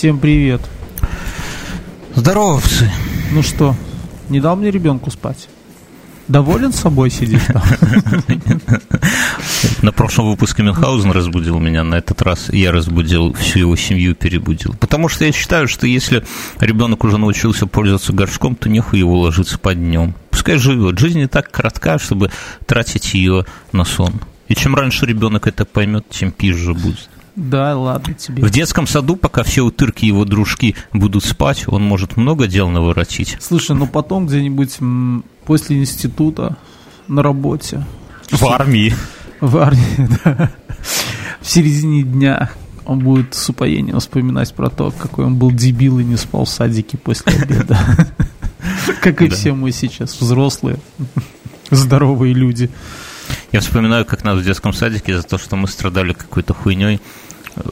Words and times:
Всем 0.00 0.18
привет. 0.18 0.62
Здорово, 2.14 2.60
псы. 2.60 2.90
Ну 3.32 3.42
что, 3.42 3.76
не 4.30 4.40
дал 4.40 4.56
мне 4.56 4.70
ребенку 4.70 5.10
спать? 5.10 5.50
Доволен 6.26 6.72
собой 6.72 7.10
сидишь 7.10 7.42
там? 7.48 7.62
На 9.82 9.92
прошлом 9.92 10.30
выпуске 10.30 10.62
Мюнхгаузен 10.62 11.10
разбудил 11.10 11.58
меня, 11.58 11.84
на 11.84 11.96
этот 11.96 12.22
раз 12.22 12.48
я 12.48 12.72
разбудил 12.72 13.34
всю 13.34 13.58
его 13.58 13.76
семью, 13.76 14.14
перебудил. 14.14 14.74
Потому 14.80 15.10
что 15.10 15.26
я 15.26 15.32
считаю, 15.32 15.68
что 15.68 15.86
если 15.86 16.24
ребенок 16.60 17.04
уже 17.04 17.18
научился 17.18 17.66
пользоваться 17.66 18.14
горшком, 18.14 18.56
то 18.56 18.70
нехуй 18.70 19.00
его 19.00 19.20
ложиться 19.20 19.58
под 19.58 19.74
днем. 19.74 20.14
Пускай 20.30 20.56
живет. 20.56 20.98
Жизнь 20.98 21.18
не 21.18 21.26
так 21.26 21.50
коротка, 21.50 21.98
чтобы 21.98 22.30
тратить 22.64 23.12
ее 23.12 23.44
на 23.72 23.84
сон. 23.84 24.14
И 24.48 24.54
чем 24.54 24.74
раньше 24.74 25.04
ребенок 25.04 25.46
это 25.46 25.66
поймет, 25.66 26.06
тем 26.08 26.32
пизже 26.32 26.72
будет. 26.72 27.10
Да, 27.40 27.74
ладно 27.74 28.12
тебе. 28.12 28.44
В 28.44 28.50
детском 28.50 28.86
саду, 28.86 29.16
пока 29.16 29.42
все 29.44 29.62
утырки 29.62 30.04
его 30.04 30.26
дружки 30.26 30.76
будут 30.92 31.24
спать, 31.24 31.64
он 31.66 31.82
может 31.82 32.18
много 32.18 32.46
дел 32.46 32.68
наворотить. 32.68 33.38
Слушай, 33.40 33.76
ну 33.76 33.86
потом 33.86 34.26
где-нибудь 34.26 34.76
после 35.46 35.78
института 35.78 36.58
на 37.08 37.22
работе. 37.22 37.86
В 38.30 38.44
армии. 38.44 38.94
В 39.40 39.56
армии, 39.56 40.08
да. 40.24 40.50
В 41.40 41.48
середине 41.48 42.02
дня 42.02 42.50
он 42.84 42.98
будет 42.98 43.34
с 43.34 43.48
упоением 43.48 44.00
вспоминать 44.00 44.52
про 44.52 44.68
то, 44.68 44.90
какой 44.90 45.24
он 45.24 45.36
был 45.36 45.50
дебил 45.50 45.98
и 45.98 46.04
не 46.04 46.16
спал 46.18 46.44
в 46.44 46.50
садике 46.50 46.98
после 46.98 47.32
обеда. 47.32 47.78
Как 49.00 49.22
и 49.22 49.30
все 49.30 49.54
мы 49.54 49.72
сейчас, 49.72 50.20
взрослые, 50.20 50.76
здоровые 51.70 52.34
люди. 52.34 52.70
Я 53.52 53.60
вспоминаю, 53.60 54.04
как 54.04 54.24
нас 54.24 54.38
в 54.38 54.44
детском 54.44 54.72
садике 54.72 55.16
за 55.16 55.22
то, 55.22 55.38
что 55.38 55.56
мы 55.56 55.66
страдали 55.68 56.12
какой-то 56.12 56.52
хуйней, 56.52 57.00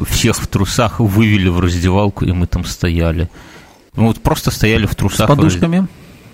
всех 0.09 0.37
в 0.37 0.47
трусах 0.47 1.01
вывели 1.01 1.49
в 1.49 1.61
раздевалку, 1.61 2.25
и 2.25 2.33
мы 2.33 2.47
там 2.47 2.65
стояли. 2.65 3.29
Мы 3.95 4.07
вот 4.07 4.21
просто 4.23 4.51
стояли 4.51 4.87
в 4.87 4.95
трусах. 4.95 5.27
С 5.27 5.29
подушками? 5.29 5.89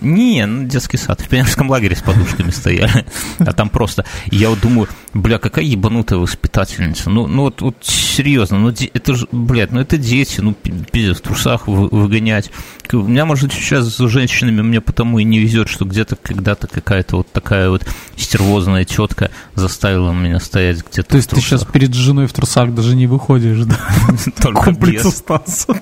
Не, 0.05 0.47
ну, 0.47 0.64
детский 0.66 0.97
сад. 0.97 1.20
В 1.20 1.28
пионерском 1.28 1.70
лагере 1.70 1.97
с 1.97 2.02
подушками 2.02 2.50
стояли. 2.50 3.06
А 3.38 3.52
там 3.52 3.69
просто... 3.69 4.05
Я 4.30 4.50
вот 4.50 4.60
думаю, 4.60 4.88
бля, 5.14 5.38
какая 5.38 5.64
ебанутая 5.64 6.19
воспитательница. 6.19 7.10
Ну, 7.10 7.27
ну 7.27 7.42
вот, 7.42 7.62
вот 7.62 7.77
серьезно, 7.83 8.58
ну 8.58 8.69
это 8.69 9.14
же, 9.14 9.27
блядь, 9.32 9.72
ну 9.72 9.80
это 9.80 9.97
дети, 9.97 10.41
ну 10.41 10.55
пиздец, 10.55 11.19
в 11.19 11.20
трусах 11.20 11.66
выгонять. 11.66 12.50
У 12.92 12.98
меня, 12.98 13.25
может, 13.25 13.52
сейчас 13.52 13.86
с 13.86 14.08
женщинами 14.08 14.62
мне 14.62 14.80
потому 14.80 15.19
и 15.19 15.25
не 15.25 15.38
везет, 15.38 15.69
что 15.69 15.84
где-то 15.84 16.16
когда-то 16.16 16.66
какая-то 16.69 17.16
вот 17.16 17.32
такая 17.32 17.70
вот 17.70 17.86
стервозная 18.16 18.84
тетка 18.84 19.30
заставила 19.55 20.12
меня 20.12 20.38
стоять 20.38 20.84
где-то 20.88 21.10
То 21.10 21.16
есть 21.16 21.30
ты 21.30 21.41
сейчас 21.41 21.64
перед 21.64 21.94
женой 21.94 22.27
в 22.27 22.32
трусах 22.32 22.75
даже 22.75 22.94
не 22.94 23.06
выходишь, 23.06 23.64
да? 23.64 23.78
Только 24.42 24.72
без. 24.72 25.25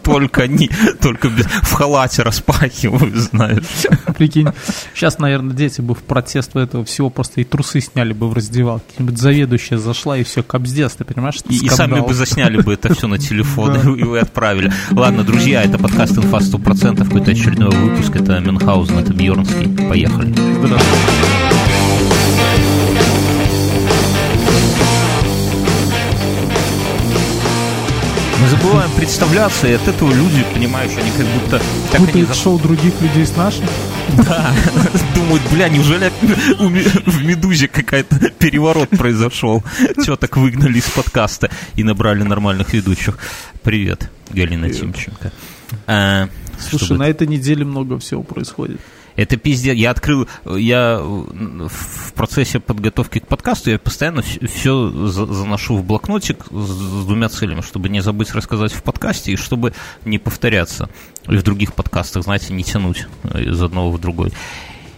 Только 0.03 0.47
не, 0.47 0.70
только 1.00 1.28
без. 1.28 1.47
В 1.47 1.73
халате 1.73 2.23
распахиваю, 2.23 3.15
знаешь. 3.17 3.65
Прикинь, 4.17 4.49
сейчас, 4.95 5.19
наверное, 5.19 5.55
дети 5.55 5.81
бы 5.81 5.95
в 5.95 6.03
протест 6.03 6.57
этого 6.57 6.85
всего 6.85 7.11
просто 7.11 7.41
и 7.41 7.45
трусы 7.45 7.81
сняли 7.81 8.13
бы 8.13 8.29
в 8.29 8.35
раздевалке. 8.35 8.85
Какая-нибудь 8.93 9.19
заведующая 9.19 9.79
зашла 9.79 10.17
и 10.17 10.25
все, 10.25 10.43
кобздец, 10.43 10.93
ты 10.93 11.05
понимаешь? 11.05 11.37
И, 11.49 11.65
и 11.65 11.69
сами 11.69 12.01
бы 12.01 12.15
засняли 12.15 12.61
бы 12.61 12.75
это 12.75 12.95
все 12.95 13.07
на 13.07 13.19
телефон 13.19 13.97
и 13.99 14.03
вы 14.03 14.19
отправили. 14.19 14.73
Ладно, 14.91 15.25
друзья, 15.25 15.63
это 15.63 15.79
подкаст 15.79 16.17
«Инфа 16.19 16.39
100%», 16.39 17.05
какой-то 17.05 17.31
очередной 17.31 17.71
выпуск. 17.71 18.17
Это 18.17 18.41
Мюнхгаузен, 18.41 18.99
это 18.99 19.13
Бьернский. 19.13 19.69
Поехали. 19.89 20.35
Мы 28.43 28.49
забываем 28.49 28.91
представляться, 28.97 29.69
и 29.69 29.73
от 29.73 29.87
этого 29.87 30.13
люди, 30.13 30.45
понимаешь, 30.53 30.91
они 30.99 31.11
как 31.17 31.27
будто... 31.27 31.63
Так 31.93 32.01
Путают 32.01 32.31
они... 32.31 32.39
шоу 32.39 32.59
других 32.59 32.93
людей 33.01 33.25
с 33.25 33.37
нашим? 33.37 33.65
Да, 34.17 34.55
думают, 35.15 35.43
бля, 35.50 35.69
неужели 35.69 36.10
в 36.59 37.25
«Медузе» 37.25 37.69
какая-то 37.69 38.31
переворот 38.38 38.91
произошел? 38.91 39.62
Чего 40.04 40.16
так 40.16 40.37
выгнали 40.37 40.78
из 40.78 40.88
подкаста 40.91 41.50
и 41.77 41.82
набрали 41.84 42.22
нормальных 42.22 42.72
ведущих? 42.75 43.19
Привет, 43.62 44.10
Галина 44.31 44.71
Тимченко. 44.71 45.32
А, 45.87 46.28
Слушай, 46.59 46.97
на 46.99 47.09
этой 47.09 47.27
неделе 47.27 47.65
много 47.65 47.99
всего 47.99 48.22
происходит. 48.22 48.81
Это 49.17 49.37
пиздец. 49.37 49.77
Я 49.77 49.91
открыл, 49.91 50.28
я 50.45 50.99
в 51.00 52.12
процессе 52.15 52.61
подготовки 52.61 53.19
к 53.19 53.27
подкасту 53.27 53.71
я 53.71 53.78
постоянно 53.78 54.23
все 54.23 54.91
заношу 54.91 55.77
в 55.77 55.84
блокнотик 55.84 56.47
с 56.50 57.05
двумя 57.05 57.28
целями, 57.28 57.61
чтобы 57.61 57.89
не 57.89 58.01
забыть 58.01 58.34
рассказать 58.34 58.72
в 58.72 58.83
подкасте 58.83 59.33
и 59.33 59.37
чтобы 59.37 59.75
не 60.05 60.19
повторяться 60.19 60.89
и 61.28 61.37
в 61.37 61.43
других 61.43 61.75
подкастах, 61.75 62.25
знаете, 62.25 62.53
не 62.53 62.65
тянуть 62.65 63.06
из 63.34 63.62
одного 63.62 63.91
в 63.91 64.01
другой. 64.01 64.33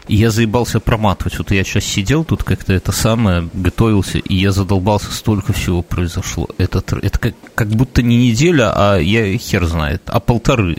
И 0.07 0.17
я 0.17 0.31
заебался 0.31 0.81
проматывать. 0.81 1.39
Вот 1.39 1.51
я 1.51 1.65
сейчас 1.65 1.85
сидел 1.85 2.25
тут 2.25 2.45
как-то 2.45 2.75
это 2.75 2.93
самое, 2.93 3.49
готовился, 3.55 4.19
и 4.19 4.35
я 4.35 4.53
задолбался, 4.53 5.11
столько 5.13 5.53
всего 5.53 5.83
произошло. 5.83 6.49
Это, 6.59 6.83
это 7.01 7.19
как, 7.19 7.35
как 7.55 7.69
будто 7.69 8.03
не 8.03 8.17
неделя, 8.17 8.73
а 8.75 8.99
я 8.99 9.37
хер 9.39 9.65
знает, 9.65 10.03
а 10.07 10.21
полторы. 10.21 10.77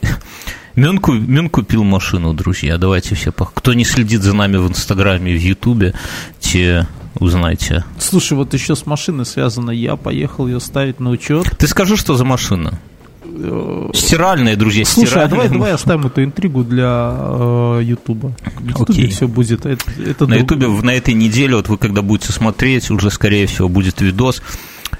Мен, 0.75 0.99
Мен 1.07 1.49
купил 1.49 1.83
машину, 1.83 2.33
друзья. 2.33 2.77
Давайте 2.77 3.15
все. 3.15 3.31
Кто 3.31 3.73
не 3.73 3.85
следит 3.85 4.21
за 4.21 4.35
нами 4.35 4.57
в 4.57 4.67
Инстаграме 4.67 5.33
и 5.33 5.37
в 5.37 5.41
Ютубе, 5.41 5.93
те 6.39 6.87
узнаете. 7.19 7.85
Слушай, 7.97 8.33
вот 8.33 8.53
еще 8.53 8.75
с 8.75 8.85
машиной 8.85 9.25
связано. 9.25 9.71
Я 9.71 9.95
поехал 9.95 10.47
ее 10.47 10.59
ставить 10.59 10.99
на 10.99 11.11
учет. 11.11 11.45
Ты 11.57 11.67
скажи, 11.67 11.95
что 11.95 12.15
за 12.15 12.25
машина? 12.25 12.79
Э, 13.23 13.89
стиральная, 13.93 14.55
друзья, 14.55 14.85
Слушай, 14.85 15.07
стиральная. 15.07 15.27
а 15.27 15.29
давай, 15.29 15.49
давай 15.49 15.71
оставим 15.73 16.07
эту 16.07 16.23
интригу 16.23 16.63
для 16.63 17.15
э, 17.17 17.81
Ютуба. 17.83 18.33
В 18.59 18.67
Ютубе 18.67 19.07
все 19.07 19.27
будет. 19.27 19.65
Это, 19.65 19.83
это 20.05 20.27
на 20.27 20.35
Ютубе 20.35 20.67
на 20.67 20.93
этой 20.93 21.13
неделе, 21.13 21.55
вот 21.55 21.69
вы 21.69 21.77
когда 21.77 22.01
будете 22.01 22.31
смотреть, 22.31 22.91
уже, 22.91 23.09
скорее 23.09 23.47
всего, 23.47 23.69
будет 23.69 24.01
видос 24.01 24.41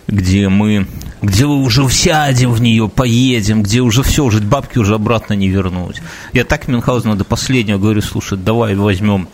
где 0.07 0.49
мы, 0.49 0.87
где 1.21 1.45
мы 1.45 1.61
уже 1.63 1.87
сядем 1.89 2.51
в 2.51 2.61
нее, 2.61 2.89
поедем, 2.89 3.63
где 3.63 3.81
уже 3.81 4.03
все, 4.03 4.23
уже 4.25 4.39
бабки 4.39 4.77
уже 4.77 4.95
обратно 4.95 5.33
не 5.33 5.49
вернуть. 5.49 6.01
Я 6.33 6.43
так 6.43 6.67
Мюнхгаузену 6.67 7.15
до 7.15 7.23
последнего 7.23 7.77
говорю, 7.77 8.01
слушай, 8.01 8.37
давай 8.37 8.75
возьмем 8.75 9.27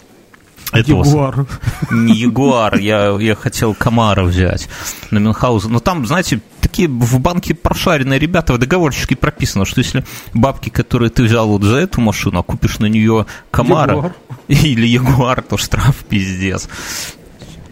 этого, 0.71 1.03
Ягуар. 1.03 1.45
Не 1.91 2.13
Ягуар, 2.13 2.77
я, 2.77 3.17
я 3.19 3.35
хотел 3.35 3.73
Камара 3.73 4.23
взять 4.23 4.69
на 5.11 5.19
Мюнхгаузен. 5.19 5.71
Но 5.71 5.79
там, 5.79 6.05
знаете, 6.05 6.39
такие 6.61 6.87
в 6.87 7.19
банке 7.19 7.53
прошаренные 7.53 8.19
ребята, 8.19 8.53
в 8.53 8.57
договорчике 8.57 9.15
прописано, 9.17 9.65
что 9.65 9.81
если 9.81 10.05
бабки, 10.33 10.69
которые 10.69 11.09
ты 11.09 11.23
взял 11.23 11.47
вот 11.47 11.63
за 11.63 11.77
эту 11.77 11.99
машину, 11.99 12.39
а 12.39 12.43
купишь 12.43 12.79
на 12.79 12.85
нее 12.85 13.25
Камара 13.51 13.95
Ягуар. 13.95 14.13
или 14.47 14.87
Ягуар, 14.87 15.41
то 15.41 15.57
штраф 15.57 16.05
пиздец. 16.07 16.69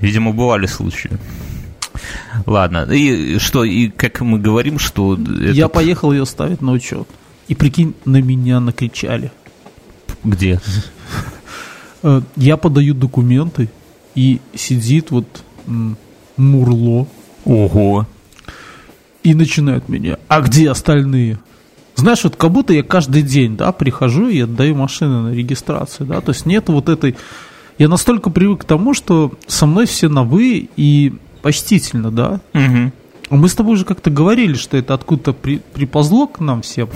Видимо, 0.02 0.32
бывали 0.32 0.66
случаи. 0.66 1.12
Ладно, 2.46 2.88
и 2.92 3.40
что, 3.40 3.64
и 3.64 3.90
как 3.90 4.22
мы 4.22 4.40
говорим, 4.40 4.80
что... 4.80 5.14
Этот... 5.14 5.56
Я 5.56 5.68
поехал 5.68 6.12
ее 6.12 6.26
ставить 6.26 6.62
на 6.62 6.72
учет. 6.72 7.08
И 7.48 7.56
прикинь, 7.56 7.96
на 8.06 8.22
меня 8.22 8.60
накричали. 8.60 9.32
Где? 10.24 10.60
Э, 12.02 12.22
я 12.36 12.58
подаю 12.58 12.94
документы, 12.94 13.70
и 14.16 14.40
сидит 14.54 15.12
вот 15.12 15.44
Мурло. 16.38 17.08
Ого. 17.46 18.08
И 19.24 19.34
начинают 19.34 19.90
меня. 19.90 20.18
А 20.28 20.42
где 20.42 20.70
остальные? 20.70 21.40
Знаешь, 21.96 22.24
вот 22.24 22.36
как 22.36 22.52
будто 22.52 22.74
я 22.74 22.84
каждый 22.84 23.22
день, 23.22 23.58
да, 23.58 23.72
прихожу 23.72 24.30
и 24.30 24.42
отдаю 24.42 24.76
машины 24.76 25.22
на 25.24 25.34
регистрацию, 25.34 26.08
да, 26.08 26.22
то 26.22 26.32
есть 26.32 26.46
нет 26.46 26.70
вот 26.70 26.88
этой... 26.88 27.18
Я 27.78 27.88
настолько 27.88 28.30
привык 28.30 28.62
к 28.62 28.66
тому, 28.66 28.94
что 28.94 29.34
со 29.48 29.66
мной 29.66 29.86
все 29.86 30.10
на 30.10 30.24
«вы», 30.24 30.70
и 30.76 31.14
почтительно, 31.42 32.12
да? 32.12 32.42
Угу. 32.54 32.92
Мы 33.38 33.50
с 33.50 33.56
тобой 33.56 33.74
уже 33.74 33.86
как-то 33.86 34.10
говорили, 34.10 34.56
что 34.56 34.78
это 34.78 34.94
откуда-то 34.94 35.34
при, 35.34 35.62
приползло 35.74 36.28
к 36.28 36.40
нам 36.40 36.62
всем. 36.62 36.90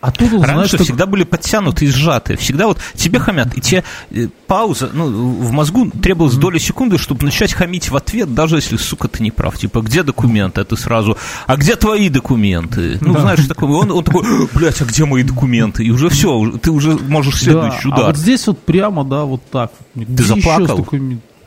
А 0.00 0.12
тут, 0.12 0.30
Раньше 0.32 0.52
знаешь, 0.52 0.68
что... 0.68 0.84
всегда 0.84 1.06
были 1.06 1.24
подтянуты 1.24 1.86
и 1.86 1.88
сжаты. 1.88 2.36
Всегда 2.36 2.68
вот 2.68 2.78
тебе 2.94 3.18
хамят, 3.18 3.56
и 3.56 3.60
тебе 3.60 3.84
э, 4.10 4.28
пауза, 4.46 4.90
ну, 4.92 5.06
в 5.08 5.50
мозгу 5.50 5.90
требовалась 5.90 6.36
доля 6.36 6.58
секунды, 6.60 6.98
чтобы 6.98 7.24
начать 7.24 7.52
хамить 7.52 7.90
в 7.90 7.96
ответ, 7.96 8.32
даже 8.32 8.56
если, 8.56 8.76
сука, 8.76 9.08
ты 9.08 9.22
не 9.22 9.32
прав. 9.32 9.58
Типа, 9.58 9.80
где 9.80 10.04
документы? 10.04 10.60
А 10.60 10.64
ты 10.64 10.76
сразу, 10.76 11.16
а 11.46 11.56
где 11.56 11.74
твои 11.74 12.10
документы? 12.10 12.98
Ну, 13.00 13.14
да. 13.14 13.20
знаешь, 13.22 13.44
такой, 13.46 13.70
он, 13.70 13.90
он 13.90 14.04
такой, 14.04 14.48
блядь, 14.54 14.80
а 14.80 14.84
где 14.84 15.04
мои 15.04 15.24
документы? 15.24 15.84
И 15.84 15.90
уже 15.90 16.10
все, 16.10 16.52
ты 16.62 16.70
уже 16.70 16.92
можешь 16.92 17.40
следующий 17.40 17.88
да, 17.88 17.94
удар. 17.94 18.04
А 18.04 18.06
вот 18.08 18.16
здесь 18.16 18.46
вот 18.46 18.60
прямо, 18.60 19.04
да, 19.04 19.24
вот 19.24 19.42
так. 19.50 19.72
Ты 19.94 20.22
заплакал? 20.22 20.86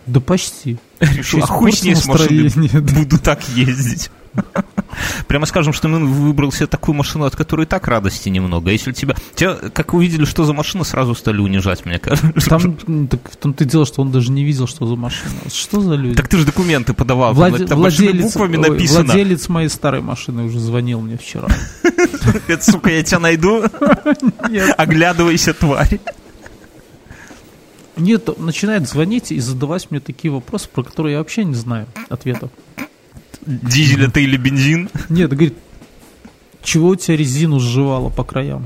Да 0.05 0.19
почти. 0.19 0.77
Решил, 0.99 1.43
а 1.43 1.47
хуй 1.47 1.71
с 1.71 1.83
ней 1.83 1.95
с 1.95 2.05
машиной 2.05 2.49
буду 2.81 3.19
так 3.19 3.47
ездить. 3.49 4.09
Прямо 5.27 5.45
скажем, 5.45 5.73
что 5.73 5.87
мы 5.87 6.05
выбрал 6.05 6.51
себе 6.51 6.67
такую 6.67 6.95
машину, 6.95 7.25
от 7.25 7.35
которой 7.35 7.63
и 7.63 7.65
так 7.65 7.87
радости 7.87 8.29
немного. 8.29 8.71
Если 8.71 8.91
тебя... 8.91 9.15
Тебя, 9.35 9.55
как 9.73 9.93
увидели, 9.93 10.25
что 10.25 10.45
за 10.45 10.53
машина, 10.53 10.83
сразу 10.83 11.15
стали 11.15 11.39
унижать, 11.39 11.85
мне 11.85 11.99
кажется. 11.99 12.49
Там, 12.49 13.07
так, 13.07 13.31
в 13.31 13.35
том-то 13.35 13.65
дело, 13.65 13.85
что 13.85 14.01
он 14.01 14.11
даже 14.11 14.31
не 14.31 14.43
видел, 14.43 14.67
что 14.67 14.85
за 14.85 14.95
машина. 14.95 15.33
Что 15.53 15.81
за 15.81 15.95
люди? 15.95 16.15
Так 16.15 16.27
ты 16.27 16.37
же 16.37 16.45
документы 16.45 16.93
подавал. 16.93 17.33
Владе- 17.33 17.65
там 17.65 17.79
владелец, 17.79 18.23
буквами 18.23 18.57
ой, 18.57 18.69
написано. 18.69 19.05
владелец 19.05 19.49
моей 19.49 19.69
старой 19.69 20.01
машины 20.01 20.43
уже 20.43 20.59
звонил 20.59 21.01
мне 21.01 21.17
вчера. 21.17 21.47
Это, 22.47 22.71
сука, 22.71 22.89
я 22.89 23.03
тебя 23.03 23.19
найду. 23.19 23.63
Оглядывайся, 24.77 25.53
тварь. 25.53 25.99
Нет, 28.01 28.39
начинает 28.39 28.89
звонить 28.89 29.31
и 29.31 29.39
задавать 29.39 29.91
мне 29.91 29.99
такие 29.99 30.31
вопросы, 30.31 30.67
про 30.67 30.83
которые 30.83 31.13
я 31.13 31.19
вообще 31.19 31.43
не 31.43 31.53
знаю 31.53 31.87
ответов. 32.09 32.49
Дизель 33.45 34.03
это 34.03 34.19
или 34.19 34.37
бензин? 34.37 34.89
Нет, 35.09 35.29
говорит, 35.31 35.55
чего 36.63 36.89
у 36.89 36.95
тебя 36.95 37.15
резину 37.15 37.59
сживало 37.59 38.09
по 38.09 38.23
краям? 38.23 38.65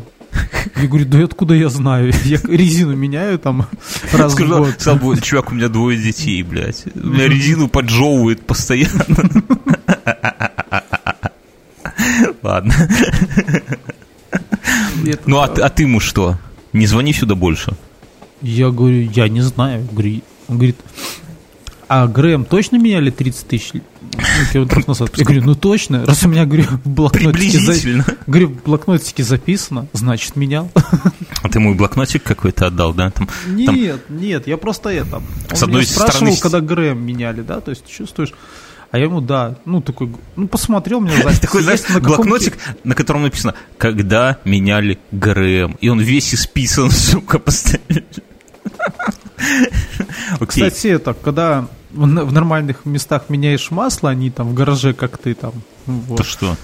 Я 0.76 0.88
говорю, 0.88 1.06
да 1.06 1.24
откуда 1.24 1.54
я 1.54 1.70
знаю? 1.70 2.14
Я 2.24 2.40
резину 2.44 2.96
меняю 2.96 3.38
там 3.40 3.68
раз 4.12 4.34
в 4.34 4.38
год. 4.38 4.72
сказал 4.80 4.96
бы, 4.98 5.22
чувак, 5.22 5.52
у 5.52 5.56
меня 5.56 5.70
двое 5.70 5.98
детей, 5.98 6.42
блядь. 6.44 6.86
У 6.96 7.08
меня 7.08 7.28
резину 7.28 7.68
поджевывает 7.68 8.46
постоянно. 8.46 9.06
Ладно. 12.42 12.74
Ну, 15.26 15.38
а, 15.40 15.46
а 15.46 15.70
ты 15.70 15.84
ему 15.84 16.00
что? 16.00 16.38
Не 16.74 16.88
звони 16.88 17.14
сюда 17.14 17.36
больше. 17.36 17.76
Я 18.42 18.70
говорю, 18.70 19.10
я 19.14 19.28
не 19.30 19.42
знаю. 19.42 19.88
Говорю, 19.92 20.22
Он 20.48 20.58
говорит, 20.58 20.78
а 21.88 22.08
Грэм 22.08 22.46
точно 22.46 22.78
меняли 22.78 23.12
30 23.12 23.48
тысяч 23.48 23.72
километров 24.52 24.88
назад? 24.88 25.12
Я 25.18 25.24
говорю, 25.24 25.44
ну 25.44 25.56
точно. 25.56 26.06
Раз 26.06 26.24
у 26.24 26.30
меня, 26.30 26.46
говорю, 26.46 26.64
в 26.84 26.90
блокнотике, 26.90 27.60
за- 27.60 28.06
говорю, 28.28 28.48
в 28.50 28.64
блокнотике 28.64 29.24
записано, 29.24 29.88
значит 29.94 30.36
менял. 30.36 30.72
А 31.44 31.50
ты 31.50 31.60
мой 31.60 31.76
блокнотик 31.76 32.24
какой-то 32.24 32.68
отдал, 32.68 32.94
да? 32.94 33.12
Там, 33.12 33.28
там 33.28 33.56
Нет, 33.76 34.02
нет, 34.10 34.48
я 34.48 34.58
просто 34.58 34.90
это. 34.90 35.18
Он 35.18 35.56
С 35.56 35.62
одной 35.64 35.82
меня 35.82 35.92
спрашивал, 35.92 36.34
стороны- 36.34 36.38
когда 36.42 36.62
Грэм 36.62 37.06
меняли, 37.06 37.42
да, 37.42 37.62
то 37.62 37.70
есть 37.70 37.88
чувствуешь. 37.88 38.34
А 38.96 38.98
я 38.98 39.04
ему, 39.04 39.20
да, 39.20 39.58
ну 39.66 39.82
такой, 39.82 40.10
ну 40.38 40.48
посмотрел 40.48 41.02
мне 41.02 41.12
запись. 41.22 41.40
такой, 41.40 41.64
знаешь, 41.64 41.82
блокнотик, 42.02 42.58
на 42.86 42.96
котором 42.96 43.24
написано, 43.24 43.54
когда 43.78 44.38
меняли 44.46 44.98
ГРМ. 45.12 45.76
И 45.82 45.90
он 45.90 46.00
весь 46.00 46.34
исписан, 46.34 46.90
сука, 46.92 47.38
постоянно. 47.38 48.06
Кстати, 50.48 50.88
это, 50.88 51.14
когда 51.14 51.68
в 51.92 52.06
нормальных 52.06 52.86
местах 52.86 53.24
меняешь 53.28 53.70
масло, 53.70 54.12
они 54.12 54.32
там 54.32 54.52
в 54.52 54.54
гараже, 54.54 54.94
как 54.94 55.18
ты 55.18 55.34
там, 55.34 55.52
ну, 55.88 56.00
То 56.00 56.06
вот, 56.08 56.26
что? 56.26 56.56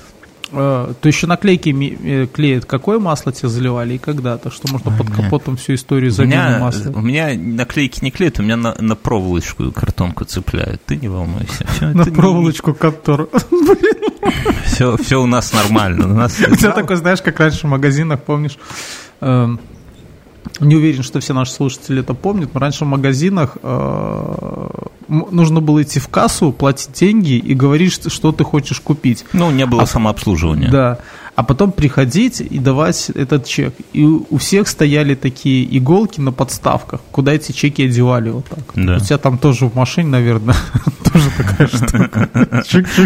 Э, 0.52 0.94
то 1.00 1.08
еще 1.08 1.28
наклейки 1.28 1.70
э, 2.04 2.28
клеят, 2.28 2.66
какое 2.66 3.00
масло 3.00 3.32
тебе 3.32 3.50
заливали 3.50 3.96
и 3.96 3.98
когда, 3.98 4.38
то 4.38 4.50
что 4.52 4.68
можно 4.72 4.92
под 4.92 5.10
капотом 5.10 5.58
всю 5.58 5.76
историю 5.76 6.12
замены 6.12 6.60
масла. 6.60 6.92
у 6.92 7.02
меня 7.02 7.32
наклейки 7.36 8.04
не 8.04 8.12
клеят, 8.12 8.40
у 8.40 8.44
меня 8.44 8.58
на, 8.58 8.76
на 8.80 8.96
проволочку 8.96 9.72
картонку 9.72 10.26
цепляют. 10.26 10.82
Ты 10.86 10.98
не 10.98 11.08
волнуйся. 11.08 11.66
На 11.82 12.04
не- 12.04 12.12
проволочку, 12.12 12.74
которую... 12.74 13.30
Все, 14.66 14.98
все 14.98 15.22
у 15.22 15.26
нас 15.26 15.54
нормально. 15.54 16.06
У 16.06 16.14
нас 16.14 16.36
тебя 16.36 16.72
такой, 16.72 16.96
знаешь, 16.96 17.22
как 17.22 17.40
раньше 17.40 17.68
в 17.68 17.70
магазинах, 17.70 18.22
помнишь, 18.22 18.58
эм, 19.20 19.60
не 20.60 20.76
уверен, 20.76 21.04
что 21.04 21.20
все 21.20 21.34
наши 21.34 21.52
слушатели 21.52 22.02
это 22.02 22.14
помнят, 22.14 22.54
но 22.54 22.60
раньше 22.60 22.86
в 22.86 22.88
магазинах 22.88 23.58
э, 23.62 24.68
нужно 25.08 25.62
было 25.62 25.82
идти 25.84 26.00
в 26.00 26.08
кассу, 26.08 26.52
платить 26.52 26.92
деньги 26.94 27.34
и 27.34 27.54
говорить, 27.54 27.92
что- 27.94 28.10
что 28.10 28.32
ты 28.32 28.44
хочешь 28.44 28.80
купить. 28.80 29.26
Ну, 29.34 29.52
не 29.52 29.66
было 29.66 29.86
самообслуживания. 29.86 30.70
Да. 30.72 31.00
А 31.36 31.44
потом 31.44 31.72
приходить 31.72 32.42
и 32.42 32.60
давать 32.60 33.10
этот 33.10 33.46
чек. 33.46 33.74
И 33.94 34.04
у 34.04 34.38
всех 34.38 34.68
стояли 34.68 35.16
такие 35.16 35.66
иголки 35.78 36.20
на 36.20 36.32
подставках, 36.32 37.00
куда 37.12 37.34
эти 37.34 37.54
чеки 37.54 37.86
одевали 37.86 38.30
вот 38.30 38.46
так. 38.46 38.60
Да. 38.76 38.98
У 38.98 39.00
тебя 39.00 39.18
там 39.18 39.38
тоже 39.38 39.66
в 39.68 39.76
машине, 39.76 40.10
наверное, 40.10 40.56
тоже 41.12 41.30
такая 41.38 41.68
штука. 41.68 42.30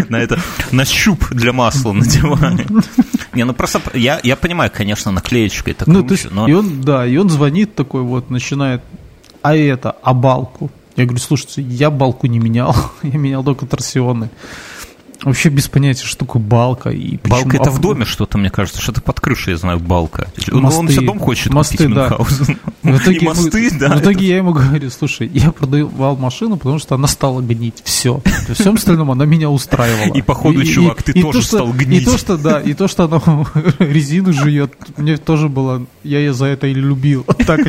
На 0.08 0.16
это 0.16 0.38
на 0.72 0.84
щуп 0.84 1.28
для 1.30 1.52
масла 1.52 1.92
надевали. 1.92 2.66
Не, 3.34 3.44
ну 3.44 3.52
просто 3.52 3.80
я, 3.94 4.20
я 4.22 4.36
понимаю, 4.36 4.70
конечно, 4.74 5.12
наклеечка 5.12 5.70
это 5.70 5.88
Ну, 5.88 6.04
круче, 6.04 6.28
но 6.30 6.48
и 6.48 6.52
он, 6.52 6.80
да, 6.80 7.06
и 7.06 7.16
он 7.16 7.30
звонит 7.30 7.74
такой 7.74 8.02
вот, 8.02 8.30
начинает, 8.30 8.82
а 9.42 9.54
это, 9.54 9.94
а 10.02 10.14
балку? 10.14 10.70
Я 10.96 11.04
говорю, 11.04 11.20
слушайте, 11.20 11.62
я 11.62 11.90
балку 11.90 12.26
не 12.26 12.38
менял, 12.38 12.74
я 13.02 13.18
менял 13.18 13.44
только 13.44 13.66
торсионы. 13.66 14.30
Вообще 15.22 15.48
без 15.48 15.66
понятия, 15.68 16.04
что 16.04 16.18
такое 16.26 16.42
балка 16.42 16.90
и 16.90 17.16
почему. 17.16 17.42
балка 17.42 17.56
это 17.56 17.70
в 17.70 17.80
доме 17.80 18.04
что-то, 18.04 18.38
мне 18.38 18.50
кажется, 18.50 18.80
что-то 18.80 19.00
под 19.00 19.18
крышей, 19.20 19.52
я 19.52 19.56
знаю, 19.56 19.80
балка. 19.80 20.28
Он, 20.52 20.60
Мосты. 20.62 20.80
он 20.80 20.88
себе 20.88 21.06
дом 21.06 21.18
хочет 21.18 21.52
Мосты, 21.52 21.76
купить 21.78 21.94
да. 21.94 22.08
Мюнхгаузен. 22.08 22.58
В 22.82 22.96
итоге, 22.98 23.16
И 23.18 23.24
мосты, 23.24 23.70
мы- 23.72 23.78
да. 23.78 23.96
в 23.96 24.00
итоге 24.00 24.26
я 24.28 24.36
ему 24.36 24.52
говорю, 24.52 24.90
слушай, 24.90 25.28
я 25.32 25.50
продавал 25.52 26.16
машину, 26.16 26.56
потому 26.56 26.78
что 26.78 26.94
она 26.94 27.08
стала 27.08 27.40
гнить. 27.40 27.82
Все. 27.84 28.20
Во 28.48 28.54
всем 28.54 28.74
остальном 28.74 29.10
она 29.10 29.24
меня 29.24 29.50
устраивала. 29.50 30.14
И, 30.14 30.22
походу, 30.22 30.62
чувак, 30.64 31.02
ты 31.02 31.12
тоже 31.14 31.38
то, 31.38 31.44
что- 31.44 31.56
стал 31.58 31.72
гнить. 31.72 32.02
И 32.02 32.04
то, 32.04 32.18
что, 32.18 32.36
да, 32.36 32.60
и 32.60 32.74
то, 32.74 32.86
что 32.86 33.04
она 33.04 33.20
резину 33.78 34.32
жует, 34.32 34.72
мне 34.96 35.16
тоже 35.16 35.48
было, 35.48 35.84
я 36.04 36.18
ее 36.18 36.34
за 36.34 36.46
это 36.46 36.66
и 36.66 36.74
любил. 36.74 37.24
Так 37.46 37.60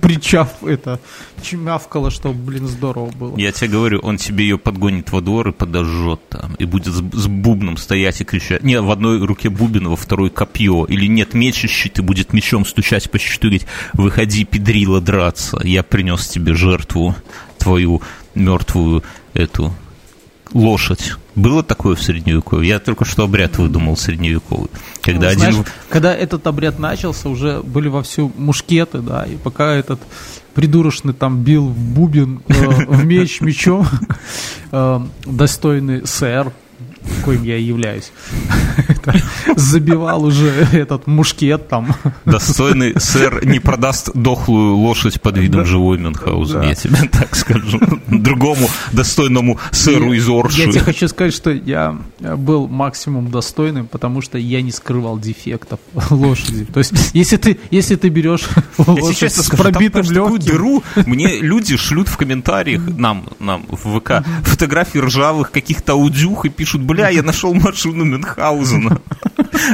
причав 0.00 0.50
это, 0.62 0.98
чмявкало, 1.40 2.10
что, 2.10 2.32
блин, 2.32 2.66
здорово 2.66 3.10
было. 3.10 3.36
Я 3.36 3.52
тебе 3.52 3.68
говорю, 3.68 4.00
он 4.00 4.16
тебе 4.16 4.44
ее 4.44 4.58
подгонит 4.58 5.10
во 5.10 5.20
двор 5.20 5.48
и 5.48 5.52
подожжет 5.52 6.20
там. 6.28 6.54
И 6.54 6.64
будет 6.64 6.86
с, 6.86 7.02
с 7.12 7.26
бубном 7.26 7.76
стоять 7.76 8.20
и 8.20 8.24
кричать. 8.24 8.62
Не, 8.62 8.80
в 8.80 8.90
одной 8.90 9.24
руке 9.24 9.48
бубен, 9.50 9.88
во 9.88 9.96
второй 9.96 10.30
копье. 10.30 10.84
Или 10.84 11.06
нет, 11.06 11.34
меч 11.34 11.64
ищет 11.64 11.98
и 11.98 12.02
будет 12.02 12.32
мечом 12.32 12.64
стучать 12.64 13.10
по 13.10 13.18
щиту 13.18 13.46
и 13.46 13.50
говорить, 13.50 13.66
выходи, 13.92 14.44
педрила, 14.44 15.00
драться. 15.00 15.60
Я 15.64 15.82
принес 15.82 16.28
тебе 16.28 16.54
жертву, 16.54 17.14
твою 17.58 18.02
мертвую 18.34 19.02
эту 19.34 19.74
лошадь. 20.52 21.14
Было 21.34 21.62
такое 21.62 21.94
в 21.94 22.02
средневековье? 22.02 22.68
Я 22.68 22.78
только 22.80 23.04
что 23.04 23.24
обряд 23.24 23.58
выдумал 23.58 23.96
средневековый. 23.96 24.68
Когда 25.00 25.26
Ну, 25.26 25.32
один... 25.32 25.52
знаешь, 25.52 25.66
когда 25.88 26.14
этот 26.14 26.46
обряд 26.46 26.78
начался, 26.78 27.28
уже 27.28 27.62
были 27.62 27.88
вовсю 27.88 28.32
мушкеты, 28.36 28.98
да, 28.98 29.24
и 29.24 29.36
пока 29.36 29.72
этот 29.74 30.00
придурочный 30.54 31.14
там 31.14 31.42
бил 31.42 31.68
в 31.68 31.78
бубен, 31.78 32.42
э, 32.48 32.52
в 32.52 33.04
меч 33.04 33.40
мечом, 33.40 33.86
э, 34.72 35.00
достойный 35.24 36.06
сэр, 36.06 36.52
коим 37.24 37.42
я 37.44 37.56
и 37.56 37.62
являюсь, 37.62 38.12
забивал 39.56 40.24
уже 40.24 40.48
этот 40.72 41.06
мушкет 41.06 41.68
там. 41.68 41.94
Достойный 42.24 42.98
сэр 43.00 43.44
не 43.44 43.60
продаст 43.60 44.10
дохлую 44.14 44.76
лошадь 44.76 45.20
под 45.20 45.38
видом 45.38 45.64
живой 45.64 45.98
Мюнхгаузен, 45.98 46.62
я 46.62 46.74
тебе 46.74 47.08
так 47.10 47.34
скажу. 47.34 47.80
Другому 48.06 48.68
достойному 48.92 49.58
сэру 49.70 50.12
из 50.12 50.28
Орши. 50.28 50.62
Я 50.62 50.70
тебе 50.70 50.80
хочу 50.80 51.08
сказать, 51.08 51.34
что 51.34 51.50
я 51.50 51.96
был 52.20 52.68
максимум 52.68 53.30
достойным, 53.30 53.86
потому 53.86 54.22
что 54.22 54.38
я 54.38 54.62
не 54.62 54.72
скрывал 54.72 55.18
дефектов 55.18 55.80
лошади. 56.10 56.64
То 56.64 56.78
есть, 56.78 56.92
если 57.12 57.36
ты, 57.36 57.58
если 57.70 57.96
ты 57.96 58.08
берешь 58.08 58.48
лошадь 58.78 59.32
с 59.32 59.48
пробитым 59.50 60.02
легким, 60.10 60.38
дыру 60.38 60.82
мне 61.06 61.40
люди 61.40 61.76
шлют 61.76 62.08
в 62.08 62.16
комментариях 62.16 62.82
нам, 62.86 63.24
нам 63.38 63.66
в 63.68 63.98
ВК 63.98 64.24
фотографии 64.42 64.98
ржавых 64.98 65.50
каких-то 65.50 65.92
аудюх 65.92 66.44
и 66.44 66.48
пишут, 66.48 66.82
бля, 66.82 66.99
я 67.08 67.22
нашел 67.22 67.54
машину 67.54 68.04
Мюнхгаузена. 68.04 69.00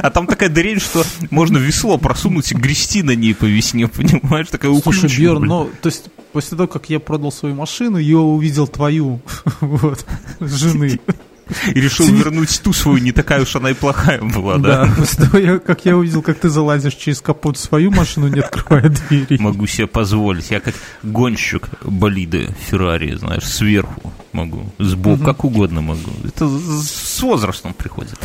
А 0.02 0.10
там 0.10 0.26
такая 0.26 0.48
дырень, 0.48 0.80
что 0.80 1.04
можно 1.30 1.58
весло 1.58 1.98
просунуть 1.98 2.52
и 2.52 2.54
грести 2.54 3.02
на 3.02 3.12
ней 3.14 3.34
по 3.34 3.44
весне, 3.44 3.88
понимаешь? 3.88 4.48
Такая 4.50 4.72
Слушай, 4.80 5.08
Бьерн, 5.08 5.44
ну, 5.44 5.70
то 5.80 5.88
есть, 5.88 6.10
после 6.32 6.56
того, 6.56 6.68
как 6.68 6.90
я 6.90 7.00
продал 7.00 7.32
свою 7.32 7.54
машину, 7.54 7.98
я 7.98 8.18
увидел 8.18 8.66
твою, 8.66 9.20
вот, 9.60 10.06
жены. 10.40 11.00
И 11.72 11.80
решил 11.80 12.06
вернуть 12.06 12.60
ту 12.62 12.72
свою, 12.72 12.98
не 12.98 13.12
такая 13.12 13.42
уж 13.42 13.54
она 13.54 13.70
и 13.70 13.74
плохая 13.74 14.20
была, 14.20 14.58
Да, 14.58 14.84
да? 14.86 14.92
после 14.96 15.26
того, 15.26 15.60
как 15.60 15.84
я 15.84 15.96
увидел, 15.96 16.20
как 16.20 16.40
ты 16.40 16.48
залазишь 16.48 16.94
через 16.94 17.20
капот 17.20 17.56
свою 17.56 17.92
машину, 17.92 18.26
не 18.26 18.40
открывая 18.40 18.88
двери. 18.88 19.40
Могу 19.40 19.66
себе 19.68 19.86
позволить. 19.86 20.50
Я 20.50 20.58
как 20.58 20.74
гонщик 21.04 21.68
болиды 21.84 22.48
Феррари, 22.68 23.14
знаешь, 23.14 23.44
сверху 23.44 24.12
могу, 24.36 24.64
сбоку, 24.78 25.24
как 25.24 25.44
угодно 25.44 25.80
могу. 25.80 26.10
Это 26.24 26.48
с 26.48 27.22
возрастом 27.22 27.74
приходит. 27.74 28.18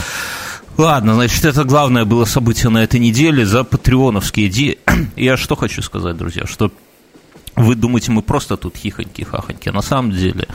Ладно, 0.78 1.16
значит, 1.16 1.46
это 1.46 1.64
главное 1.64 2.06
было 2.06 2.26
событие 2.26 2.70
на 2.70 2.84
этой 2.84 3.00
неделе 3.00 3.46
за 3.46 3.64
патреоновские 3.64 4.48
идеи. 4.48 4.80
Я 5.16 5.38
что 5.38 5.56
хочу 5.56 5.82
сказать, 5.82 6.18
друзья, 6.18 6.46
что 6.46 6.72
вы 7.56 7.76
думаете, 7.76 8.12
мы 8.12 8.22
просто 8.22 8.58
тут 8.58 8.76
хихоньки-хахоньки. 8.76 9.72
На 9.72 9.82
самом 9.82 10.12
деле, 10.12 10.48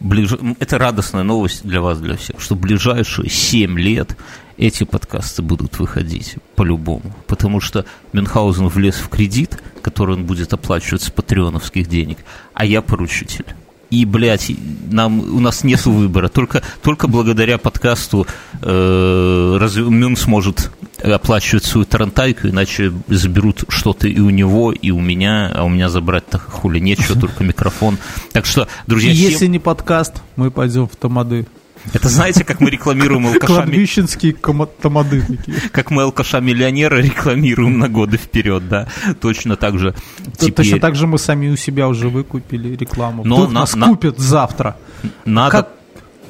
ближ... 0.00 0.32
это 0.58 0.78
радостная 0.78 1.22
новость 1.22 1.64
для 1.64 1.80
вас, 1.80 2.00
для 2.00 2.16
всех, 2.16 2.40
что 2.40 2.54
в 2.54 2.60
ближайшие 2.60 3.30
7 3.30 3.78
лет 3.78 4.16
эти 4.56 4.84
подкасты 4.84 5.42
будут 5.42 5.78
выходить 5.78 6.36
по-любому. 6.56 7.14
Потому 7.26 7.60
что 7.60 7.84
Мюнхгаузен 8.12 8.68
влез 8.68 8.96
в 8.96 9.08
кредит, 9.08 9.62
который 9.80 10.16
он 10.16 10.24
будет 10.26 10.52
оплачивать 10.52 11.02
с 11.02 11.10
патреоновских 11.10 11.88
денег, 11.88 12.18
а 12.52 12.64
я 12.64 12.82
поручитель. 12.82 13.46
И, 13.92 14.06
блядь, 14.06 14.50
нам, 14.90 15.20
у 15.20 15.38
нас 15.38 15.64
нет 15.64 15.84
выбора. 15.84 16.28
Только, 16.28 16.62
только 16.82 17.08
благодаря 17.08 17.58
подкасту 17.58 18.26
э, 18.62 19.56
разве 19.60 19.82
Мюн 19.82 20.16
сможет 20.16 20.72
оплачивать 21.02 21.64
свою 21.64 21.84
тарантайку, 21.84 22.48
иначе 22.48 22.90
заберут 23.08 23.64
что-то 23.68 24.08
и 24.08 24.18
у 24.18 24.30
него, 24.30 24.72
и 24.72 24.90
у 24.90 25.00
меня, 25.00 25.52
а 25.54 25.64
у 25.64 25.68
меня 25.68 25.90
забрать-то 25.90 26.38
хули 26.38 26.78
нечего, 26.78 27.14
только 27.20 27.44
микрофон. 27.44 27.98
Так 28.32 28.46
что, 28.46 28.66
друзья, 28.86 29.12
если 29.12 29.46
не 29.46 29.58
подкаст, 29.58 30.22
мы 30.36 30.50
пойдем 30.50 30.88
в 30.88 30.96
Тамады. 30.96 31.46
Это 31.92 32.08
знаете, 32.08 32.44
как 32.44 32.60
мы 32.60 32.70
рекламируем 32.70 33.26
алкаша... 33.26 33.54
Кладбищенские 33.54 34.34
тамады 34.80 35.22
такие. 35.22 35.56
Как 35.70 35.90
мы 35.90 36.02
алкаша-миллионера 36.02 36.96
рекламируем 36.96 37.78
на 37.78 37.88
годы 37.88 38.16
вперед, 38.16 38.68
да. 38.68 38.88
Точно 39.20 39.56
так 39.56 39.78
же 39.78 39.94
теперь... 40.38 40.52
Точно 40.66 40.80
так 40.80 40.94
же 40.94 41.06
мы 41.06 41.18
сами 41.18 41.48
у 41.48 41.56
себя 41.56 41.88
уже 41.88 42.08
выкупили 42.08 42.76
рекламу. 42.76 43.24
Но 43.24 43.36
Вдруг 43.36 43.52
на, 43.52 43.60
нас 43.60 43.74
на... 43.74 43.88
купят 43.88 44.18
завтра. 44.18 44.76
Надо... 45.24 45.50
Как 45.50 45.81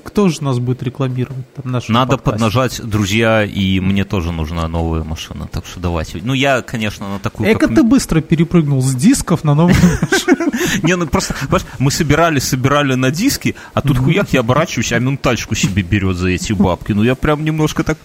кто 0.02 0.28
же 0.28 0.42
нас 0.42 0.58
будет 0.58 0.82
рекламировать? 0.82 1.46
Там, 1.54 1.72
Надо 1.72 2.16
подкасте? 2.16 2.22
поднажать, 2.22 2.80
друзья, 2.82 3.44
и 3.44 3.80
мне 3.80 4.04
тоже 4.04 4.32
нужна 4.32 4.68
новая 4.68 5.04
машина, 5.04 5.48
так 5.50 5.66
что 5.66 5.80
давайте. 5.80 6.20
Ну, 6.22 6.34
я, 6.34 6.62
конечно, 6.62 7.08
на 7.08 7.18
такую... 7.18 7.50
Эко 7.50 7.66
как... 7.66 7.74
ты 7.74 7.82
быстро 7.82 8.20
перепрыгнул 8.20 8.82
с 8.82 8.94
дисков 8.94 9.44
на 9.44 9.54
новую 9.54 9.76
машину. 10.10 10.52
Не, 10.82 10.96
ну 10.96 11.06
просто, 11.06 11.34
мы 11.78 11.90
собирали, 11.90 12.38
собирали 12.38 12.94
на 12.94 13.10
диски, 13.10 13.54
а 13.74 13.80
тут 13.80 13.98
хуяк 13.98 14.32
я 14.32 14.40
оборачиваюсь, 14.40 14.92
а 14.92 14.98
ментальчику 14.98 15.54
себе 15.54 15.82
берет 15.82 16.16
за 16.16 16.28
эти 16.28 16.52
бабки. 16.52 16.92
Ну, 16.92 17.02
я 17.02 17.14
прям 17.14 17.44
немножко 17.44 17.84
так 17.84 17.98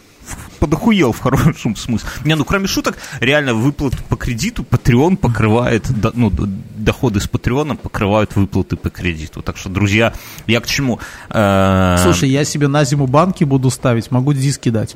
подохуел 0.58 1.12
в 1.12 1.20
хорошем 1.20 1.76
смысле. 1.76 2.10
Не, 2.26 2.36
ну 2.36 2.46
кроме 2.46 2.68
шуток, 2.68 2.98
реально 3.20 3.54
выплаты 3.54 3.98
по 4.10 4.16
кредиту 4.16 4.66
Patreon 4.70 5.18
покрывает, 5.18 5.86
ну, 6.14 6.32
доходы 6.76 7.20
с 7.20 7.30
Patreon 7.30 7.78
покрывают 7.78 8.36
выплаты 8.36 8.76
по 8.76 8.90
кредиту. 8.90 9.42
Так 9.42 9.58
что, 9.58 9.70
друзья, 9.70 10.14
я 10.48 10.60
к 10.60 10.68
чему? 10.68 11.00
Э, 11.30 11.98
Слушай, 12.04 12.30
я 12.30 12.44
себе 12.46 12.68
на 12.68 12.84
зиму 12.84 13.08
банки 13.08 13.44
буду 13.44 13.70
ставить, 13.70 14.12
могу 14.12 14.34
диски 14.34 14.70
дать. 14.70 14.96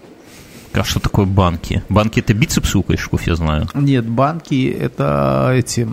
А 0.73 0.83
что 0.85 1.01
такое 1.01 1.25
банки? 1.25 1.83
Банки 1.89 2.19
это 2.21 2.33
бицепсы 2.33 2.77
у 2.77 2.83
кайшков, 2.83 3.27
я 3.27 3.35
знаю. 3.35 3.67
Нет, 3.73 4.07
банки 4.07 4.69
это 4.69 5.51
эти, 5.53 5.85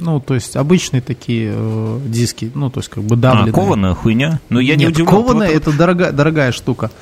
ну, 0.00 0.20
то 0.20 0.34
есть 0.34 0.54
обычные 0.56 1.02
такие 1.02 1.52
э, 1.52 2.00
диски, 2.06 2.50
ну, 2.54 2.70
то 2.70 2.78
есть 2.80 2.88
как 2.88 3.02
бы 3.02 3.16
давленные. 3.16 3.50
А, 3.50 3.54
кованая 3.54 3.94
хуйня? 3.94 4.40
Но 4.48 4.60
я 4.60 4.76
Нет, 4.76 4.78
не 4.78 4.86
удивлен. 4.86 5.06
кованая 5.08 5.50
это 5.50 5.72
дорогая, 5.72 6.12
дорогая 6.12 6.52
штука. 6.52 6.92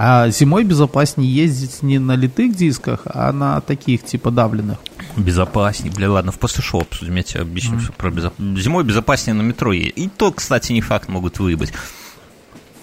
А 0.00 0.30
зимой 0.30 0.62
безопаснее 0.62 1.28
ездить 1.28 1.82
не 1.82 1.98
на 1.98 2.14
литых 2.14 2.54
дисках, 2.54 3.00
а 3.04 3.32
на 3.32 3.60
таких 3.60 4.04
типа 4.04 4.30
давленных. 4.30 4.78
Безопаснее, 5.16 5.92
бля, 5.92 6.08
ладно, 6.08 6.30
в 6.30 6.38
после 6.38 6.62
шоу 6.62 6.82
обсудим, 6.82 7.16
я 7.16 7.24
тебе 7.24 7.40
объясню 7.40 7.78
mm. 7.78 7.80
все 7.80 7.92
про 7.92 8.10
безопасность. 8.12 8.62
Зимой 8.62 8.84
безопаснее 8.84 9.34
на 9.34 9.42
метро 9.42 9.72
едет. 9.72 9.98
И 9.98 10.08
то, 10.08 10.30
кстати, 10.30 10.72
не 10.72 10.82
факт, 10.82 11.08
могут 11.08 11.40
выебать. 11.40 11.72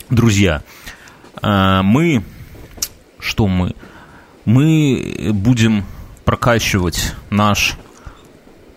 Друзья, 0.09 0.61
а, 1.41 1.83
мы... 1.83 2.21
Что 3.17 3.47
мы? 3.47 3.75
Мы 4.43 5.31
будем 5.31 5.85
прокачивать 6.25 7.15
наш 7.29 7.77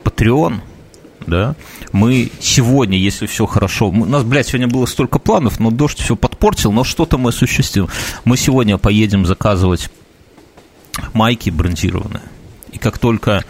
Patreon– 0.04 0.60
да, 1.28 1.54
мы 1.92 2.30
сегодня, 2.40 2.98
если 2.98 3.26
все 3.26 3.46
хорошо, 3.46 3.88
у 3.88 4.04
нас, 4.04 4.24
блядь, 4.24 4.48
сегодня 4.48 4.68
было 4.68 4.86
столько 4.86 5.18
планов, 5.18 5.60
но 5.60 5.70
дождь 5.70 5.98
все 6.00 6.16
подпортил, 6.16 6.72
но 6.72 6.84
что-то 6.84 7.18
мы 7.18 7.30
осуществим. 7.30 7.88
Мы 8.24 8.36
сегодня 8.36 8.78
поедем 8.78 9.26
заказывать 9.26 9.90
майки 11.12 11.50
брендированные. 11.50 12.22
И 12.72 12.78
как 12.78 12.98
только 12.98 13.44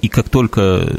и 0.00 0.08
как 0.08 0.28
только 0.28 0.96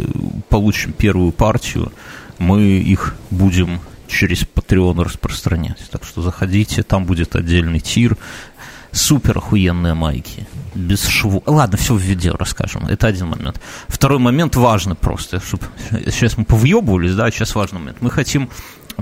получим 0.50 0.94
первую 0.94 1.32
партию, 1.32 1.92
мы 2.38 2.64
их 2.64 3.16
будем 3.30 3.80
через 4.08 4.42
Patreon 4.44 5.04
распространять. 5.04 5.90
Так 5.92 6.04
что 6.04 6.22
заходите, 6.22 6.84
там 6.84 7.06
будет 7.06 7.36
отдельный 7.36 7.80
тир, 7.80 8.18
супер 8.92 9.38
охуенные 9.38 9.94
майки. 9.94 10.48
Без 10.76 11.08
шву. 11.08 11.44
Ладно, 11.46 11.78
все 11.78 11.96
в 11.96 12.00
видео 12.00 12.36
расскажем. 12.38 12.86
Это 12.88 13.08
один 13.08 13.28
момент. 13.28 13.60
Второй 13.88 14.20
момент 14.20 14.56
важный 14.56 14.96
просто. 14.96 15.40
Чтобы... 15.40 15.64
Сейчас 16.06 16.38
мы 16.38 16.46
повъебывались, 16.46 17.16
да, 17.16 17.30
сейчас 17.32 17.56
важный 17.56 17.80
момент. 17.80 17.98
Мы 18.02 18.10
хотим 18.10 18.50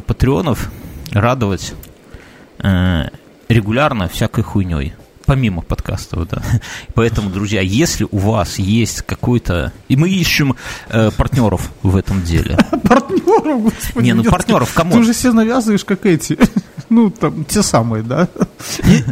патреонов 0.06 0.72
радовать 1.12 1.74
э, 2.60 3.10
регулярно 3.50 4.08
всякой 4.08 4.44
хуйней 4.44 4.94
помимо 5.28 5.62
подкастов, 5.62 6.28
да. 6.30 6.42
Поэтому, 6.96 7.30
друзья, 7.30 7.62
если 7.62 8.08
у 8.10 8.18
вас 8.18 8.58
есть 8.58 9.02
какой-то... 9.04 9.74
И 9.90 9.96
мы 9.96 10.10
ищем 10.10 10.56
э, 10.90 11.12
партнеров 11.12 11.70
в 11.84 11.96
этом 11.98 12.24
деле. 12.24 12.58
Партнеров, 12.84 13.62
господи. 13.62 14.06
Не, 14.06 14.14
ну 14.14 14.24
партнеров, 14.24 14.74
кому? 14.74 14.94
Ты 14.94 15.00
уже 15.00 15.14
все 15.14 15.34
навязываешь, 15.34 15.84
как 15.84 16.06
эти. 16.06 16.40
Ну, 16.90 17.10
там, 17.10 17.44
те 17.46 17.62
самые, 17.64 18.04
да. 18.04 18.30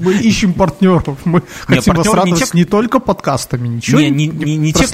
Мы 0.01 0.13
ищем 0.13 0.53
партнеров. 0.53 1.17
Мы 1.25 1.44
хотим 1.65 1.96
вас 1.96 2.08
радовать 2.08 2.53
не 2.53 2.65
только 2.65 3.00
подкастами, 3.00 3.67
ничего 3.67 4.00
не 4.01 4.27
не 4.27 4.74
те 4.74 4.86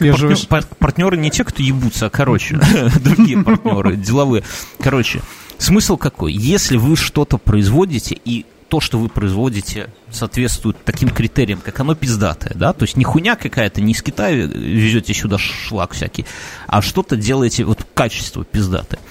партнеры 0.79 1.17
не 1.17 1.29
те, 1.29 1.43
кто 1.43 1.61
ебутся, 1.61 2.07
а, 2.07 2.09
короче, 2.09 2.59
другие 3.03 3.43
партнеры, 3.43 3.95
деловые. 3.95 4.43
Короче, 4.79 5.21
смысл 5.57 5.97
какой? 5.97 6.33
Если 6.33 6.77
вы 6.77 6.95
что-то 6.95 7.37
производите 7.37 8.19
и 8.25 8.45
то, 8.71 8.79
что 8.79 8.97
вы 8.97 9.09
производите, 9.09 9.89
соответствует 10.09 10.77
таким 10.85 11.09
критериям, 11.09 11.59
как 11.59 11.77
оно 11.81 11.93
пиздатое, 11.93 12.53
да, 12.55 12.71
то 12.71 12.83
есть 12.83 12.95
не 12.95 13.03
хуйня 13.03 13.35
какая-то, 13.35 13.81
не 13.81 13.91
из 13.91 14.01
Китая 14.01 14.33
везете 14.33 15.13
сюда 15.13 15.37
шлак 15.37 15.91
всякий, 15.91 16.25
а 16.67 16.81
что-то 16.81 17.17
делаете, 17.17 17.65
вот 17.65 17.85
качество 17.93 18.45
пиздатое. 18.45 19.01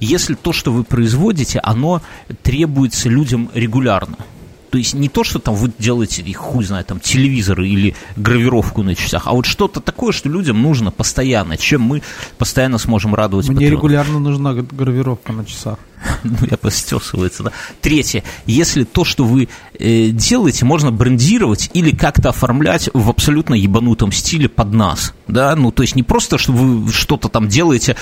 Если 0.00 0.34
то, 0.34 0.52
что 0.52 0.72
вы 0.72 0.84
производите, 0.84 1.58
оно 1.60 2.02
требуется 2.42 3.08
людям 3.08 3.50
регулярно, 3.54 4.16
то 4.70 4.78
есть 4.78 4.94
не 4.94 5.08
то, 5.08 5.24
что 5.24 5.38
там 5.38 5.54
вы 5.54 5.72
делаете, 5.78 6.24
хуй 6.32 6.64
знает, 6.64 6.86
там 6.88 7.00
телевизоры 7.00 7.68
или 7.68 7.94
гравировку 8.16 8.82
на 8.82 8.94
часах, 8.94 9.26
а 9.26 9.32
вот 9.32 9.46
что-то 9.46 9.80
такое, 9.80 10.12
что 10.12 10.28
людям 10.28 10.60
нужно 10.60 10.90
постоянно, 10.90 11.56
чем 11.56 11.82
мы 11.82 12.02
постоянно 12.36 12.78
сможем 12.78 13.14
радовать 13.14 13.48
Мне 13.48 13.56
патронов. 13.56 13.78
регулярно 13.78 14.18
нужна 14.18 14.54
гравировка 14.54 15.32
на 15.32 15.44
часах. 15.44 15.78
ну, 16.24 16.36
я 16.50 16.56
постесывается, 16.56 17.42
да. 17.42 17.52
Третье, 17.80 18.22
если 18.46 18.84
то, 18.84 19.04
что 19.04 19.24
вы 19.24 19.48
э, 19.78 20.08
делаете, 20.08 20.64
можно 20.64 20.90
брендировать 20.90 21.70
или 21.74 21.90
как-то 21.94 22.30
оформлять 22.30 22.88
в 22.92 23.08
абсолютно 23.10 23.54
ебанутом 23.54 24.12
стиле 24.12 24.48
под 24.48 24.72
нас, 24.72 25.14
да, 25.26 25.54
ну, 25.56 25.70
то 25.70 25.82
есть 25.82 25.96
не 25.96 26.02
просто, 26.02 26.38
что 26.38 26.52
вы 26.52 26.92
что-то 26.92 27.28
там 27.28 27.48
делаете 27.48 27.96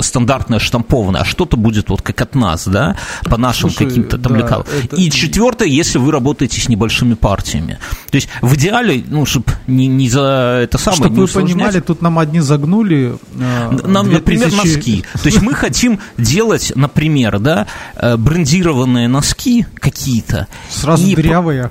стандартное, 0.00 0.58
штампованное, 0.58 1.22
а 1.22 1.24
что-то 1.24 1.56
будет 1.56 1.90
вот 1.90 2.02
как 2.02 2.20
от 2.20 2.34
нас, 2.34 2.66
да, 2.66 2.96
по 3.24 3.36
нашим 3.36 3.70
каким-то 3.70 4.18
там 4.18 4.32
да, 4.32 4.38
лекалам. 4.38 4.66
Это... 4.84 4.96
И 4.96 5.10
четвертое, 5.10 5.68
если 5.68 5.98
вы 5.98 6.12
работаете 6.12 6.60
с 6.60 6.68
небольшими 6.68 7.14
партиями. 7.14 7.78
То 8.10 8.16
есть 8.16 8.28
в 8.40 8.54
идеале, 8.56 9.04
ну, 9.08 9.24
чтобы 9.26 9.46
не, 9.66 9.86
не 9.86 10.08
за 10.08 10.60
это 10.64 10.78
самое... 10.78 11.04
Чтобы 11.04 11.26
вы 11.26 11.28
понимали, 11.28 11.80
тут 11.80 12.02
нам 12.02 12.18
одни 12.18 12.40
загнули... 12.40 13.16
Э, 13.34 13.70
нам, 13.86 14.08
2000... 14.08 14.12
например, 14.12 14.52
носки. 14.52 15.04
То 15.22 15.26
есть 15.26 15.42
мы 15.42 15.54
хотим 15.62 16.00
делать, 16.18 16.72
например, 16.74 17.11
например, 17.12 17.38
да, 17.38 17.66
э, 17.96 18.16
брендированные 18.16 19.08
носки 19.08 19.66
какие-то. 19.74 20.48
Сразу 20.70 21.06
и 21.06 21.14
дырявые 21.14 21.70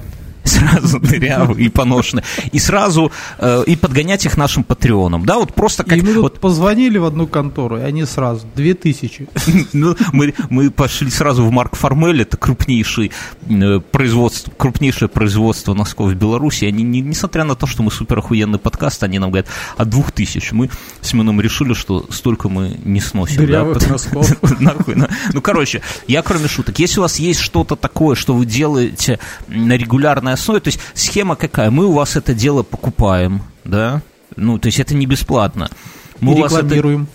сразу 0.61 0.99
дырявые 0.99 1.65
и 1.65 1.69
поношенные, 1.69 2.23
и 2.51 2.59
сразу 2.59 3.11
э, 3.37 3.63
и 3.65 3.75
подгонять 3.75 4.25
их 4.25 4.37
нашим 4.37 4.63
патреонам, 4.63 5.25
да, 5.25 5.37
вот 5.37 5.53
просто 5.53 5.83
как... 5.83 5.97
И 5.97 6.01
мы 6.01 6.21
вот 6.21 6.39
позвонили 6.39 6.97
в 6.97 7.05
одну 7.05 7.27
контору, 7.27 7.77
и 7.77 7.81
они 7.81 8.05
сразу, 8.05 8.45
две 8.55 8.73
тысячи. 8.73 9.27
Ну, 9.73 9.95
мы, 10.11 10.33
мы 10.49 10.69
пошли 10.69 11.09
сразу 11.09 11.45
в 11.45 11.51
Марк 11.51 11.75
Формель, 11.75 12.21
это 12.21 12.37
крупнейший 12.37 13.11
э, 13.47 13.79
производство, 13.79 14.51
крупнейшее 14.55 15.07
производство 15.07 15.73
носков 15.73 16.09
в 16.11 16.15
Беларуси, 16.15 16.65
они, 16.65 16.83
не, 16.83 17.01
несмотря 17.01 17.43
на 17.43 17.55
то, 17.55 17.67
что 17.67 17.83
мы 17.83 17.91
супер 17.91 18.19
охуенный 18.19 18.59
подкаст, 18.59 19.03
они 19.03 19.19
нам 19.19 19.31
говорят, 19.31 19.47
от 19.77 19.89
двух 19.89 20.11
тысяч. 20.11 20.51
Мы 20.51 20.69
с 21.01 21.13
Мином 21.13 21.39
решили, 21.41 21.73
что 21.73 22.05
столько 22.09 22.49
мы 22.49 22.77
не 22.83 22.99
сносим. 22.99 23.37
Дырявых 23.37 23.79
да? 23.81 23.87
носков. 23.89 24.59
Нахуй, 24.59 24.95
ну, 25.33 25.41
короче, 25.41 25.81
я 26.07 26.21
кроме 26.21 26.47
шуток, 26.47 26.79
если 26.79 26.99
у 26.99 27.03
вас 27.03 27.17
есть 27.17 27.39
что-то 27.39 27.75
такое, 27.75 28.15
что 28.15 28.33
вы 28.33 28.45
делаете 28.45 29.19
на 29.47 29.77
регулярной 29.77 30.33
основе, 30.33 30.50
то 30.59 30.67
есть 30.67 30.79
схема 30.93 31.35
какая? 31.35 31.71
Мы 31.71 31.85
у 31.85 31.93
вас 31.93 32.15
это 32.15 32.33
дело 32.33 32.63
покупаем, 32.63 33.43
да? 33.63 34.01
Ну, 34.35 34.57
то 34.59 34.67
есть 34.67 34.79
это 34.79 34.95
не 34.95 35.05
бесплатно. 35.05 35.69
Мы 36.19 36.33
и 36.33 36.37
рекламируем. 36.37 37.03
Это, 37.03 37.11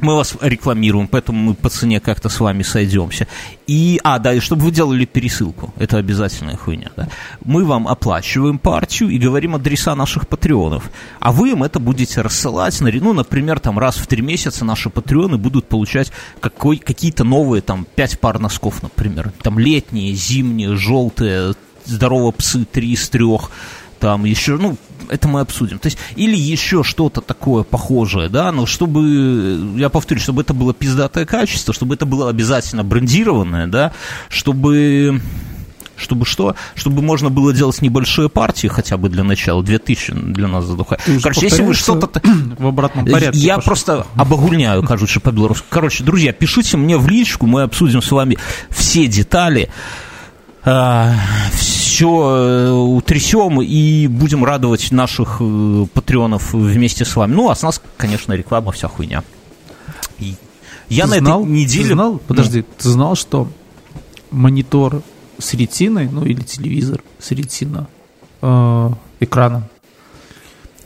мы 0.00 0.16
вас 0.16 0.34
рекламируем, 0.40 1.08
поэтому 1.08 1.38
мы 1.38 1.54
по 1.54 1.68
цене 1.68 2.00
как-то 2.00 2.28
с 2.28 2.40
вами 2.40 2.62
сойдемся. 2.62 3.26
И, 3.66 4.00
а, 4.02 4.18
да, 4.18 4.32
и 4.32 4.40
чтобы 4.40 4.64
вы 4.64 4.70
делали 4.70 5.04
пересылку, 5.04 5.72
это 5.76 5.98
обязательная 5.98 6.56
хуйня, 6.56 6.90
да. 6.96 7.08
Мы 7.44 7.64
вам 7.64 7.86
оплачиваем 7.86 8.58
партию 8.58 9.10
и 9.10 9.18
говорим 9.18 9.54
адреса 9.54 9.94
наших 9.94 10.26
патреонов, 10.26 10.90
а 11.20 11.32
вы 11.32 11.50
им 11.50 11.62
это 11.62 11.78
будете 11.78 12.20
рассылать, 12.22 12.80
ну, 12.80 13.12
например, 13.12 13.60
там 13.60 13.78
раз 13.78 13.96
в 13.96 14.06
три 14.06 14.22
месяца 14.22 14.64
наши 14.64 14.90
патреоны 14.90 15.36
будут 15.36 15.68
получать 15.68 16.12
какой, 16.40 16.78
какие-то 16.78 17.24
новые, 17.24 17.62
там, 17.62 17.86
пять 17.94 18.18
пар 18.18 18.38
носков, 18.38 18.82
например, 18.82 19.32
там, 19.42 19.58
летние, 19.58 20.14
зимние, 20.14 20.76
желтые, 20.76 21.54
здорово 21.90 22.30
псы, 22.32 22.64
три 22.64 22.92
из 22.92 23.08
трех, 23.08 23.50
там 23.98 24.24
еще, 24.24 24.56
ну, 24.56 24.76
это 25.08 25.28
мы 25.28 25.40
обсудим. 25.40 25.78
То 25.78 25.86
есть, 25.86 25.98
или 26.16 26.36
еще 26.36 26.82
что-то 26.82 27.20
такое 27.20 27.64
похожее, 27.64 28.28
да, 28.28 28.50
но 28.52 28.66
чтобы, 28.66 29.74
я 29.76 29.88
повторю, 29.90 30.20
чтобы 30.20 30.42
это 30.42 30.54
было 30.54 30.72
пиздатое 30.72 31.26
качество, 31.26 31.74
чтобы 31.74 31.94
это 31.94 32.06
было 32.06 32.30
обязательно 32.30 32.84
брендированное, 32.84 33.66
да, 33.66 33.92
чтобы 34.28 35.20
чтобы 36.00 36.24
что? 36.24 36.56
Чтобы 36.74 37.02
можно 37.02 37.28
было 37.28 37.52
делать 37.52 37.82
небольшие 37.82 38.30
партии 38.30 38.68
хотя 38.68 38.96
бы 38.96 39.10
для 39.10 39.22
начала, 39.22 39.62
2000 39.62 40.12
для 40.12 40.48
нас 40.48 40.64
задухает. 40.64 41.02
Короче, 41.22 41.42
если 41.42 41.62
вы 41.62 41.74
что-то... 41.74 42.20
В 42.58 42.66
обратном 42.66 43.04
порядке. 43.04 43.38
Я 43.38 43.56
пошел. 43.56 43.66
просто 43.66 44.06
обогульняю, 44.14 44.82
кажется, 44.82 45.20
по-белорусски. 45.20 45.66
Короче, 45.68 46.02
друзья, 46.02 46.32
пишите 46.32 46.78
мне 46.78 46.96
в 46.96 47.06
личку, 47.08 47.46
мы 47.46 47.62
обсудим 47.62 48.00
с 48.00 48.10
вами 48.10 48.38
все 48.70 49.06
детали. 49.06 49.70
А, 50.64 51.14
все 51.52 52.06
э, 52.06 52.70
утрясем 52.72 53.60
и 53.62 54.06
будем 54.06 54.44
радовать 54.44 54.90
наших 54.92 55.38
э, 55.40 55.86
патреонов 55.92 56.52
вместе 56.52 57.04
с 57.04 57.16
вами. 57.16 57.32
Ну, 57.34 57.50
а 57.50 57.54
с 57.54 57.62
нас, 57.62 57.80
конечно, 57.96 58.32
реклама, 58.34 58.72
вся 58.72 58.88
хуйня. 58.88 59.22
И 60.18 60.34
я 60.88 61.04
ты 61.04 61.10
на 61.10 61.18
знал, 61.18 61.42
этой 61.42 61.50
неделе... 61.50 61.88
Ты 61.88 61.94
знал, 61.94 62.20
подожди, 62.26 62.58
ну. 62.58 62.64
ты 62.76 62.88
знал, 62.88 63.14
что 63.14 63.48
монитор 64.30 65.02
с 65.38 65.54
ретиной, 65.54 66.08
ну 66.10 66.24
или 66.24 66.42
телевизор 66.42 67.02
с 67.18 67.30
ретино 67.30 67.88
э, 68.42 68.90
экраном, 69.20 69.64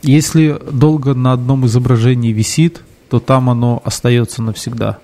если 0.01 0.59
долго 0.71 1.13
на 1.13 1.33
одном 1.33 1.65
изображении 1.65 2.31
висит, 2.31 2.83
то 3.09 3.19
там 3.19 3.49
оно 3.49 3.81
остается 3.83 4.41
навсегда. 4.41 4.99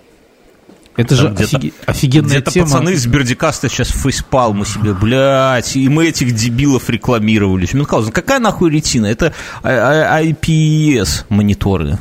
Это 0.96 1.16
же 1.16 1.30
офиг... 1.30 1.74
офигенная 1.86 2.30
где-то 2.32 2.52
тема. 2.52 2.66
пацаны 2.66 2.90
из 2.92 3.06
Бердикаста 3.08 3.70
сейчас 3.70 3.90
фейспалмы 3.90 4.66
себе, 4.66 4.94
блядь, 4.94 5.76
и 5.76 5.88
мы 5.88 6.08
этих 6.08 6.34
дебилов 6.34 6.90
рекламировали. 6.90 7.68
Мюнхгаузен, 7.72 8.12
какая 8.12 8.40
нахуй 8.40 8.70
ретина? 8.70 9.06
Это 9.06 9.34
IPS 9.64 11.26
мониторы, 11.30 11.98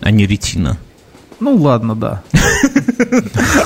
а 0.00 0.10
не 0.10 0.26
ретина. 0.26 0.78
Ну 1.40 1.56
ладно, 1.56 1.94
да. 1.94 2.22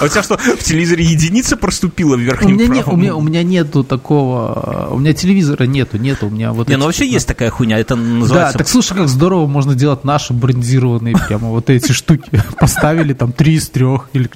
А 0.00 0.04
у 0.04 0.08
тебя 0.08 0.22
что, 0.22 0.36
в 0.36 0.62
телевизоре 0.62 1.04
единица 1.04 1.56
проступила 1.56 2.16
в 2.16 2.20
верхнем 2.20 2.56
у 2.56 2.58
меня, 2.58 2.66
не, 2.66 2.84
у, 2.84 2.96
меня, 2.96 3.16
у 3.16 3.20
меня 3.22 3.42
нету 3.42 3.82
такого... 3.82 4.88
У 4.90 4.98
меня 4.98 5.14
телевизора 5.14 5.64
нету, 5.64 5.96
нету. 5.96 6.26
У 6.26 6.30
меня 6.30 6.52
вот 6.52 6.68
не, 6.68 6.76
ну 6.76 6.84
вообще 6.84 7.06
есть 7.06 7.26
такая 7.26 7.50
хуйня, 7.50 7.78
это 7.78 7.96
называется... 7.96 8.52
Да, 8.52 8.58
так 8.58 8.68
слушай, 8.68 8.94
как 8.94 9.08
здорово 9.08 9.46
можно 9.46 9.74
делать 9.74 10.04
наши 10.04 10.32
брендированные 10.34 11.16
прямо 11.16 11.48
вот 11.48 11.70
эти 11.70 11.92
штуки. 11.92 12.30
Поставили 12.60 13.14
там 13.14 13.32
три 13.32 13.54
из 13.54 13.68
трех, 13.70 14.10
или 14.12 14.28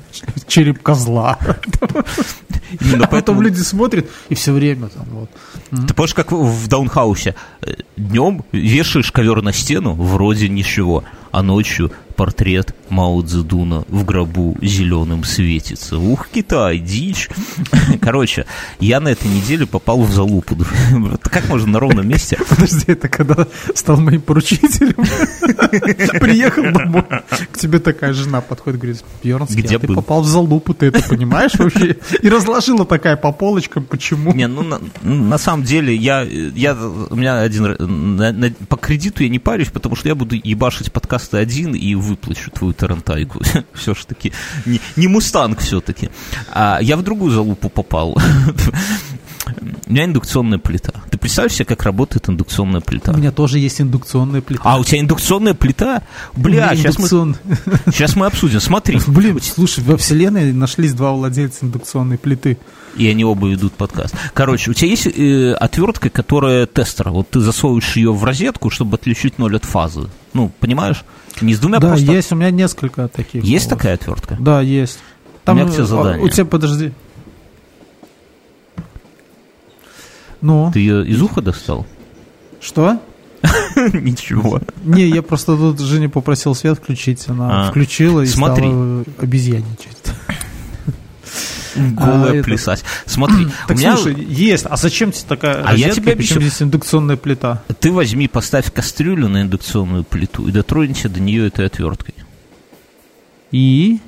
череп 0.47 0.83
козла. 0.83 1.39
Именно 2.81 3.07
Потом 3.07 3.43
люди 3.43 3.61
смотрят, 3.61 4.09
и 4.29 4.35
все 4.35 4.53
время 4.53 4.89
там 4.89 5.07
вот. 5.11 5.31
Ты 5.87 5.95
помнишь, 5.95 6.15
как 6.15 6.33
в 6.33 6.69
Даунхаусе? 6.69 7.35
Днем 7.97 8.45
вешаешь 8.53 9.11
ковер 9.11 9.43
на 9.43 9.53
стену, 9.53 9.95
вроде 9.95 10.49
ничего, 10.49 11.05
а 11.31 11.43
ночью 11.43 11.93
портрет 12.17 12.75
Мао 12.89 13.21
Цзэдуна 13.23 13.85
в 13.89 14.05
гробу 14.05 14.57
зеленым 14.63 15.25
светится. 15.25 15.99
Ух, 15.99 16.29
Китай, 16.33 16.79
дичь. 16.79 17.29
Короче, 18.01 18.47
я 18.81 19.01
на 19.01 19.09
этой 19.09 19.31
неделе 19.31 19.67
попал 19.67 20.01
в 20.03 20.11
залупу. 20.11 20.57
Как 21.23 21.49
можно 21.49 21.73
на 21.73 21.81
ровном 21.81 22.09
месте? 22.09 22.39
Подожди, 22.49 22.85
это 22.87 23.09
когда 23.09 23.47
стал 23.75 23.99
моим 23.99 24.21
поручителем? 24.21 24.95
Приехал 26.21 26.73
домой, 26.73 27.05
к 27.53 27.59
тебе 27.59 27.79
такая 27.79 28.13
жена 28.13 28.41
подходит, 28.41 28.81
говорит, 28.81 29.05
Бьернский, 29.23 29.63
Где 29.63 29.77
а 29.77 29.79
ты 29.79 29.89
попал 29.89 30.23
в 30.23 30.27
залупу, 30.27 30.75
ты 30.75 30.87
это 30.87 31.03
понимаешь 31.03 31.55
вообще? 31.59 31.97
И 32.23 32.29
разложила 32.29 32.87
такая 32.87 33.17
по 33.17 33.33
полочкам, 33.33 33.85
почему? 33.85 34.33
Не, 34.33 34.47
ну 34.47 34.63
на, 34.63 34.81
на 35.03 35.39
самом 35.39 35.65
деле 35.65 35.95
я, 35.95 36.23
я 36.23 36.75
у 36.75 37.17
меня 37.17 37.41
один 37.41 37.56
на, 37.61 38.33
на, 38.33 38.51
по 38.69 38.77
кредиту 38.77 39.23
я 39.23 39.29
не 39.29 39.39
парюсь, 39.39 39.69
потому 39.69 39.97
что 39.97 40.09
я 40.09 40.15
буду 40.15 40.35
ебашить 40.35 40.93
подкасты 40.93 41.39
один 41.39 41.75
и 41.75 41.95
выплачу 41.95 42.51
твою 42.51 42.73
тарантайку. 42.73 43.41
Все-таки 43.75 44.33
не, 44.65 44.81
не 44.97 45.09
мустанг 45.09 45.61
все-таки. 45.61 46.11
А 46.53 46.79
я 46.81 46.97
в 46.97 47.03
другую 47.03 47.33
залупу 47.33 47.69
попал. 47.69 48.17
У 49.87 49.93
меня 49.93 50.05
индукционная 50.07 50.59
плита. 50.59 50.93
Ты 51.11 51.19
представляешь 51.19 51.55
себе, 51.55 51.67
как 51.67 51.85
работает 51.85 52.29
индукционная 52.29 52.81
плита? 52.81 53.13
У 53.13 53.17
меня 53.17 53.31
тоже 53.31 53.61
есть 53.61 53.81
индукционная 53.81 54.41
плита. 54.41 54.63
А, 54.65 54.79
у 54.79 54.85
тебя 54.85 55.01
индукционная 55.01 55.55
плита? 55.55 56.03
Бля, 56.35 56.75
сейчас 56.75 56.97
индукцион... 56.97 57.37
мы, 57.45 57.93
сейчас 57.93 58.17
мы 58.17 58.27
обсудим. 58.27 58.61
Смотри. 58.61 58.99
Блин, 59.07 59.41
слушай, 59.41 59.85
во 59.85 59.97
вселенной 59.97 60.53
нашлись 60.53 60.95
два 60.95 61.13
владельца 61.13 61.65
индукционной 61.65 62.19
плиты. 62.19 62.59
И 62.97 63.07
они 63.09 63.25
оба 63.25 63.49
ведут 63.49 63.75
подкаст. 63.75 64.15
Короче, 64.33 64.71
у 64.71 64.75
тебя 64.75 64.89
есть 64.89 65.07
э, 65.07 65.53
отвертка, 65.53 66.09
которая 66.09 66.67
тестер. 66.67 67.11
Вот 67.11 67.29
ты 67.29 67.41
засовываешь 67.41 67.97
ее 67.97 68.13
в 68.13 68.25
розетку, 68.25 68.71
чтобы 68.71 68.97
отличить 68.97 69.39
ноль 69.39 69.57
от 69.57 69.65
фазы. 69.65 70.09
Ну, 70.33 70.51
понимаешь? 70.61 71.05
Не 71.41 71.55
с 71.55 71.59
двумя 71.59 71.79
Да, 71.79 71.89
просто... 71.89 72.11
есть, 72.11 72.33
у 72.33 72.37
меня 72.37 72.51
несколько 72.51 73.09
таких. 73.09 73.45
Есть 73.45 73.71
вот. 73.71 73.77
такая 73.77 73.95
отвертка? 73.95 74.37
Да, 74.41 74.61
есть. 74.61 74.99
Там, 75.45 75.57
у 75.57 75.61
меня 75.61 75.71
к 75.71 75.75
тебе 75.75 75.85
задание. 75.85 76.25
У 76.25 76.29
тебя, 76.29 76.45
подожди. 76.47 76.93
Ну? 80.41 80.71
Ты 80.73 80.81
ее 80.81 81.07
из 81.07 81.21
уха 81.21 81.43
достал? 81.43 81.87
Что? 82.61 83.01
Ничего. 83.77 84.61
Не, 84.85 85.09
я 85.09 85.23
просто 85.23 85.57
тут 85.57 85.81
Женя 85.81 86.09
попросил 86.09 86.55
свет 86.55 86.79
включить, 86.79 87.29
она 87.29 87.69
а, 87.69 87.71
включила 87.71 88.23
и 88.23 88.27
стала 88.27 89.05
обезьянничать. 89.19 89.97
Голая 91.77 92.41
а, 92.41 92.43
плясать. 92.43 92.81
Это... 92.81 93.11
Смотри, 93.11 93.49
так 93.69 93.77
меня... 93.77 93.97
слушай, 93.97 94.25
есть. 94.25 94.67
А 94.69 94.77
зачем 94.77 95.13
тебе 95.13 95.29
такая 95.29 95.63
а 95.63 95.73
розетка? 95.73 95.89
Я 95.89 95.95
тебе 95.95 96.17
Почему 96.17 96.41
здесь 96.41 96.63
индукционная 96.63 97.17
плита? 97.17 97.63
Ты 97.81 97.93
возьми, 97.93 98.29
поставь 98.29 98.73
кастрюлю 98.73 99.29
на 99.29 99.43
индукционную 99.43 100.05
плиту 100.05 100.49
и 100.49 100.53
дотронься 100.53 101.09
до 101.09 101.21
нее 101.21 101.47
этой 101.47 101.67
отверткой. 101.67 102.15
И? 103.53 104.01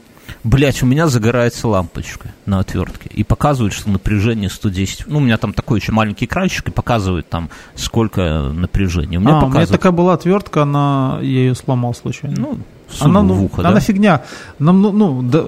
Блять, 0.45 0.83
у 0.83 0.87
меня 0.87 1.09
загорается 1.09 1.69
лампочка 1.69 2.33
на 2.47 2.61
отвертке 2.61 3.11
и 3.13 3.25
показывает, 3.25 3.73
что 3.73 3.91
напряжение 3.91 4.51
110. 4.51 5.07
Ну, 5.07 5.19
у 5.19 5.21
меня 5.21 5.39
там 5.39 5.53
такой 5.53 5.81
еще 5.81 5.93
маленький 5.93 6.27
экранчик 6.27 6.69
и 6.69 6.71
показывает 6.71 7.29
там, 7.29 7.51
сколько 7.75 8.51
напряжения. 8.55 9.19
У 9.19 9.21
меня, 9.21 9.39
а, 9.39 9.41
показывает... 9.41 9.69
у 9.69 9.73
меня 9.73 9.79
такая 9.79 9.93
была 9.93 10.15
отвертка, 10.15 10.63
она, 10.63 11.19
я 11.23 11.41
ее 11.41 11.55
сломал 11.55 11.95
случайно. 11.95 12.37
Ну, 12.39 12.59
она, 13.01 13.23
ну, 13.23 13.45
ухо, 13.45 13.63
она 13.63 13.75
да? 13.75 13.81
фигня. 13.81 14.23
Нам, 14.59 14.81
ну, 14.81 14.93
ну 14.93 15.23
да, 15.23 15.45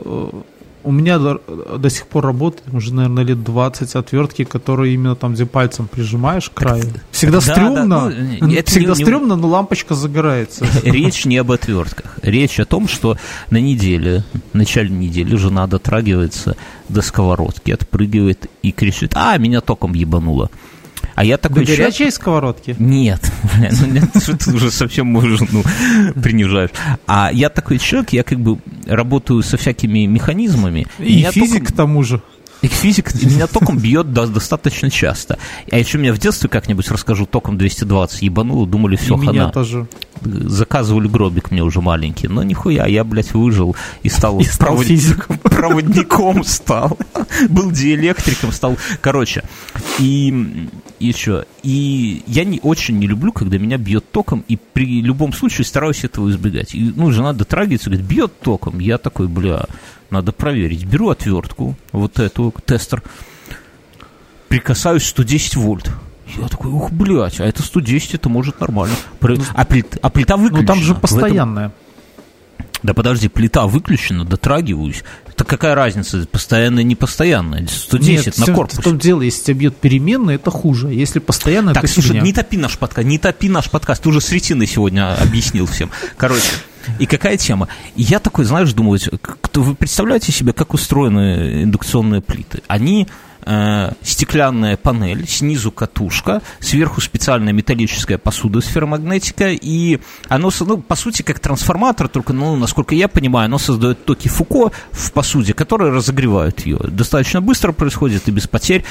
у 0.82 0.92
меня 0.92 1.18
до, 1.18 1.40
до 1.78 1.90
сих 1.90 2.06
пор 2.06 2.24
работает 2.24 2.72
уже, 2.72 2.94
наверное, 2.94 3.24
лет 3.24 3.42
20 3.42 3.94
отвертки, 3.94 4.44
которые 4.44 4.94
именно 4.94 5.14
там, 5.14 5.34
где 5.34 5.46
пальцем 5.46 5.88
прижимаешь 5.88 6.50
к 6.50 6.54
краю. 6.54 6.84
Всегда 7.10 7.38
да, 7.38 7.52
стрёмно, 7.52 8.10
да, 8.10 8.14
ну, 8.40 8.52
это 8.52 8.70
всегда 8.70 8.94
не, 8.94 9.04
стрёмно, 9.04 9.36
но 9.36 9.48
лампочка 9.48 9.94
загорается. 9.94 10.66
Речь 10.84 11.24
не 11.24 11.36
об 11.36 11.52
отвертках. 11.52 12.18
Речь 12.22 12.58
о 12.60 12.64
том, 12.64 12.88
что 12.88 13.16
на 13.50 13.60
неделе, 13.60 14.24
в 14.52 14.56
начале 14.56 14.90
недели 14.90 15.36
жена 15.36 15.66
дотрагивается 15.66 16.56
до 16.88 17.02
сковородки, 17.02 17.70
отпрыгивает 17.70 18.46
и 18.62 18.72
кричит, 18.72 19.12
а, 19.14 19.36
меня 19.36 19.60
током 19.60 19.94
ебануло. 19.94 20.50
А 21.14 21.24
я 21.24 21.36
такой 21.36 21.64
До 21.64 21.72
горячей 21.72 21.96
человек... 21.96 22.14
сковородки? 22.14 22.76
Нет, 22.78 23.20
ну 23.80 23.86
нет, 23.86 24.10
ты 24.44 24.52
уже 24.52 24.70
совсем 24.70 25.06
можешь, 25.06 25.40
ну, 25.50 25.62
принижаешь. 26.22 26.70
А 27.06 27.30
я 27.32 27.48
такой 27.50 27.78
человек, 27.78 28.10
я 28.10 28.22
как 28.22 28.40
бы 28.40 28.58
работаю 28.86 29.42
со 29.42 29.56
всякими 29.56 30.06
механизмами. 30.06 30.86
И 30.98 31.22
физик 31.30 31.68
к 31.68 31.72
тому 31.72 32.02
же. 32.02 32.22
И 32.62 32.66
физик 32.66 33.14
меня 33.22 33.46
током 33.46 33.78
бьет 33.78 34.12
достаточно 34.12 34.90
часто. 34.90 35.38
А 35.70 35.78
еще 35.78 35.96
меня 35.96 36.12
в 36.12 36.18
детстве 36.18 36.48
как-нибудь 36.48 36.90
расскажу, 36.90 37.24
током 37.24 37.56
220 37.56 38.22
ебануло, 38.22 38.66
думали, 38.66 38.96
все, 38.96 39.16
хана. 39.16 39.30
меня 39.30 39.48
тоже. 39.48 39.86
Заказывали 40.20 41.08
гробик 41.08 41.50
мне 41.50 41.62
уже 41.62 41.80
маленький. 41.80 42.28
Но 42.28 42.42
нихуя, 42.42 42.86
я, 42.86 43.04
блядь, 43.04 43.32
выжил 43.32 43.76
и 44.02 44.10
стал, 44.10 44.40
и 44.40 44.44
стал 44.44 44.68
провод... 44.68 44.86
физиком. 44.86 45.38
Проводником 45.38 46.44
стал. 46.44 46.98
Был 47.48 47.70
диэлектриком, 47.70 48.52
стал... 48.52 48.76
Короче, 49.00 49.42
и 49.98 50.68
еще. 51.00 51.44
И 51.62 52.22
я 52.26 52.44
не, 52.44 52.60
очень 52.62 52.98
не 52.98 53.06
люблю, 53.06 53.32
когда 53.32 53.58
меня 53.58 53.78
бьет 53.78 54.10
током, 54.10 54.44
и 54.48 54.56
при 54.56 55.00
любом 55.00 55.32
случае 55.32 55.64
стараюсь 55.64 56.04
этого 56.04 56.30
избегать. 56.30 56.74
И, 56.74 56.92
ну, 56.94 57.10
жена 57.10 57.32
дотрагивается, 57.32 57.90
говорит, 57.90 58.06
бьет 58.06 58.38
током. 58.40 58.78
Я 58.78 58.98
такой, 58.98 59.28
бля, 59.28 59.64
надо 60.10 60.32
проверить. 60.32 60.84
Беру 60.84 61.08
отвертку, 61.08 61.76
вот 61.92 62.18
эту, 62.18 62.54
тестер, 62.64 63.02
прикасаюсь 64.48 65.04
110 65.04 65.56
вольт. 65.56 65.90
Я 66.38 66.48
такой, 66.48 66.70
ух, 66.70 66.92
блядь, 66.92 67.40
а 67.40 67.46
это 67.46 67.62
110, 67.62 68.14
это 68.14 68.28
может 68.28 68.60
нормально. 68.60 68.94
Ну, 69.20 69.36
а, 69.54 69.64
плит, 69.64 69.98
а 70.00 70.10
плита 70.10 70.36
выключена. 70.36 70.60
Ну 70.60 70.66
там 70.66 70.78
же 70.78 70.94
постоянная. 70.94 71.72
Да 72.82 72.94
подожди, 72.94 73.28
плита 73.28 73.66
выключена, 73.66 74.24
дотрагиваюсь. 74.24 75.02
Так 75.36 75.46
какая 75.46 75.74
разница, 75.74 76.26
постоянная, 76.30 76.82
не 76.82 76.94
постоянная? 76.96 77.66
110 77.66 78.26
Нет, 78.26 78.38
на 78.38 78.54
корпус. 78.54 78.78
в 78.78 78.82
том 78.82 78.98
дело, 78.98 79.22
если 79.22 79.44
тебя 79.44 79.54
бьет 79.54 79.76
переменная, 79.76 80.36
это 80.36 80.50
хуже. 80.50 80.88
Если 80.88 81.18
постоянно, 81.18 81.72
так, 81.74 81.88
слушай, 81.88 82.08
фигня. 82.08 82.22
не 82.22 82.32
топи 82.32 82.56
наш 82.56 82.78
подкаст, 82.78 83.06
не 83.06 83.18
топи 83.18 83.48
наш 83.48 83.70
подкаст. 83.70 84.02
Ты 84.02 84.08
уже 84.08 84.20
с 84.20 84.30
ретиной 84.30 84.66
сегодня 84.66 85.14
объяснил 85.20 85.66
всем. 85.66 85.90
Короче, 86.16 86.50
И 86.98 87.06
какая 87.06 87.36
тема? 87.36 87.68
И 87.96 88.02
я 88.02 88.18
такой, 88.18 88.44
знаешь, 88.44 88.72
думаю, 88.72 88.98
кто, 89.20 89.62
вы 89.62 89.74
представляете 89.74 90.32
себе, 90.32 90.52
как 90.52 90.74
устроены 90.74 91.62
индукционные 91.62 92.20
плиты? 92.20 92.62
Они 92.68 93.06
э, 93.44 93.92
стеклянная 94.02 94.76
панель, 94.76 95.26
снизу 95.28 95.70
катушка, 95.70 96.42
сверху 96.60 97.00
специальная 97.00 97.52
металлическая 97.52 98.18
посуда 98.18 98.60
с 98.60 98.66
ферромагнетикой, 98.66 99.58
и 99.60 100.00
оно, 100.28 100.50
ну, 100.60 100.78
по 100.78 100.96
сути, 100.96 101.22
как 101.22 101.40
трансформатор, 101.40 102.08
только, 102.08 102.32
ну, 102.32 102.56
насколько 102.56 102.94
я 102.94 103.08
понимаю, 103.08 103.46
оно 103.46 103.58
создает 103.58 104.04
токи 104.04 104.28
Фуко 104.28 104.72
в 104.92 105.12
посуде, 105.12 105.52
которые 105.54 105.92
разогревают 105.92 106.60
ее. 106.60 106.78
Достаточно 106.78 107.40
быстро 107.40 107.72
происходит 107.72 108.28
и 108.28 108.30
без 108.30 108.46
потерь. 108.46 108.84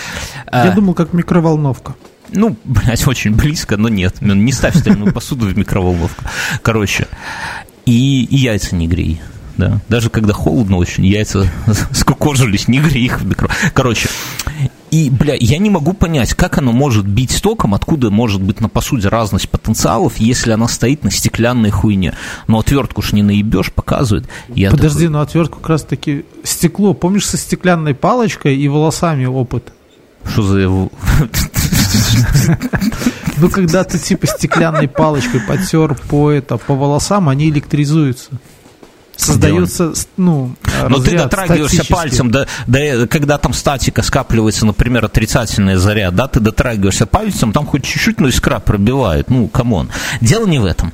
Я 0.51 0.71
а, 0.71 0.71
думал, 0.71 0.93
как 0.93 1.13
микроволновка. 1.13 1.95
Ну, 2.31 2.55
блядь, 2.63 3.07
очень 3.07 3.35
близко, 3.35 3.77
но 3.77 3.89
нет. 3.89 4.17
Ну, 4.21 4.33
не 4.35 4.51
ставь 4.51 4.77
стальную 4.77 5.13
посуду 5.13 5.47
в 5.47 5.57
микроволновку. 5.57 6.23
Короче, 6.61 7.07
и, 7.85 8.23
и 8.23 8.35
яйца 8.35 8.75
не 8.75 8.87
грей. 8.87 9.21
Да. 9.59 9.81
Даже 9.89 10.09
когда 10.09 10.31
холодно 10.31 10.77
очень, 10.77 11.05
яйца 11.05 11.51
скукожились, 11.91 12.69
не 12.69 12.79
грей 12.79 13.07
их 13.07 13.19
в 13.19 13.25
микро. 13.25 13.49
Короче, 13.73 14.07
и, 14.89 15.09
бля, 15.09 15.35
я 15.37 15.57
не 15.57 15.69
могу 15.69 15.91
понять, 15.91 16.33
как 16.33 16.57
оно 16.59 16.71
может 16.71 17.05
бить 17.05 17.41
током, 17.41 17.73
откуда 17.73 18.09
может 18.09 18.41
быть 18.41 18.61
на 18.61 18.69
посуде 18.69 19.09
разность 19.09 19.49
потенциалов, 19.49 20.15
если 20.15 20.53
она 20.53 20.69
стоит 20.69 21.03
на 21.03 21.11
стеклянной 21.11 21.71
хуйне. 21.71 22.13
Но 22.47 22.59
отвертку 22.59 23.01
ж 23.01 23.11
не 23.11 23.21
наебешь, 23.21 23.73
показывает. 23.73 24.29
Я 24.47 24.71
Подожди, 24.71 24.99
такой... 24.99 25.09
но 25.09 25.19
отвертку 25.19 25.59
как 25.59 25.69
раз 25.69 25.83
таки 25.83 26.23
стекло. 26.43 26.93
Помнишь, 26.93 27.27
со 27.27 27.35
стеклянной 27.35 27.95
палочкой 27.95 28.55
и 28.55 28.67
волосами 28.69 29.25
опыт? 29.25 29.73
Что 30.23 30.41
за... 30.43 30.59
Ну, 33.41 33.49
когда 33.51 33.83
ты 33.83 33.99
типа 33.99 34.25
стеклянной 34.25 34.87
палочкой 34.87 35.41
потер 35.41 35.95
по, 36.09 36.31
это, 36.31 36.57
по 36.57 36.75
волосам, 36.75 37.27
они 37.27 37.49
электризуются 37.49 38.31
создается, 39.19 39.93
ну, 40.17 40.55
Но 40.87 40.99
ты 40.99 41.17
дотрагиваешься 41.17 41.85
пальцем, 41.85 42.31
да, 42.31 42.47
да, 42.67 43.07
когда 43.07 43.37
там 43.37 43.53
статика 43.53 44.01
скапливается, 44.01 44.65
например, 44.65 45.05
отрицательный 45.05 45.75
заряд, 45.75 46.15
да, 46.15 46.27
ты 46.27 46.39
дотрагиваешься 46.39 47.05
пальцем, 47.05 47.51
там 47.51 47.65
хоть 47.65 47.83
чуть-чуть, 47.83 48.19
но 48.19 48.29
искра 48.29 48.59
пробивает, 48.59 49.29
ну, 49.29 49.47
come 49.47 49.71
on. 49.71 49.89
Дело 50.21 50.45
не 50.45 50.59
в 50.59 50.65
этом. 50.65 50.93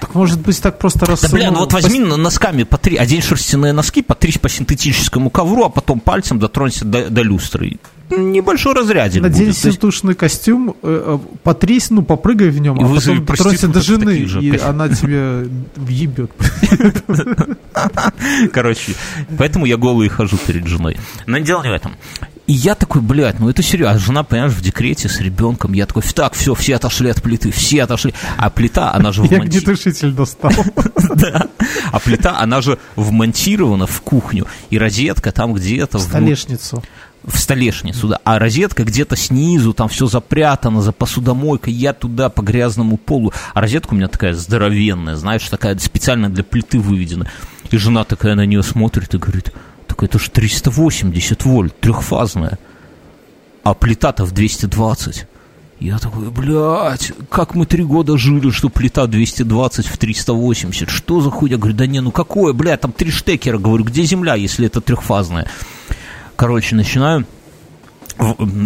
Так 0.00 0.14
может 0.14 0.40
быть 0.40 0.60
так 0.60 0.78
просто 0.78 1.06
рассунул... 1.06 1.32
Да, 1.32 1.38
бля, 1.38 1.50
ну 1.50 1.58
вот 1.60 1.72
возьми 1.72 2.00
по... 2.00 2.16
носками, 2.16 2.62
потри, 2.62 2.96
одень 2.96 3.22
шерстяные 3.22 3.72
носки, 3.72 4.02
потрись 4.02 4.38
по 4.38 4.48
синтетическому 4.48 5.30
ковру, 5.30 5.64
а 5.64 5.68
потом 5.68 6.00
пальцем 6.00 6.38
дотронься 6.38 6.84
до, 6.84 7.10
до 7.10 7.22
люстры 7.22 7.78
небольшой 8.10 8.74
разрядик 8.74 9.22
Надень 9.22 9.46
будет. 9.46 9.56
синтушный 9.56 10.14
костюм, 10.14 10.70
э, 10.70 10.74
э, 10.82 11.18
потрись, 11.42 11.90
ну, 11.90 12.02
попрыгай 12.02 12.50
в 12.50 12.58
нем, 12.60 12.78
и 12.78 12.84
а 12.84 12.94
потом 12.94 13.24
дотронься 13.24 13.68
до 13.68 13.80
жены, 13.80 14.26
же, 14.26 14.40
и 14.40 14.56
она 14.58 14.88
тебе 14.88 15.48
въебет. 15.76 16.30
Короче, 18.52 18.94
поэтому 19.38 19.66
я 19.66 19.76
голый 19.76 20.08
хожу 20.08 20.36
перед 20.36 20.66
женой. 20.66 20.96
Но 21.26 21.38
дело 21.38 21.62
не 21.62 21.70
в 21.70 21.72
этом. 21.72 21.92
И 22.46 22.52
я 22.52 22.76
такой, 22.76 23.00
блядь, 23.00 23.40
ну 23.40 23.48
это 23.48 23.62
серьезно. 23.62 23.98
Жена, 23.98 24.22
понимаешь, 24.22 24.52
в 24.52 24.60
декрете 24.60 25.08
с 25.08 25.20
ребенком. 25.20 25.72
Я 25.72 25.86
такой, 25.86 26.02
так, 26.02 26.34
все, 26.34 26.54
все 26.54 26.76
отошли 26.76 27.10
от 27.10 27.20
плиты, 27.20 27.50
все 27.50 27.82
отошли. 27.82 28.14
А 28.36 28.50
плита, 28.50 28.92
она 28.92 29.10
же 29.10 29.22
вмонтирована. 29.22 29.50
Я 29.52 29.60
гнетушитель 29.60 30.12
достал. 30.12 30.52
Да. 31.16 31.48
А 31.92 31.98
плита, 31.98 32.38
она 32.38 32.60
же 32.60 32.78
вмонтирована 32.94 33.86
в 33.86 34.00
кухню. 34.02 34.46
И 34.70 34.78
розетка 34.78 35.32
там 35.32 35.54
где-то... 35.54 35.98
В 35.98 36.02
столешницу 36.02 36.82
в 37.26 37.38
столешницу, 37.38 38.08
да, 38.08 38.20
а 38.24 38.38
розетка 38.38 38.84
где-то 38.84 39.16
снизу, 39.16 39.72
там 39.72 39.88
все 39.88 40.06
запрятано 40.06 40.80
за 40.80 40.92
посудомойкой, 40.92 41.72
я 41.72 41.92
туда 41.92 42.28
по 42.28 42.42
грязному 42.42 42.96
полу, 42.96 43.32
а 43.52 43.60
розетка 43.60 43.94
у 43.94 43.96
меня 43.96 44.08
такая 44.08 44.34
здоровенная, 44.34 45.16
знаешь, 45.16 45.48
такая 45.48 45.76
специально 45.78 46.30
для 46.30 46.44
плиты 46.44 46.78
выведена, 46.78 47.28
и 47.70 47.76
жена 47.76 48.04
такая 48.04 48.34
на 48.36 48.46
нее 48.46 48.62
смотрит 48.62 49.14
и 49.14 49.18
говорит, 49.18 49.52
так 49.88 50.02
это 50.02 50.18
же 50.18 50.30
380 50.30 51.44
вольт, 51.44 51.78
трехфазная, 51.80 52.58
а 53.64 53.74
плита-то 53.74 54.24
в 54.24 54.32
220. 54.32 55.26
Я 55.78 55.98
такой, 55.98 56.30
блядь, 56.30 57.12
как 57.28 57.54
мы 57.54 57.66
три 57.66 57.84
года 57.84 58.16
жили, 58.16 58.50
что 58.50 58.70
плита 58.70 59.06
220 59.06 59.86
в 59.86 59.98
380, 59.98 60.88
что 60.88 61.20
за 61.20 61.30
хуйня? 61.30 61.58
Говорю, 61.58 61.76
да 61.76 61.86
не, 61.86 62.00
ну 62.00 62.12
какое, 62.12 62.54
блядь, 62.54 62.80
там 62.80 62.92
три 62.92 63.10
штекера, 63.10 63.58
говорю, 63.58 63.84
где 63.84 64.04
земля, 64.04 64.36
если 64.36 64.66
это 64.66 64.80
трехфазная? 64.80 65.46
Короче, 66.36 66.76
начинаю 66.76 67.26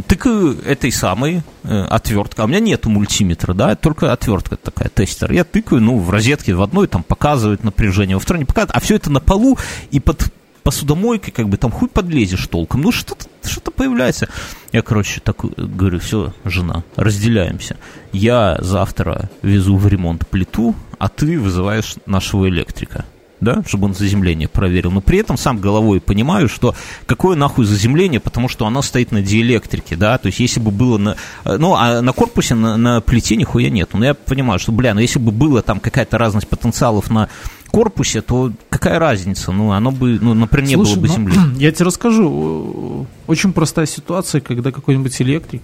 тыкаю 0.07 0.61
этой 0.65 0.93
самой 0.93 1.43
э, 1.65 1.83
отверткой. 1.83 2.45
А 2.45 2.47
у 2.47 2.49
меня 2.49 2.61
нету 2.61 2.89
мультиметра, 2.89 3.53
да, 3.53 3.75
только 3.75 4.13
отвертка 4.13 4.57
такая, 4.57 4.89
тестер. 4.89 5.33
Я 5.33 5.45
тыкаю, 5.45 5.81
ну, 5.83 5.99
в 5.99 6.11
розетке 6.11 6.55
в 6.55 6.63
одной 6.63 6.87
там 6.87 7.03
показывает 7.03 7.65
напряжение, 7.65 8.17
во 8.17 8.21
второй 8.21 8.41
не 8.41 8.45
показывает, 8.45 8.77
а 8.77 8.81
все 8.81 8.97
это 8.97 9.11
на 9.11 9.21
полу 9.21 9.59
и 9.91 9.99
под 9.99 10.33
посудомойкой, 10.63 11.33
как 11.33 11.49
бы 11.49 11.57
там 11.57 11.73
хуй 11.73 11.89
подлезешь 11.89 12.47
толком. 12.47 12.83
Ну, 12.83 12.93
что-то 12.93 13.27
что 13.43 13.71
появляется. 13.71 14.29
Я, 14.73 14.83
короче, 14.83 15.21
так 15.21 15.39
говорю, 15.41 15.99
все, 15.99 16.33
жена, 16.45 16.85
разделяемся. 16.97 17.77
Я 18.13 18.59
завтра 18.61 19.31
везу 19.43 19.77
в 19.77 19.89
ремонт 19.89 20.29
плиту, 20.29 20.77
а 20.99 21.09
ты 21.09 21.41
вызываешь 21.41 21.97
нашего 22.07 22.49
электрика 22.49 23.05
да, 23.41 23.63
чтобы 23.67 23.87
он 23.87 23.95
заземление 23.95 24.49
проверил, 24.49 24.91
но 24.91 25.01
при 25.01 25.19
этом 25.19 25.37
сам 25.37 25.59
головой 25.59 26.01
понимаю, 26.01 26.49
что 26.49 26.75
какое 27.07 27.37
нахуй 27.37 27.65
заземление, 27.65 28.21
потому 28.21 28.49
что 28.49 28.67
оно 28.67 28.83
стоит 28.83 29.13
на 29.13 29.23
диэлектрике, 29.23 29.97
да, 29.97 30.19
то 30.19 30.27
есть 30.27 30.41
если 30.41 30.61
бы 30.61 30.71
было 30.71 30.99
на, 30.99 31.17
ну, 31.45 31.75
а 31.75 32.01
на 32.03 32.13
корпусе, 32.13 32.55
на, 32.55 32.77
на 32.77 33.01
плите 33.01 33.37
нихуя 33.37 33.71
нет, 33.71 33.91
но 33.93 34.05
я 34.05 34.15
понимаю, 34.15 34.59
что, 34.59 34.73
бля, 34.73 34.95
ну 34.95 35.01
если 35.01 35.19
бы 35.19 35.33
было 35.33 35.63
там 35.63 35.81
какая-то 35.81 36.19
разность 36.19 36.49
потенциалов 36.49 37.11
на 37.11 37.29
корпусе, 37.71 38.21
то 38.21 38.53
какая 38.69 38.99
разница? 38.99 39.53
Ну, 39.53 39.73
оно 39.73 39.91
бы, 39.91 40.19
ну, 40.21 40.35
например, 40.35 40.69
не 40.69 40.75
Слушай, 40.75 40.95
было 40.95 41.03
бы 41.03 41.09
ну, 41.09 41.15
земли. 41.15 41.37
Я 41.59 41.73
тебе 41.73 41.87
расскажу. 41.87 43.07
Очень 43.27 43.53
простая 43.53 43.87
ситуация, 43.87 44.41
когда 44.41 44.73
какой-нибудь 44.73 45.21
электрик, 45.23 45.63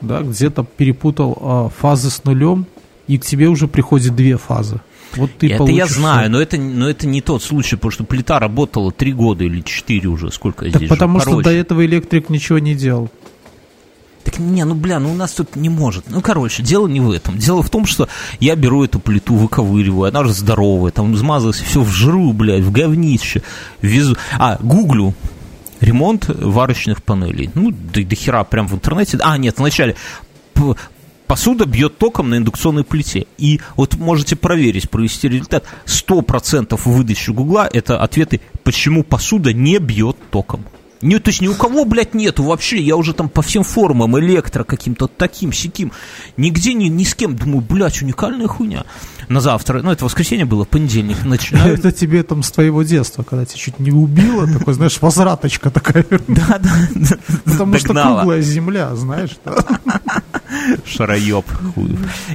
да, 0.00 0.22
где-то 0.22 0.64
перепутал 0.64 1.38
а, 1.40 1.68
фазы 1.68 2.10
с 2.10 2.24
нулем, 2.24 2.66
и 3.06 3.18
к 3.18 3.24
тебе 3.24 3.48
уже 3.48 3.66
приходит 3.66 4.14
две 4.14 4.36
фазы. 4.36 4.80
Вот 5.16 5.30
ты 5.38 5.50
это 5.50 5.64
я 5.64 5.86
знаю, 5.86 6.30
но 6.30 6.40
это, 6.40 6.56
но 6.58 6.88
это 6.88 7.06
не 7.06 7.20
тот 7.20 7.42
случай, 7.42 7.76
потому 7.76 7.92
что 7.92 8.04
плита 8.04 8.38
работала 8.38 8.92
три 8.92 9.12
года 9.12 9.44
или 9.44 9.60
четыре 9.62 10.08
уже, 10.08 10.30
сколько 10.30 10.64
так 10.64 10.76
здесь 10.76 10.88
потому 10.88 11.20
же. 11.20 11.26
что 11.26 11.40
до 11.42 11.50
этого 11.50 11.84
электрик 11.84 12.30
ничего 12.30 12.58
не 12.58 12.74
делал. 12.74 13.10
Так 14.24 14.38
не, 14.38 14.64
ну 14.64 14.74
бля, 14.74 14.98
ну 14.98 15.12
у 15.12 15.14
нас 15.14 15.32
тут 15.32 15.56
не 15.56 15.70
может. 15.70 16.04
Ну, 16.10 16.20
короче, 16.20 16.62
дело 16.62 16.86
не 16.86 17.00
в 17.00 17.10
этом. 17.10 17.38
Дело 17.38 17.62
в 17.62 17.70
том, 17.70 17.86
что 17.86 18.08
я 18.38 18.54
беру 18.54 18.84
эту 18.84 19.00
плиту, 19.00 19.34
выковыриваю, 19.34 20.08
она 20.08 20.24
же 20.24 20.32
здоровая, 20.32 20.92
там 20.92 21.16
смазалась, 21.16 21.58
все 21.58 21.80
в 21.80 21.90
жру, 21.90 22.32
блядь, 22.32 22.62
в 22.62 22.70
говнище, 22.70 23.42
везу. 23.80 24.16
А, 24.38 24.58
гуглю, 24.60 25.14
ремонт 25.80 26.28
варочных 26.28 27.02
панелей. 27.02 27.50
Ну, 27.54 27.70
до, 27.70 28.04
до 28.04 28.14
хера 28.14 28.44
прям 28.44 28.68
в 28.68 28.74
интернете. 28.74 29.18
А, 29.22 29.38
нет, 29.38 29.58
вначале 29.58 29.96
посуда 31.30 31.64
бьет 31.64 31.96
током 31.96 32.28
на 32.30 32.38
индукционной 32.38 32.82
плите. 32.82 33.28
И 33.38 33.60
вот 33.76 33.94
можете 33.94 34.34
проверить, 34.34 34.90
провести 34.90 35.28
результат. 35.28 35.62
100% 35.86 36.76
выдачи 36.84 37.30
Гугла– 37.30 37.70
это 37.72 38.02
ответы, 38.02 38.40
почему 38.64 39.04
посуда 39.04 39.52
не 39.52 39.78
бьет 39.78 40.16
током. 40.32 40.64
Не, 41.02 41.20
то 41.20 41.30
есть 41.30 41.40
ни 41.40 41.46
у 41.46 41.54
кого, 41.54 41.84
блядь, 41.84 42.14
нету 42.14 42.42
вообще. 42.42 42.80
Я 42.80 42.96
уже 42.96 43.14
там 43.14 43.28
по 43.28 43.42
всем 43.42 43.62
форумам 43.62 44.18
электро 44.18 44.64
каким-то 44.64 45.06
таким, 45.06 45.52
сяким. 45.52 45.92
Нигде 46.36 46.74
ни, 46.74 46.86
ни 46.86 47.04
с 47.04 47.14
кем. 47.14 47.36
Думаю, 47.36 47.60
блядь, 47.60 48.02
уникальная 48.02 48.48
хуйня. 48.48 48.84
На 49.28 49.40
завтра, 49.40 49.82
ну 49.82 49.92
это 49.92 50.04
воскресенье 50.04 50.46
было, 50.46 50.64
понедельник 50.64 51.16
начинаю. 51.24 51.74
Это 51.74 51.92
тебе 51.92 52.24
там 52.24 52.42
с 52.42 52.50
твоего 52.50 52.82
детства, 52.82 53.22
когда 53.22 53.44
тебя 53.44 53.56
чуть 53.56 53.78
не 53.78 53.92
убило, 53.92 54.48
такой, 54.48 54.74
знаешь, 54.74 55.00
возвраточка 55.00 55.70
такая. 55.70 56.04
Да, 56.26 56.58
да. 56.58 57.16
Потому 57.44 57.78
что 57.78 57.94
круглая 57.94 58.42
земля, 58.42 58.96
знаешь. 58.96 59.30
Шароеб. 60.84 61.44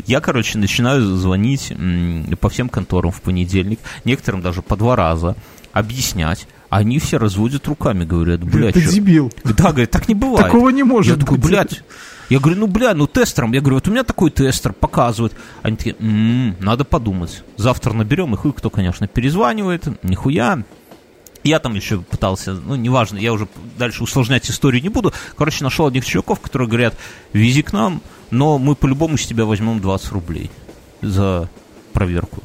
Я, 0.06 0.22
короче, 0.22 0.58
начинаю 0.58 1.02
звонить 1.18 1.74
по 2.40 2.50
всем 2.50 2.70
конторам 2.70 3.12
в 3.12 3.22
понедельник, 3.22 3.80
некоторым 4.04 4.42
даже 4.42 4.62
по 4.62 4.76
два 4.76 4.96
раза, 4.96 5.36
объяснять. 5.74 6.48
Они 6.70 7.00
все 7.00 7.18
разводят 7.18 7.68
руками, 7.68 8.06
говорят, 8.06 8.44
блядь. 8.44 8.74
Ты 8.74 8.82
дебил. 8.82 9.32
Да, 9.44 9.72
говорят, 9.72 9.92
так 9.92 10.08
не 10.08 10.16
бывает. 10.16 10.46
Такого 10.48 10.70
не 10.70 10.84
может 10.84 11.14
Я 11.18 11.20
такой, 11.20 11.38
блядь. 11.38 11.84
Я 12.30 12.40
говорю, 12.40 12.62
ну, 12.62 12.68
бля, 12.68 12.94
ну, 12.96 13.06
тестером. 13.06 13.52
Я 13.54 13.62
говорю, 13.62 13.76
вот 13.76 13.88
у 13.88 13.92
меня 13.92 14.04
такой 14.04 14.32
тестер 14.32 14.74
показывает. 14.74 15.34
Они 15.62 15.78
такие, 15.78 15.96
м-м, 16.00 16.56
надо 16.60 16.84
подумать. 16.84 17.44
Завтра 17.56 17.94
наберем, 17.94 18.34
и 18.34 18.38
хуй 18.38 18.52
кто, 18.52 18.70
конечно, 18.72 19.08
перезванивает. 19.08 19.88
Нихуя. 20.04 20.64
Я 21.46 21.60
там 21.60 21.76
еще 21.76 22.00
пытался, 22.02 22.56
ну, 22.56 22.76
неважно, 22.76 23.20
я 23.20 23.32
уже 23.32 23.48
дальше 23.78 24.02
усложнять 24.04 24.50
историю 24.50 24.82
не 24.82 24.90
буду. 24.90 25.14
Короче, 25.38 25.64
нашел 25.64 25.86
одних 25.86 26.04
чуваков, 26.04 26.40
которые 26.40 26.68
говорят, 26.68 26.96
вези 27.34 27.62
к 27.62 27.72
нам, 27.72 28.02
но 28.32 28.58
мы 28.58 28.74
по-любому 28.74 29.16
с 29.16 29.28
тебя 29.28 29.46
возьмем 29.46 29.80
20 29.80 30.12
рублей 30.12 30.50
за 31.04 31.48
проверку. 31.94 32.42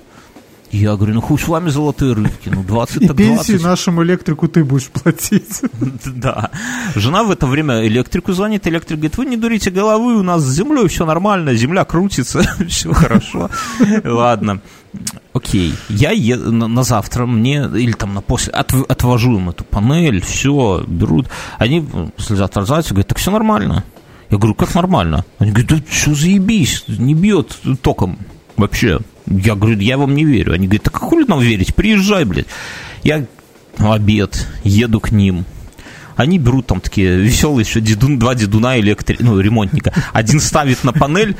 Я 0.72 0.94
говорю, 0.94 1.14
ну 1.14 1.20
хуй 1.20 1.36
с 1.36 1.48
вами 1.48 1.68
золотые 1.68 2.12
рыбки, 2.12 2.48
ну 2.48 2.62
20 2.62 3.02
И 3.02 3.06
так 3.08 3.16
20. 3.16 3.46
пенсии 3.46 3.62
нашему 3.62 4.04
электрику 4.04 4.46
ты 4.46 4.64
будешь 4.64 4.88
платить. 4.88 5.62
Да. 6.06 6.50
Жена 6.94 7.24
в 7.24 7.30
это 7.30 7.46
время 7.46 7.86
электрику 7.86 8.32
звонит, 8.32 8.66
электрик 8.66 8.98
говорит, 8.98 9.16
вы 9.16 9.26
не 9.26 9.36
дурите 9.36 9.70
головы, 9.70 10.16
у 10.16 10.22
нас 10.22 10.42
с 10.42 10.54
землей 10.54 10.86
все 10.88 11.04
нормально, 11.06 11.54
земля 11.54 11.84
крутится, 11.84 12.42
все 12.68 12.92
хорошо. 12.92 13.50
Ладно. 14.04 14.60
окей, 15.32 15.74
я 15.88 16.10
еду 16.10 16.52
на, 16.52 16.68
на 16.68 16.82
завтра, 16.82 17.26
мне, 17.26 17.68
или 17.74 17.92
там 17.92 18.14
на 18.14 18.20
после, 18.20 18.52
от, 18.52 18.72
отвожу 18.88 19.38
им 19.38 19.50
эту 19.50 19.64
панель, 19.64 20.20
все, 20.20 20.84
берут, 20.86 21.28
они 21.58 21.86
слезат 22.16 22.56
разаться, 22.56 22.94
говорят, 22.94 23.08
так 23.08 23.18
все 23.18 23.30
нормально. 23.30 23.84
Я 24.30 24.38
говорю, 24.38 24.54
как 24.54 24.74
нормально? 24.74 25.24
Они 25.38 25.50
говорят, 25.50 25.70
да 25.70 25.92
что 25.92 26.14
заебись, 26.14 26.84
не 26.86 27.14
бьет 27.14 27.58
током 27.82 28.18
вообще. 28.56 29.00
Я 29.26 29.54
говорю, 29.54 29.78
я 29.78 29.98
вам 29.98 30.14
не 30.14 30.24
верю. 30.24 30.52
Они 30.52 30.66
говорят, 30.66 30.84
так 30.84 30.96
а 30.96 30.98
хули 30.98 31.24
нам 31.26 31.40
верить, 31.40 31.74
приезжай, 31.74 32.24
блядь. 32.24 32.46
Я 33.02 33.26
обед, 33.78 34.46
еду 34.64 35.00
к 35.00 35.10
ним, 35.10 35.46
они 36.20 36.38
берут 36.38 36.66
там 36.66 36.80
такие 36.80 37.16
веселые 37.16 37.64
еще 37.64 37.80
дедун, 37.80 38.18
два 38.18 38.34
дедуна 38.34 38.78
электри... 38.78 39.16
ну, 39.20 39.40
ремонтника. 39.40 39.94
Один 40.12 40.38
ставит 40.38 40.84
на 40.84 40.92
панель, 40.92 41.34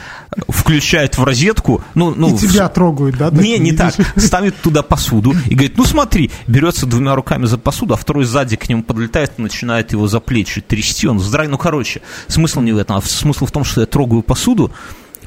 включает 0.49 1.19
в 1.19 1.25
розетку. 1.25 1.85
Ну, 1.95 2.15
ну, 2.15 2.35
и 2.35 2.39
тебя 2.39 2.67
в... 2.67 2.73
трогают, 2.73 3.19
да? 3.19 3.31
Не, 3.31 3.59
не 3.59 3.73
так. 3.73 3.95
Ставит 4.17 4.57
туда 4.57 4.83
посуду 4.83 5.35
и 5.47 5.55
говорит, 5.55 5.77
ну 5.77 5.85
смотри, 5.85 6.31
берется 6.47 6.87
двумя 6.87 7.15
руками 7.15 7.45
за 7.45 7.59
посуду, 7.59 7.93
а 7.93 7.97
второй 7.99 8.25
сзади 8.25 8.57
к 8.57 8.71
нему 8.71 8.83
подлетает 8.83 9.33
и 9.37 9.43
начинает 9.43 9.93
его 9.93 10.09
за 10.09 10.19
плечи 10.19 10.63
трясти. 10.63 11.07
Он 11.07 11.21
здрай, 11.21 11.47
ну 11.49 11.59
короче, 11.59 12.01
смысл 12.27 12.61
не 12.63 12.73
в 12.73 12.79
этом, 12.79 12.97
а 12.97 13.03
смысл 13.03 13.45
в 13.45 13.53
том, 13.53 13.65
что 13.65 13.83
я 13.83 13.87
трогаю 13.87 14.23
посуду, 14.23 14.73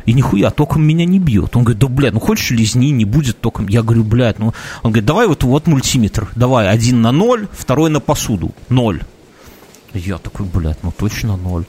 и 0.05 0.13
нихуя, 0.13 0.49
током 0.49 0.83
меня 0.83 1.05
не 1.05 1.19
бьет. 1.19 1.55
Он 1.55 1.63
говорит, 1.63 1.79
да, 1.79 1.87
блядь, 1.87 2.13
ну 2.13 2.19
хочешь 2.19 2.51
лизни, 2.51 2.91
не 2.91 3.05
будет 3.05 3.39
током. 3.39 3.67
Я 3.67 3.83
говорю, 3.83 4.03
блядь, 4.03 4.39
ну... 4.39 4.53
Он 4.81 4.91
говорит, 4.91 5.05
давай 5.05 5.27
вот, 5.27 5.43
вот 5.43 5.67
мультиметр, 5.67 6.29
давай, 6.35 6.69
один 6.69 7.01
на 7.01 7.11
ноль, 7.11 7.47
второй 7.51 7.89
на 7.89 7.99
посуду, 7.99 8.51
ноль. 8.69 9.03
Я 9.93 10.17
такой, 10.17 10.45
блядь, 10.45 10.81
ну 10.83 10.91
точно 10.95 11.37
ноль. 11.37 11.65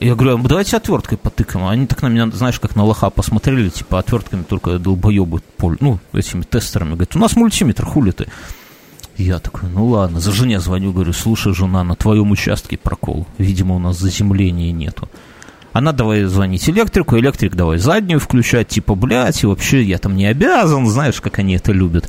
Я 0.00 0.14
говорю, 0.14 0.38
«А 0.38 0.48
давайте 0.48 0.76
отверткой 0.76 1.18
потыкаем. 1.18 1.66
Они 1.66 1.86
так 1.86 2.02
на 2.02 2.08
меня, 2.08 2.30
знаешь, 2.30 2.60
как 2.60 2.76
на 2.76 2.84
лоха 2.84 3.10
посмотрели, 3.10 3.68
типа 3.68 3.98
отвертками 3.98 4.42
только 4.42 4.78
долбоебы, 4.78 5.40
ну, 5.80 5.98
этими 6.12 6.42
тестерами. 6.42 6.90
Говорят, 6.90 7.16
у 7.16 7.18
нас 7.18 7.36
мультиметр, 7.36 7.84
хули 7.86 8.10
ты? 8.10 8.26
Я 9.16 9.38
такой, 9.38 9.70
ну 9.70 9.86
ладно, 9.86 10.20
за 10.20 10.30
жене 10.32 10.60
звоню, 10.60 10.92
говорю, 10.92 11.14
слушай, 11.14 11.54
жена, 11.54 11.82
на 11.84 11.96
твоем 11.96 12.30
участке 12.30 12.76
прокол. 12.76 13.26
Видимо, 13.38 13.76
у 13.76 13.78
нас 13.78 13.98
заземления 13.98 14.72
нету. 14.72 15.08
Она 15.76 15.92
давай 15.92 16.24
звонить 16.24 16.66
электрику, 16.70 17.18
электрик 17.18 17.54
давай 17.54 17.76
заднюю 17.76 18.18
включать, 18.18 18.68
типа, 18.68 18.94
блядь, 18.94 19.42
и 19.42 19.46
вообще 19.46 19.82
я 19.82 19.98
там 19.98 20.16
не 20.16 20.24
обязан, 20.24 20.86
знаешь, 20.86 21.20
как 21.20 21.38
они 21.38 21.54
это 21.54 21.70
любят. 21.70 22.08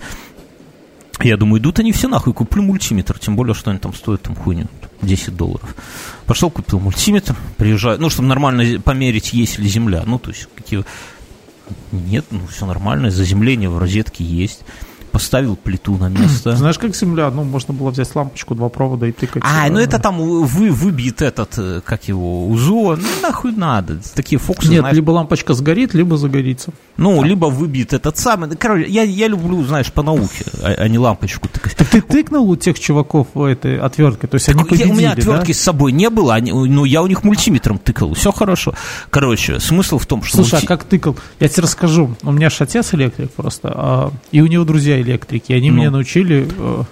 Я 1.19 1.36
думаю, 1.36 1.62
идут 1.62 1.77
они 1.80 1.91
все 1.91 2.08
нахуй, 2.08 2.32
куплю 2.32 2.63
мультиметр, 2.63 3.19
тем 3.19 3.36
более, 3.36 3.53
что 3.53 3.71
они 3.71 3.80
там 3.80 3.93
стоят, 3.93 4.21
там 4.21 4.36
хуйню, 4.36 4.67
10 5.01 5.36
долларов. 5.36 5.75
Пошел, 6.25 6.49
купил 6.49 6.80
мультиметр, 6.80 7.36
приезжаю, 7.58 7.99
ну, 7.99 8.10
чтобы 8.10 8.30
нормально 8.30 8.80
померить, 8.80 9.34
есть 9.34 9.60
ли 9.60 9.67
земля, 9.67 10.03
ну, 10.06 10.17
то 10.17 10.30
есть, 10.30 10.47
какие... 10.56 10.86
Нет, 11.91 12.23
ну, 12.32 12.47
все 12.47 12.65
нормально, 12.65 13.12
заземление 13.12 13.69
в 13.69 13.77
розетке 13.77 14.23
есть 14.23 14.62
поставил 15.12 15.56
плиту 15.56 15.98
на 15.98 16.10
место. 16.10 16.56
Знаешь, 16.56 16.78
как 16.78 16.96
земля? 16.96 17.30
Ну, 17.32 17.43
можно 17.43 17.74
было 17.74 17.89
взять 17.89 18.13
лампочку, 18.15 18.56
два 18.56 18.70
провода 18.70 19.08
и 19.08 19.12
тыкать. 19.12 19.43
А, 19.46 19.70
ну 19.70 19.80
это 19.80 20.00
там 20.00 20.17
вы, 20.17 20.70
выбьет 20.72 21.22
этот, 21.22 21.54
э, 21.58 21.82
как 21.84 22.08
его, 22.08 22.48
УЗО. 22.48 22.96
Ну, 22.98 23.08
нахуй 23.22 23.52
надо. 23.52 24.00
Такие 24.15 24.39
фокусы, 24.39 24.70
Нет, 24.70 24.80
знаешь... 24.82 24.96
либо 24.96 25.12
лампочка 25.12 25.54
сгорит, 25.54 25.93
либо 25.93 26.17
загорится. 26.17 26.72
Ну, 26.98 27.22
а. 27.22 27.26
либо 27.26 27.46
выбьет 27.46 27.93
этот 27.93 28.17
самый. 28.17 28.50
Короче, 28.56 28.89
я, 28.89 29.04
я 29.04 29.28
люблю, 29.28 29.63
знаешь, 29.63 29.91
по 29.91 30.04
науке, 30.04 30.46
а, 30.62 30.67
а 30.78 30.88
не 30.88 30.98
лампочку 30.98 31.48
тыкать. 31.48 31.76
Так 31.76 31.88
ты 31.88 32.02
тыкнул 32.02 32.50
у 32.50 32.56
тех 32.56 32.80
чуваков 32.80 33.36
этой 33.36 33.80
отверткой? 33.80 34.30
То 34.30 34.36
есть 34.36 34.50
они 34.50 34.63
победили, 34.63 34.88
я, 34.88 34.93
У 34.93 34.98
меня 34.98 35.12
отвертки 35.12 35.52
да? 35.52 35.58
с 35.58 35.62
собой 35.62 35.91
не 35.91 36.10
было, 36.10 36.36
они, 36.36 36.52
ну, 36.52 36.86
я 36.86 37.02
у 37.02 37.08
них 37.08 37.24
мультиметром 37.24 37.78
тыкал. 37.78 38.13
Все 38.13 38.32
хорошо. 38.32 38.74
Короче, 39.10 39.60
смысл 39.60 39.98
в 39.98 40.06
том, 40.06 40.24
что... 40.24 40.38
Слушай, 40.38 40.56
мульти... 40.56 40.65
а 40.65 40.67
как 40.67 40.84
тыкал? 40.84 41.15
Я 41.39 41.48
тебе 41.48 41.63
расскажу. 41.63 42.15
У 42.24 42.32
меня 42.32 42.50
же 42.50 42.58
отец 42.60 42.93
электрик 42.93 43.32
просто, 43.32 43.72
а, 43.74 44.12
и 44.32 44.41
у 44.41 44.48
него 44.48 44.63
друзья 44.63 45.00
электрики. 45.08 45.54
Они 45.54 45.72
ну. 45.72 45.78
меня 45.78 45.91
научили, 45.91 46.48
э, 46.58 46.84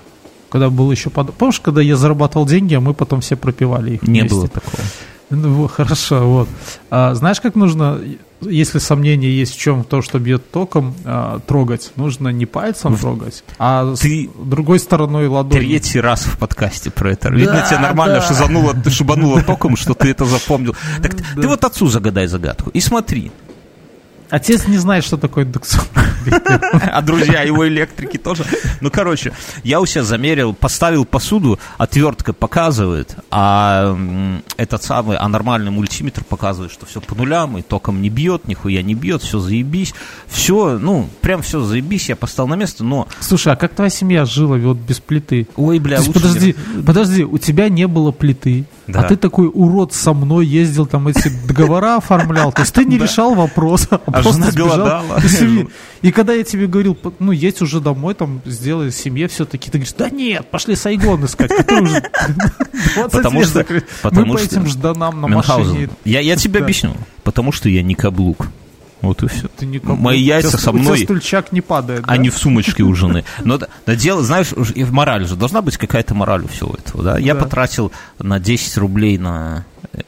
когда 0.49 0.69
был 0.69 0.91
еще... 0.91 1.09
Под... 1.09 1.33
Помнишь, 1.33 1.59
когда 1.59 1.81
я 1.81 1.95
зарабатывал 1.95 2.45
деньги, 2.45 2.73
а 2.73 2.79
мы 2.79 2.93
потом 2.93 3.21
все 3.21 3.35
пропивали 3.35 3.95
их 3.95 4.03
Не 4.03 4.21
вместе? 4.21 4.35
было 4.35 4.47
такого. 4.47 4.83
Ну, 5.29 5.67
хорошо, 5.67 6.27
вот. 6.27 6.49
А, 6.91 7.15
знаешь, 7.15 7.41
как 7.41 7.55
нужно, 7.55 7.99
если 8.41 8.77
сомнение 8.77 9.35
есть 9.35 9.55
в 9.55 9.59
чем 9.59 9.83
то, 9.83 10.01
что 10.03 10.19
бьет 10.19 10.51
током, 10.51 10.93
а, 11.03 11.39
трогать? 11.39 11.91
Нужно 11.95 12.29
не 12.29 12.45
пальцем 12.45 12.91
ну, 12.91 12.97
трогать, 12.97 13.43
а 13.57 13.95
ты 13.95 14.29
с 14.29 14.45
другой 14.45 14.79
стороной 14.79 15.27
ладони. 15.27 15.59
Третий 15.59 15.99
раз 15.99 16.25
в 16.25 16.37
подкасте 16.37 16.91
про 16.91 17.11
это. 17.11 17.29
Да, 17.29 17.35
Видно, 17.35 17.65
тебе 17.67 17.79
нормально 17.79 18.19
да. 18.19 18.21
шизануло, 18.21 18.73
ты 18.75 18.89
шибануло 18.91 19.41
током, 19.41 19.75
что 19.75 19.95
ты 19.95 20.11
это 20.11 20.25
запомнил. 20.25 20.75
Так 21.01 21.15
ты 21.35 21.47
вот 21.47 21.63
отцу 21.63 21.87
загадай 21.87 22.27
загадку 22.27 22.69
и 22.69 22.79
смотри. 22.79 23.31
Отец 24.29 24.67
не 24.67 24.77
знает, 24.77 25.03
что 25.03 25.17
такое 25.17 25.45
индукционный 25.45 26.05
А 26.91 27.01
друзья 27.01 27.41
его 27.41 27.67
электрики 27.67 28.17
тоже. 28.17 28.45
Ну, 28.81 28.89
короче, 28.91 29.33
я 29.63 29.79
у 29.79 29.85
себя 29.85 30.03
замерил, 30.03 30.53
поставил 30.53 31.05
посуду, 31.05 31.59
отвертка 31.77 32.33
показывает, 32.33 33.15
а 33.31 33.97
этот 34.57 34.83
самый, 34.83 35.17
а 35.17 35.27
нормальный 35.27 35.71
мультиметр 35.71 36.23
показывает, 36.23 36.71
что 36.71 36.85
все 36.85 37.01
по 37.01 37.15
нулям, 37.15 37.57
и 37.57 37.61
током 37.61 38.01
не 38.01 38.09
бьет, 38.09 38.47
нихуя 38.47 38.81
не 38.81 38.95
бьет, 38.95 39.21
все 39.21 39.39
заебись. 39.39 39.93
Все, 40.27 40.77
ну, 40.79 41.09
прям 41.21 41.41
все 41.41 41.61
заебись, 41.61 42.09
я 42.09 42.15
поставил 42.15 42.49
на 42.49 42.55
место, 42.55 42.83
но... 42.83 43.07
Слушай, 43.19 43.53
а 43.53 43.55
как 43.55 43.73
твоя 43.73 43.89
семья 43.89 44.25
жила 44.25 44.57
вот 44.57 44.77
без 44.77 44.99
плиты? 44.99 45.47
Ой, 45.55 45.79
бля, 45.79 45.99
подожди, 46.13 46.55
подожди, 46.85 47.23
у 47.23 47.37
тебя 47.37 47.69
не 47.69 47.87
было 47.87 48.11
плиты, 48.11 48.65
а 48.93 49.03
ты 49.03 49.15
такой 49.15 49.49
урод 49.51 49.93
со 49.93 50.13
мной 50.13 50.45
ездил, 50.45 50.85
там 50.85 51.07
эти 51.07 51.29
договора 51.47 51.97
оформлял, 51.97 52.51
то 52.51 52.61
есть 52.61 52.73
ты 52.73 52.85
не 52.85 52.97
решал 52.97 53.33
вопрос, 53.35 53.87
а, 53.89 53.99
а 54.05 54.11
просто 54.11 54.51
сбежал. 54.51 55.03
И 56.01 56.11
когда 56.11 56.33
я 56.33 56.43
тебе 56.43 56.67
говорил, 56.67 56.97
ну, 57.19 57.31
есть 57.31 57.61
уже 57.61 57.79
домой, 57.79 58.13
там, 58.13 58.41
сделай 58.45 58.91
семье 58.91 59.27
все-таки, 59.27 59.71
ты 59.71 59.79
говоришь, 59.79 59.95
да 59.97 60.09
нет, 60.09 60.49
пошли 60.51 60.75
Сайгон 60.75 61.25
искать, 61.25 61.49
который 61.49 61.83
уже 61.83 62.03
потому 63.11 63.43
что, 63.43 63.65
Мы 64.11 64.25
по 64.25 64.39
этим 64.39 64.67
жданам 64.67 65.21
на 65.21 65.27
машине. 65.27 65.89
Я, 66.03 66.19
я 66.19 66.35
тебе 66.35 66.59
объясню, 66.59 66.93
потому 67.23 67.51
что 67.51 67.69
я 67.69 67.81
не 67.81 67.95
каблук. 67.95 68.47
Вот 69.01 69.23
и 69.23 69.27
все. 69.27 69.47
Ты 69.47 69.65
никак... 69.65 69.97
Мои 69.97 70.19
яйца 70.19 70.57
со 70.57 70.71
мной. 70.71 70.97
Тебя 70.97 71.05
стульчак 71.05 71.51
не 71.51 71.61
падает. 71.61 72.03
Да? 72.05 72.13
Они 72.13 72.29
в 72.29 72.37
сумочке 72.37 72.83
у 72.83 72.93
жены. 72.95 73.23
Но 73.43 73.57
да, 73.57 73.95
дело, 73.95 74.23
знаешь, 74.23 74.53
и 74.73 74.83
в 74.83 74.91
морали 74.91 75.25
же 75.25 75.35
должна 75.35 75.61
быть 75.61 75.77
какая-то 75.77 76.13
мораль 76.15 76.43
у 76.43 76.47
всего 76.47 76.73
этого. 76.73 77.03
Да? 77.03 77.17
Я 77.17 77.35
потратил 77.35 77.91
на 78.19 78.39
10 78.39 78.77
рублей 78.77 79.17
на 79.17 79.65
э, 79.93 79.99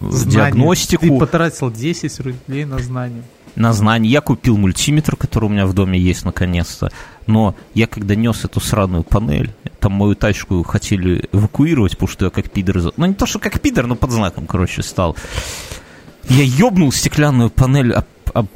диагностику. 0.00 1.06
Ты 1.06 1.18
потратил 1.18 1.70
10 1.70 2.20
рублей 2.20 2.64
на 2.64 2.78
знания 2.78 3.22
на 3.56 3.72
знание. 3.72 4.10
Я 4.10 4.20
купил 4.20 4.56
мультиметр, 4.56 5.16
который 5.16 5.46
у 5.46 5.48
меня 5.48 5.66
в 5.66 5.74
доме 5.74 5.98
есть 5.98 6.24
наконец-то. 6.24 6.90
Но 7.26 7.54
я 7.74 7.86
когда 7.86 8.14
нес 8.14 8.44
эту 8.44 8.60
сраную 8.60 9.02
панель, 9.02 9.52
там 9.78 9.92
мою 9.92 10.14
тачку 10.14 10.62
хотели 10.62 11.28
эвакуировать, 11.32 11.92
потому 11.92 12.08
что 12.08 12.24
я 12.26 12.30
как 12.30 12.50
пидор... 12.50 12.92
Ну, 12.96 13.06
не 13.06 13.14
то, 13.14 13.26
что 13.26 13.38
как 13.38 13.60
пидор, 13.60 13.86
но 13.86 13.96
под 13.96 14.10
знаком, 14.10 14.46
короче, 14.46 14.82
стал. 14.82 15.16
Я 16.28 16.44
ёбнул 16.44 16.92
стеклянную 16.92 17.50
панель 17.50 17.92
об, 18.34 18.48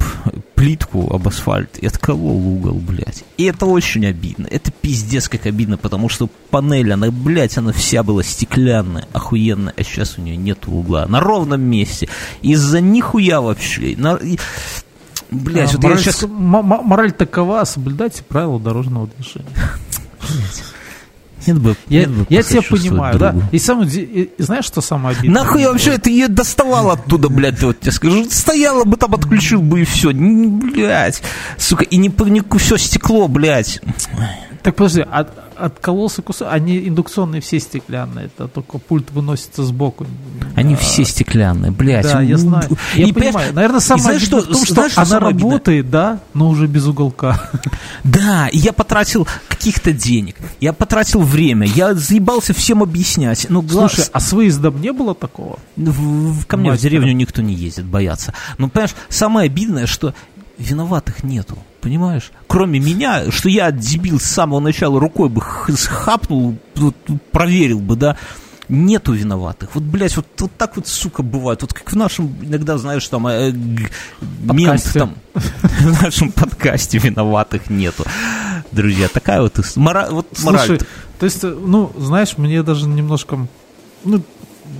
плитку, 0.55 1.13
об 1.13 1.27
асфальт 1.27 1.77
и 1.77 1.87
отколол 1.87 2.37
угол, 2.37 2.75
блядь. 2.75 3.23
И 3.37 3.43
это 3.43 3.65
очень 3.65 4.05
обидно. 4.05 4.47
Это 4.49 4.71
пиздец 4.71 5.29
как 5.29 5.45
обидно, 5.45 5.77
потому 5.77 6.09
что 6.09 6.29
панель, 6.49 6.91
она, 6.93 7.11
блядь, 7.11 7.57
она 7.57 7.71
вся 7.71 8.03
была 8.03 8.23
стеклянная, 8.23 9.07
охуенная, 9.13 9.73
а 9.75 9.83
сейчас 9.83 10.17
у 10.17 10.21
нее 10.21 10.37
нет 10.37 10.67
угла. 10.67 11.05
На 11.07 11.19
ровном 11.19 11.61
месте. 11.61 12.09
Из-за 12.41 12.81
нихуя 12.81 13.41
вообще. 13.41 13.95
На... 13.97 14.19
Блять, 15.31 15.71
а, 15.71 15.77
вот 15.77 15.83
мораль, 15.83 15.99
сейчас... 15.99 16.25
мораль 16.29 17.11
такова, 17.11 17.63
соблюдайте 17.65 18.23
правила 18.23 18.59
дорожного 18.59 19.07
движения. 19.07 19.49
Нет 21.45 21.59
бы, 21.59 21.75
я, 21.89 22.01
нет 22.01 22.09
бы 22.09 22.25
я 22.29 22.43
тебя 22.43 22.61
понимаю, 22.61 23.17
другу. 23.17 23.39
да. 23.39 23.49
И, 23.51 23.59
самое, 23.59 23.89
и, 23.89 24.31
и 24.37 24.43
знаешь, 24.43 24.65
что 24.65 24.81
самое 24.81 25.17
обидное? 25.17 25.43
Нахуй 25.43 25.61
я 25.61 25.71
вообще 25.71 25.91
это 25.91 26.09
ее 26.09 26.27
доставал 26.27 26.91
оттуда, 26.91 27.29
блядь, 27.29 27.61
вот 27.61 27.79
тебе 27.79 27.91
скажу. 27.91 28.25
Стояла 28.29 28.83
бы 28.83 28.97
там, 28.97 29.13
отключил 29.13 29.61
бы 29.61 29.81
и 29.81 29.85
все. 29.85 30.11
Блядь. 30.13 31.21
Сука, 31.57 31.83
и 31.83 31.97
не, 31.97 32.11
не 32.29 32.43
все 32.57 32.77
стекло, 32.77 33.27
блядь. 33.27 33.81
Так 34.63 34.75
подожди, 34.75 35.05
а, 35.11 35.27
откололся 35.57 36.21
кусок, 36.21 36.47
они 36.51 36.87
индукционные 36.87 37.41
все 37.41 37.59
стеклянные, 37.59 38.27
это 38.27 38.47
только 38.47 38.77
пульт 38.77 39.11
выносится 39.11 39.63
сбоку. 39.63 40.05
Они 40.55 40.75
а, 40.75 40.77
все 40.77 41.03
стеклянные, 41.05 41.71
блядь. 41.71 42.05
Да, 42.05 42.21
я 42.21 42.37
знаю. 42.37 42.69
Я 42.95 43.07
и, 43.07 43.11
понимаю. 43.11 43.53
Наверное, 43.53 43.79
самое 43.79 44.17
обидное 44.17 44.41
в 44.41 44.45
том, 44.45 44.63
что 44.63 44.73
знаешь, 44.73 44.97
она 44.97 45.19
работает, 45.19 45.89
да, 45.89 46.19
но 46.33 46.49
уже 46.49 46.67
без 46.67 46.85
уголка. 46.85 47.49
Да, 48.03 48.47
и 48.47 48.57
я 48.57 48.71
потратил 48.71 49.27
каких-то 49.47 49.91
денег, 49.91 50.35
я 50.59 50.73
потратил 50.73 51.21
время, 51.21 51.67
я 51.67 51.93
заебался 51.93 52.53
всем 52.53 52.83
объяснять. 52.83 53.47
Ну, 53.49 53.67
Слушай, 53.67 54.05
а 54.11 54.19
с 54.19 54.31
выездом 54.31 54.79
не 54.79 54.91
было 54.91 55.15
такого? 55.15 55.59
В, 55.75 56.31
в, 56.31 56.45
ко 56.45 56.57
мне 56.57 56.69
Мастера. 56.69 56.89
в 56.89 56.91
деревню 56.91 57.13
никто 57.13 57.41
не 57.41 57.53
ездит, 57.53 57.85
боятся. 57.85 58.33
Ну, 58.57 58.69
понимаешь, 58.69 58.95
самое 59.09 59.47
обидное, 59.47 59.87
что 59.87 60.13
виноватых 60.57 61.23
нету, 61.23 61.57
понимаешь? 61.81 62.31
Кроме 62.47 62.79
меня, 62.79 63.31
что 63.31 63.49
я, 63.49 63.71
дебил, 63.71 64.19
с 64.19 64.23
самого 64.25 64.59
начала 64.59 64.99
рукой 64.99 65.29
бы 65.29 65.41
хапнул, 65.41 66.57
проверил 67.31 67.79
бы, 67.79 67.95
да, 67.95 68.17
нету 68.67 69.13
виноватых. 69.13 69.75
Вот, 69.75 69.83
блядь, 69.83 70.15
вот, 70.15 70.25
вот 70.39 70.51
так 70.57 70.75
вот, 70.75 70.87
сука, 70.87 71.21
бывает. 71.23 71.61
Вот 71.61 71.73
как 71.73 71.91
в 71.91 71.95
нашем, 71.95 72.35
иногда, 72.41 72.77
знаешь, 72.77 73.07
там, 73.07 73.27
э, 73.27 73.51
мент 73.51 74.83
там, 74.93 75.15
в 75.33 76.01
нашем 76.03 76.31
подкасте 76.31 76.97
виноватых 76.97 77.69
нету. 77.69 78.03
Друзья, 78.71 79.07
такая 79.07 79.41
вот, 79.41 79.59
ис- 79.59 79.77
мора- 79.77 80.09
вот 80.09 80.27
Слушай, 80.35 80.53
мораль. 80.69 80.79
то 81.19 81.25
есть, 81.25 81.43
э, 81.43 81.47
ну, 81.47 81.91
знаешь, 81.97 82.37
мне 82.37 82.63
даже 82.63 82.87
немножко, 82.87 83.47
ну, 84.03 84.21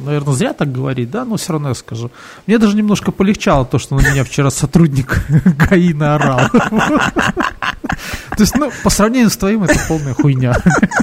наверное, 0.05 0.33
зря 0.33 0.53
так 0.53 0.71
говорить, 0.71 1.11
да, 1.11 1.25
но 1.25 1.37
все 1.37 1.53
равно 1.53 1.69
я 1.69 1.75
скажу. 1.75 2.11
Мне 2.47 2.57
даже 2.57 2.75
немножко 2.75 3.11
полегчало 3.11 3.65
то, 3.65 3.79
что 3.79 3.95
на 3.95 4.01
меня 4.01 4.23
вчера 4.23 4.51
сотрудник 4.51 5.23
ГАИ 5.29 5.93
наорал. 5.93 6.49
То 6.49 8.41
есть, 8.41 8.55
ну, 8.55 8.71
по 8.83 8.89
сравнению 8.89 9.29
с 9.29 9.37
твоим, 9.37 9.63
это 9.63 9.79
полная 9.87 10.13
хуйня. 10.13 10.53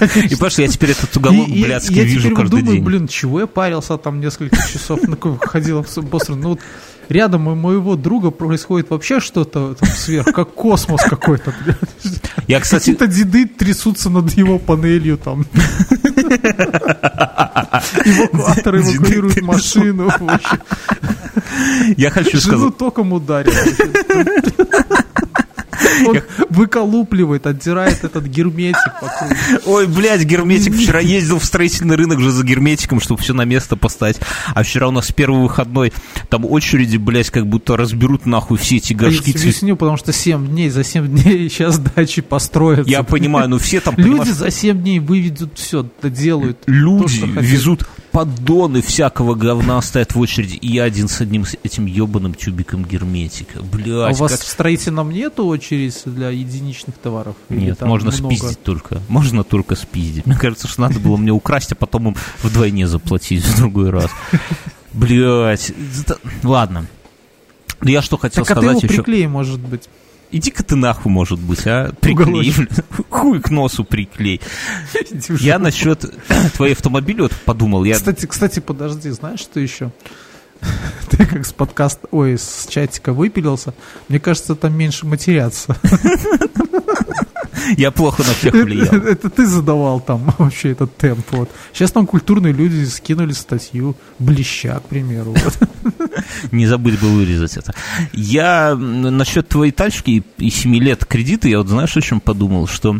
И 0.00 0.34
понимаешь, 0.34 0.58
я 0.58 0.68
теперь 0.68 0.90
этот 0.90 1.16
уголок 1.16 1.48
блядский 1.48 1.96
я 1.96 2.04
вижу 2.04 2.20
теперь 2.20 2.34
вот 2.34 2.40
каждый 2.42 2.60
думаю, 2.60 2.76
день. 2.76 2.84
блин, 2.84 3.08
чего 3.08 3.40
я 3.40 3.46
парился 3.46 3.96
там 3.96 4.20
несколько 4.20 4.56
часов, 4.56 5.00
ходил 5.40 5.84
быстро. 6.02 6.34
Ну, 6.34 6.50
вот 6.50 6.60
рядом 7.08 7.48
у 7.48 7.54
моего 7.54 7.96
друга 7.96 8.30
происходит 8.30 8.90
вообще 8.90 9.20
что-то 9.20 9.76
сверх, 9.94 10.26
как 10.32 10.54
космос 10.54 11.02
какой-то. 11.02 11.54
Я, 12.46 12.60
кстати, 12.60 12.92
Какие-то 12.92 13.06
деды 13.06 13.46
трясутся 13.46 14.10
над 14.10 14.32
его 14.32 14.58
панелью 14.58 15.16
там. 15.16 15.46
Эвакуатор 18.04 18.76
эвакуирует 18.76 19.42
машину. 19.42 20.10
я 21.96 22.10
хочу 22.10 22.38
Жену 22.38 22.58
сказать, 22.58 22.76
током 22.78 23.12
ударил. 23.12 23.52
Он 26.06 26.20
выколупливает, 26.50 27.46
отдирает 27.46 28.04
этот 28.04 28.24
герметик 28.26 28.78
ой, 29.66 29.86
блядь, 29.86 30.24
герметик, 30.24 30.74
вчера 30.74 31.00
ездил 31.00 31.38
в 31.38 31.44
строительный 31.44 31.96
рынок 31.96 32.20
же 32.20 32.30
за 32.30 32.44
герметиком, 32.44 33.00
чтобы 33.00 33.20
все 33.20 33.34
на 33.34 33.44
место 33.44 33.76
поставить, 33.76 34.18
а 34.54 34.62
вчера 34.62 34.88
у 34.88 34.90
нас 34.90 35.10
первый 35.12 35.42
выходной, 35.42 35.92
там 36.28 36.44
очереди, 36.44 36.96
блядь, 36.96 37.30
как 37.30 37.46
будто 37.46 37.76
разберут 37.76 38.26
нахуй 38.26 38.58
все 38.58 38.76
эти 38.76 38.92
Я 38.92 38.98
горшки. 38.98 39.32
цвет- 39.32 39.40
объясню, 39.42 39.76
потому 39.76 39.96
что 39.96 40.12
7 40.12 40.46
дней, 40.46 40.70
за 40.70 40.84
7 40.84 41.06
дней 41.08 41.48
сейчас 41.50 41.78
дачи 41.78 42.22
построятся. 42.22 42.90
Я 42.90 43.02
понимаю, 43.02 43.48
но 43.48 43.58
все 43.58 43.80
там, 43.80 43.94
Люди 43.96 44.30
за 44.30 44.50
7 44.50 44.80
дней 44.80 44.98
выведут 44.98 45.52
все, 45.58 45.86
доделают. 46.00 46.60
то, 46.60 46.70
люди 46.72 47.24
везут 47.40 47.86
поддоны 48.12 48.82
всякого 48.82 49.34
говна, 49.34 49.80
стоят 49.80 50.14
в 50.14 50.20
очереди, 50.20 50.56
и 50.56 50.74
я 50.74 50.84
один 50.84 51.08
с 51.08 51.20
одним 51.20 51.44
с 51.44 51.56
этим 51.62 51.86
ебаным 51.86 52.34
тюбиком 52.34 52.84
герметика. 52.84 53.58
А 53.58 53.62
Блядь, 53.62 54.14
у 54.14 54.18
вас 54.18 54.32
как... 54.32 54.40
в 54.40 54.46
строительном 54.46 55.10
нету 55.10 55.46
очередь 55.46 56.00
для 56.04 56.30
единичных 56.30 56.96
товаров? 56.96 57.34
Нет, 57.48 57.80
можно 57.80 58.10
много? 58.10 58.34
спиздить 58.34 58.62
только. 58.62 59.00
Можно 59.08 59.42
только 59.44 59.74
спиздить. 59.74 60.26
Мне 60.26 60.36
кажется, 60.36 60.68
что 60.68 60.82
надо 60.82 61.00
было 61.00 61.16
мне 61.16 61.32
украсть, 61.32 61.72
а 61.72 61.74
потом 61.74 62.08
им 62.08 62.16
вдвойне 62.42 62.86
заплатить 62.86 63.44
в 63.44 63.56
другой 63.56 63.90
раз. 63.90 64.10
Блять. 64.92 65.72
Ладно. 66.42 66.86
Ну 67.80 67.88
я 67.88 68.02
что 68.02 68.16
хотел 68.16 68.44
Так 68.44 68.56
а 68.56 68.60
ты 68.60 68.66
его 68.66 68.78
сказать 68.78 68.90
еще. 68.90 69.02
приклей, 69.02 69.26
может 69.26 69.58
быть. 69.58 69.88
Иди-ка 70.32 70.62
ты 70.62 70.76
нахуй, 70.76 71.12
может 71.12 71.38
быть, 71.38 71.66
а? 71.66 71.92
Приклей. 72.00 72.54
Хуй 73.10 73.40
к 73.40 73.50
носу 73.50 73.84
приклей. 73.84 74.40
Я 75.38 75.58
насчет 75.58 76.10
твоей 76.56 76.72
автомобиля 76.72 77.24
вот 77.24 77.32
подумал. 77.44 77.84
Я... 77.84 77.94
Кстати, 77.94 78.24
кстати, 78.24 78.60
подожди, 78.60 79.10
знаешь, 79.10 79.40
что 79.40 79.60
еще? 79.60 79.92
Ты 81.10 81.26
как 81.26 81.44
с 81.44 81.52
подкаста, 81.52 82.08
ой, 82.10 82.38
с 82.38 82.66
чатика 82.68 83.12
выпилился. 83.12 83.74
Мне 84.08 84.20
кажется, 84.20 84.54
там 84.54 84.74
меньше 84.76 85.06
матерятся. 85.06 85.76
я 87.76 87.90
плохо 87.90 88.22
на 88.22 88.32
всех 88.34 88.52
влиял. 88.54 88.94
Это 88.94 89.28
ты 89.30 89.46
задавал 89.46 90.00
там 90.00 90.32
вообще 90.38 90.70
этот 90.72 90.96
темп. 90.96 91.26
Вот. 91.32 91.50
Сейчас 91.72 91.92
там 91.92 92.06
культурные 92.06 92.52
люди 92.52 92.84
скинули 92.84 93.32
статью 93.32 93.96
Блеща, 94.18 94.80
к 94.80 94.84
примеру. 94.88 95.34
Не 96.52 96.66
забыть 96.66 97.00
бы 97.00 97.08
вырезать 97.08 97.56
это. 97.56 97.74
Я 98.12 98.74
насчет 98.74 99.48
твоей 99.48 99.72
тачки 99.72 100.10
и- 100.38 100.46
и 100.46 100.50
7 100.50 100.74
лет 100.76 101.04
кредита, 101.04 101.48
я 101.48 101.58
вот 101.58 101.68
знаешь, 101.68 101.96
о 101.96 102.00
чем 102.00 102.20
подумал, 102.20 102.66
что 102.66 102.98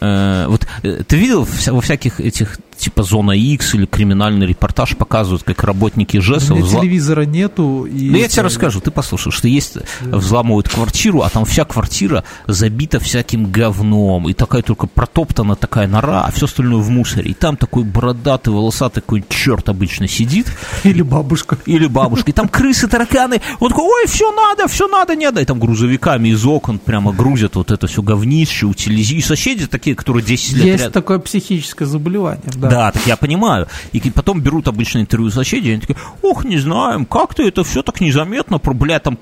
э, 0.00 0.46
вот 0.48 0.66
э, 0.82 1.02
ты 1.06 1.16
видел 1.16 1.46
во 1.66 1.80
всяких 1.80 2.20
этих 2.20 2.58
типа 2.78 3.02
зона 3.02 3.32
X 3.32 3.74
или 3.74 3.86
криминальный 3.86 4.46
репортаж 4.46 4.96
показывают, 4.96 5.42
как 5.42 5.62
работники 5.64 6.16
У 6.18 6.22
ЖЭСа 6.22 6.54
меня 6.54 6.64
взла- 6.64 6.80
телевизора 6.80 7.22
нету. 7.22 7.84
И 7.86 8.10
Ну, 8.10 8.16
я 8.18 8.28
тебе 8.28 8.42
расскажу, 8.42 8.80
ты 8.80 8.90
послушай, 8.90 9.32
что 9.32 9.48
есть, 9.48 9.76
взламывают 10.00 10.68
квартиру, 10.68 11.22
а 11.22 11.28
там 11.30 11.44
вся 11.44 11.64
квартира 11.64 12.24
забита 12.46 12.98
всяким 13.00 13.46
говном, 13.50 14.28
и 14.28 14.32
такая 14.34 14.62
только 14.62 14.86
протоптана 14.86 15.56
такая 15.56 15.86
нора, 15.88 16.24
а 16.24 16.30
все 16.30 16.46
остальное 16.46 16.80
в 16.80 16.88
мусоре. 16.90 17.30
И 17.30 17.34
там 17.34 17.56
такой 17.56 17.84
бородатый, 17.84 18.50
волосатый 18.50 19.02
такой 19.02 19.24
черт 19.28 19.68
обычно 19.68 20.08
сидит, 20.08 20.46
Или 20.84 21.02
бабушка. 21.02 21.58
или 21.66 21.86
бабушка, 21.86 22.30
и 22.30 22.32
там 22.34 22.48
крысы, 22.48 22.88
тараканы, 22.88 23.40
он 23.60 23.68
такой, 23.70 23.84
ой, 23.84 24.06
все 24.06 24.30
надо, 24.32 24.68
все 24.68 24.88
надо, 24.88 25.14
не 25.16 25.26
надо, 25.26 25.40
и 25.40 25.44
там 25.44 25.58
грузовиками 25.58 26.28
из 26.30 26.44
окон 26.46 26.78
прямо 26.78 27.12
грузят 27.12 27.56
вот 27.56 27.70
это 27.70 27.86
все 27.86 28.02
говнище, 28.02 28.66
утилизи, 28.66 29.16
и 29.16 29.20
соседи 29.20 29.66
такие, 29.66 29.94
которые 29.96 30.24
10 30.24 30.54
лет 30.54 30.64
Есть 30.64 30.78
рядом. 30.78 30.92
такое 30.92 31.18
психическое 31.18 31.86
заболевание. 31.86 32.42
Да. 32.54 32.67
Да. 32.68 32.92
так 32.92 33.06
я 33.06 33.16
понимаю. 33.16 33.66
И 33.92 34.10
потом 34.10 34.40
берут 34.40 34.68
обычно 34.68 34.98
интервью 34.98 35.30
соседей, 35.30 35.70
и 35.70 35.72
они 35.72 35.80
такие, 35.80 35.98
ох, 36.22 36.44
не 36.44 36.58
знаем, 36.58 37.04
как-то 37.04 37.42
это 37.42 37.64
все 37.64 37.82
так 37.82 38.00
незаметно, 38.00 38.58
про, 38.58 38.74
бля, 38.74 38.98
там 38.98 39.18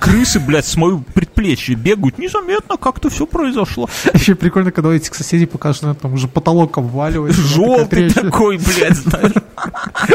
крысы, 0.00 0.40
блядь, 0.40 0.66
с 0.66 0.76
моего 0.76 1.04
предплечья 1.14 1.76
бегают, 1.76 2.18
незаметно 2.18 2.76
как-то 2.76 3.10
все 3.10 3.26
произошло. 3.26 3.88
Еще 4.14 4.34
прикольно, 4.34 4.72
когда 4.72 4.88
у 4.88 4.92
этих 4.92 5.14
соседей 5.14 5.46
покажут, 5.46 5.76
что 5.76 5.94
там 5.94 6.14
уже 6.14 6.26
потолок 6.26 6.78
обваливается. 6.78 7.40
Желтый 7.40 8.10
такой, 8.10 8.56
блядь, 8.56 8.96
знаешь. 8.96 9.32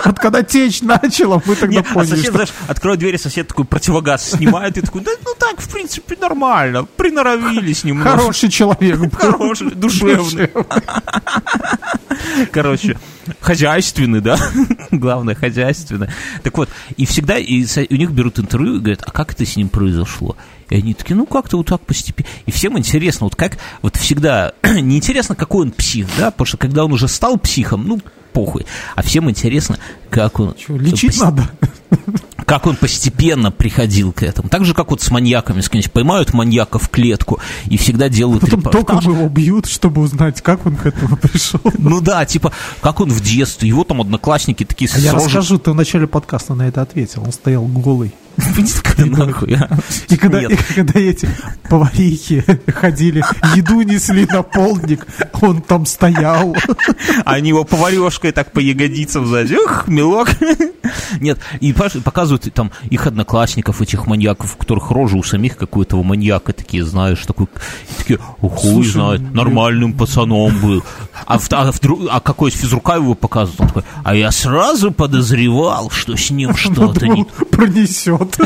Вот 0.04 0.20
когда 0.20 0.44
течь 0.44 0.82
начала, 0.82 1.42
мы 1.46 1.56
тогда 1.56 1.82
а 1.82 1.84
поняли, 1.84 2.16
сосед, 2.16 2.34
знаешь, 2.34 2.54
откроет 2.68 3.00
дверь, 3.00 3.18
сосед 3.18 3.48
такой 3.48 3.66
противогаз 3.66 4.32
снимает, 4.32 4.78
и 4.78 4.82
такой, 4.82 5.02
да 5.02 5.12
ну 5.24 5.34
так, 5.38 5.62
в 5.62 5.72
принципе, 5.72 6.18
нормально, 6.20 6.86
приноровились 6.98 7.84
немного. 7.84 8.10
хороший 8.10 8.50
человек. 8.50 9.00
Хороший, 9.14 9.72
душевный. 9.72 10.50
Короче, 12.52 12.98
хозяйственный, 13.40 14.22
да? 14.22 14.38
Главное, 14.92 15.36
хозяйственный. 15.36 16.10
Так 16.44 16.58
вот, 16.58 16.70
и 16.98 17.06
всегда 17.06 17.38
и 17.38 17.66
у 17.90 17.96
них 17.96 18.12
берут 18.12 18.40
интервью 18.40 18.76
и 18.76 18.80
говорят, 18.80 19.04
а 19.06 19.12
как 19.12 19.34
это 19.34 19.46
с 19.46 19.56
ним 19.56 19.70
произошло? 19.70 20.36
И 20.70 20.76
они 20.76 20.94
такие, 20.94 21.16
ну 21.16 21.26
как-то 21.26 21.58
вот 21.58 21.68
так 21.68 21.82
постепенно. 21.82 22.28
И 22.46 22.52
всем 22.52 22.78
интересно, 22.78 23.26
вот 23.26 23.36
как, 23.36 23.58
вот 23.82 23.96
всегда, 23.98 24.54
неинтересно, 24.64 25.36
какой 25.36 25.66
он 25.66 25.72
псих, 25.72 26.08
да, 26.18 26.32
потому 26.32 26.46
что 26.46 26.58
когда 26.58 26.86
он 26.86 26.94
уже 26.94 27.08
стал 27.08 27.38
психом, 27.38 27.88
ну, 27.88 28.00
похуй. 28.34 28.66
А 28.96 29.02
всем 29.02 29.30
интересно, 29.30 29.78
как 30.10 30.40
он... 30.40 30.56
Чё, 30.56 30.78
лечить 30.78 31.20
надо. 31.20 31.50
как 32.46 32.68
он 32.68 32.76
постепенно 32.76 33.52
приходил 33.52 34.12
к 34.12 34.24
этому. 34.24 34.50
Так 34.50 34.66
же, 34.66 34.74
как 34.74 34.92
вот 34.92 35.02
с 35.02 35.10
маньяками, 35.12 35.62
скажем, 35.62 35.92
поймают 35.92 36.34
маньяка 36.34 36.80
в 36.80 36.90
клетку 36.90 37.40
и 37.66 37.78
всегда 37.78 38.10
делают 38.10 38.42
Потом 38.42 38.60
репортаж. 38.60 38.82
током 39.04 39.16
его 39.16 39.30
бьют, 39.30 39.66
чтобы 39.66 40.02
узнать, 40.02 40.42
как 40.42 40.66
он 40.66 40.76
к 40.76 40.86
этому 40.86 41.18
пришел. 41.22 41.60
Ну 41.78 42.02
да, 42.02 42.26
типа, 42.26 42.52
как 42.82 43.02
он 43.02 43.10
в 43.10 43.22
детстве, 43.22 43.70
его 43.70 43.84
там 43.84 44.02
одноклассники 44.02 44.64
такие 44.64 44.90
А 44.94 44.98
я 45.00 45.14
расскажу, 45.14 45.58
ты 45.58 45.72
в 45.72 45.76
начале 45.76 46.08
подкаста 46.08 46.54
на 46.54 46.68
это 46.68 46.82
ответил. 46.82 47.24
Он 47.24 47.32
стоял 47.32 47.66
голый. 47.66 48.14
А. 48.98 49.78
И 50.10 50.18
когда, 50.18 50.42
и 50.42 50.56
когда 50.56 51.00
эти 51.00 51.30
поварихи 51.70 52.44
ходили, 52.72 53.24
еду 53.56 53.82
несли 53.82 54.26
на 54.26 54.42
полдник, 54.42 55.06
он 55.42 55.62
там 55.62 55.86
стоял. 55.86 56.56
Они 57.26 57.50
его 57.50 57.64
поварешкой 57.64 58.32
так 58.32 58.52
по 58.52 58.60
ягодицам 58.60 59.26
сзади. 59.28 59.56
Ух, 59.56 59.88
милок. 59.88 60.30
Нет, 61.20 61.40
и 61.60 61.74
понимаешь, 61.74 62.04
показывают 62.36 62.54
там 62.54 62.72
их 62.90 63.08
одноклассников, 63.08 63.82
этих 63.82 64.08
маньяков, 64.08 64.56
у 64.56 64.58
которых 64.58 64.92
рожа 64.92 65.18
у 65.18 65.24
самих 65.24 65.58
какой-то 65.58 66.02
маньяка, 66.04 66.54
такие, 66.54 66.84
знаешь, 66.84 67.26
такой, 67.26 67.48
такие, 67.98 68.20
«О, 68.42 68.50
хуй 68.50 68.86
Слушай, 68.86 68.92
знает, 68.92 69.34
нормальным 69.34 69.94
пацаном 69.94 70.60
был. 70.62 70.84
А, 71.26 71.40
а, 71.52 71.72
а 72.10 72.20
какой 72.20 72.52
физрука 72.52 72.96
его 72.96 73.16
показывают, 73.16 73.62
он 73.62 73.68
такой, 73.68 73.84
а 74.04 74.16
я 74.16 74.32
сразу 74.32 74.92
подозревал, 74.92 75.90
что 75.90 76.16
с 76.16 76.30
ним 76.32 76.56
что-то 76.56 77.08
не 77.08 77.26
пронесет. 77.52 78.38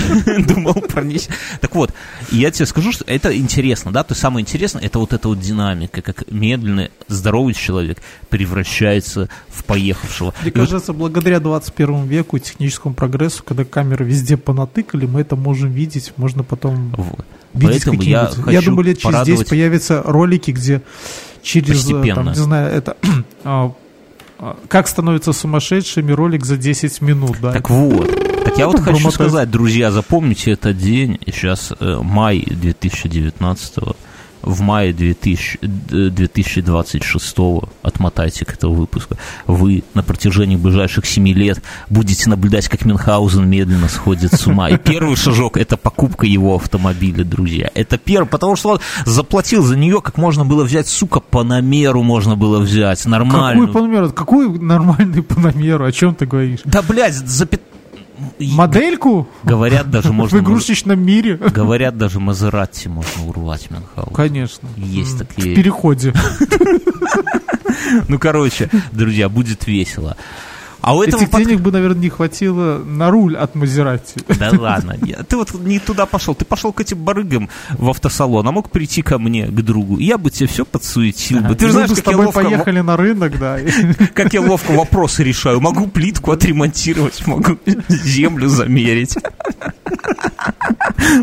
думал 0.47 0.73
пронес. 0.73 1.27
Так 1.61 1.75
вот, 1.75 1.91
я 2.31 2.51
тебе 2.51 2.65
скажу, 2.65 2.91
что 2.91 3.03
это 3.05 3.35
интересно, 3.35 3.91
да, 3.91 4.03
то 4.03 4.13
есть 4.13 4.21
самое 4.21 4.41
интересное, 4.41 4.83
это 4.83 4.99
вот 4.99 5.13
эта 5.13 5.27
вот 5.27 5.39
динамика, 5.39 6.01
как 6.01 6.31
медленно 6.31 6.89
здоровый 7.07 7.53
человек 7.53 7.99
превращается 8.29 9.29
в 9.49 9.63
поехавшего. 9.63 10.33
Мне 10.41 10.51
кажется, 10.51 10.93
благодаря 10.93 11.39
21 11.39 12.05
веку 12.05 12.37
и 12.37 12.39
техническому 12.39 12.93
прогрессу, 12.93 13.43
когда 13.43 13.63
камеры 13.79 14.03
везде 14.05 14.35
понатыкали, 14.35 15.05
мы 15.05 15.21
это 15.21 15.35
можем 15.37 15.71
видеть, 15.71 16.11
можно 16.17 16.43
потом 16.43 16.93
вот. 16.97 17.25
видеть 17.53 17.85
Поэтому 17.85 18.01
я 18.03 18.19
какие-нибудь. 18.25 18.35
хочу 18.45 18.49
Я 18.51 18.61
думаю, 18.61 18.85
лет 18.85 18.97
через 18.99 19.15
10 19.25 19.39
порадовать- 19.39 19.49
появятся 19.49 20.03
ролики, 20.05 20.51
где 20.51 20.81
через, 21.41 21.69
э, 21.69 21.93
Постепенно. 21.93 22.15
там, 22.15 22.27
не 22.27 22.35
знаю, 22.35 22.73
это... 22.73 22.97
а, 23.45 23.71
а, 24.39 24.57
Как 24.67 24.87
становятся 24.87 25.31
сумасшедшими 25.33 26.11
ролик 26.11 26.45
за 26.45 26.57
10 26.57 27.01
минут, 27.01 27.37
да? 27.41 27.53
Так 27.53 27.69
вот. 27.69 28.09
Так 28.43 28.57
я 28.57 28.67
вот 28.67 28.79
хочу 28.79 28.91
Промотать. 28.97 29.13
сказать, 29.13 29.49
друзья, 29.51 29.91
запомните 29.91 30.51
этот 30.51 30.77
день, 30.77 31.17
сейчас 31.25 31.71
э, 31.79 31.99
май 32.03 32.45
2019 32.45 33.73
в 34.41 34.61
мае 34.61 34.93
2000, 34.93 35.59
2026 35.61 37.37
отмотайте 37.81 38.45
к 38.45 38.53
этого 38.53 38.73
выпуска, 38.73 39.17
вы 39.47 39.83
на 39.93 40.03
протяжении 40.03 40.55
ближайших 40.55 41.05
7 41.05 41.27
лет 41.29 41.61
будете 41.89 42.29
наблюдать, 42.29 42.67
как 42.67 42.85
Мюнхгаузен 42.85 43.47
медленно 43.47 43.87
сходит 43.89 44.33
с 44.33 44.47
ума. 44.47 44.69
И 44.69 44.77
первый 44.77 45.15
шажок– 45.15 45.57
это 45.57 45.77
покупка 45.77 46.25
его 46.25 46.55
автомобиля, 46.55 47.23
друзья. 47.23 47.69
Это 47.73 47.97
первый, 47.97 48.27
потому 48.27 48.55
что 48.55 48.69
он 48.69 48.79
заплатил 49.05 49.63
за 49.63 49.77
нее, 49.77 50.01
как 50.01 50.17
можно 50.17 50.45
было 50.45 50.63
взять, 50.63 50.87
сука, 50.87 51.19
панамеру 51.19 52.03
можно 52.03 52.35
было 52.35 52.59
взять, 52.59 53.05
нормально. 53.05 53.67
Какую 53.67 53.73
панамеру? 53.73 54.11
Какую 54.11 54.61
нормальную 54.61 55.23
панамеру? 55.23 55.85
О 55.85 55.91
чем 55.91 56.15
ты 56.15 56.25
говоришь? 56.25 56.59
Да, 56.65 56.81
блядь, 56.81 57.15
за 57.15 57.45
пи- 57.45 57.59
Модельку? 58.39 59.27
Говорят, 59.43 59.89
даже 59.89 60.11
можно... 60.13 60.37
В 60.37 60.41
игрушечном 60.41 60.99
мире? 60.99 61.37
Говорят, 61.37 61.97
даже 61.97 62.19
Мазератти 62.19 62.87
можно 62.87 63.25
урвать 63.25 63.69
Мюнхгаузен. 63.71 64.13
Конечно. 64.13 64.67
Есть 64.77 65.17
такие- 65.19 65.53
В 65.53 65.55
переходе. 65.55 66.13
Ну, 68.07 68.19
короче, 68.19 68.69
друзья, 68.91 69.29
будет 69.29 69.65
весело. 69.65 70.15
А 70.81 70.95
у 70.95 71.03
этого 71.03 71.21
Этих 71.21 71.31
под- 71.31 71.43
денег 71.43 71.61
бы, 71.61 71.71
наверное, 71.71 72.01
не 72.01 72.09
хватило 72.09 72.77
на 72.77 73.11
руль 73.11 73.35
от 73.35 73.55
Мазерати. 73.55 74.19
Да 74.39 74.51
ладно, 74.57 74.95
ты 75.27 75.35
вот 75.35 75.53
не 75.53 75.79
туда 75.79 76.05
пошел, 76.05 76.35
ты 76.35 76.45
пошел 76.45 76.71
к 76.71 76.81
этим 76.81 76.99
барыгам 76.99 77.49
в 77.71 77.89
автосалон, 77.89 78.47
а 78.47 78.51
мог 78.51 78.69
прийти 78.69 79.01
ко 79.01 79.19
мне, 79.19 79.47
к 79.47 79.61
другу, 79.61 79.97
я 79.97 80.17
бы 80.17 80.31
тебе 80.31 80.47
все 80.47 80.65
подсуетил 80.65 81.41
бы. 81.41 81.55
Ты 81.55 81.67
же 81.67 81.73
знаешь, 81.73 81.89
как 81.89 82.07
я, 82.07 82.17
ловко, 82.17 82.43
поехали 82.43 82.79
на 82.79 82.97
рынок, 82.97 83.37
да. 83.39 83.57
как 84.13 84.33
я 84.33 84.41
ловко 84.41 84.71
вопросы 84.71 85.23
решаю. 85.23 85.59
Могу 85.59 85.87
плитку 85.87 86.31
отремонтировать, 86.31 87.25
могу 87.27 87.57
землю 87.89 88.47
замерить. 88.47 89.17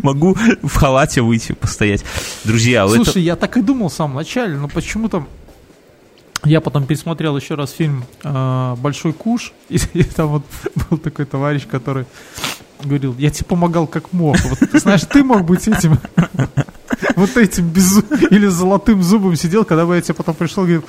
Могу 0.03 0.37
в 0.63 0.75
халате 0.75 1.23
выйти 1.23 1.53
постоять. 1.53 2.05
Друзья, 2.45 2.87
Слушай, 2.89 3.23
я 3.23 3.37
так 3.37 3.57
и 3.57 3.63
думал 3.63 3.89
в 3.89 3.93
самом 3.93 4.17
начале, 4.17 4.57
но 4.57 4.69
почему-то 4.69 5.27
я 6.47 6.61
потом 6.61 6.87
пересмотрел 6.87 7.37
еще 7.37 7.55
раз 7.55 7.73
фильм 7.73 8.05
э, 8.23 8.75
«Большой 8.79 9.13
куш», 9.13 9.53
и, 9.69 9.79
и 9.95 10.03
там 10.05 10.29
вот 10.29 10.43
был 10.89 10.99
такой 10.99 11.25
товарищ, 11.25 11.67
который 11.67 12.07
говорил, 12.83 13.15
я 13.19 13.31
тебе 13.31 13.47
помогал 13.47 13.87
как 13.87 14.13
мог. 14.13 14.37
Вот, 14.45 14.59
ты 14.59 14.79
знаешь, 14.79 15.03
ты 15.03 15.25
мог 15.25 15.45
быть 15.45 15.67
этим, 15.67 15.99
вот 17.17 17.37
этим 17.37 17.69
без 17.69 17.99
или 18.31 18.47
золотым 18.47 19.03
зубом 19.03 19.35
сидел, 19.37 19.65
когда 19.65 19.87
бы 19.87 19.97
я 19.97 20.03
тебе 20.03 20.15
потом 20.15 20.35
пришел 20.35 20.65
и 20.65 20.67
говорил, 20.67 20.85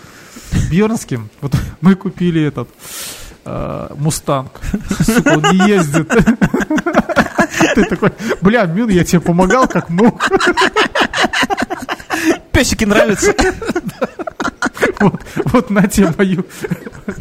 Бьернским, 0.70 1.30
вот 1.42 1.56
мы 1.82 1.96
купили 1.96 2.42
этот 2.42 2.70
э, 3.46 3.88
Мустанг. 3.98 4.52
Сука, 5.00 5.30
он 5.30 5.44
не 5.52 5.68
ездит. 5.68 6.08
Ты 7.76 7.86
такой, 7.86 8.12
бля, 8.42 8.66
Мин, 8.66 8.90
я 8.90 9.04
тебе 9.04 9.20
помогал 9.20 9.68
как 9.68 9.90
мог. 9.90 10.30
Песики 12.52 12.86
нравятся. 12.86 13.34
Вот, 15.00 15.22
вот 15.46 15.70
на 15.70 15.88
тебе 15.88 16.14
мою 16.18 16.46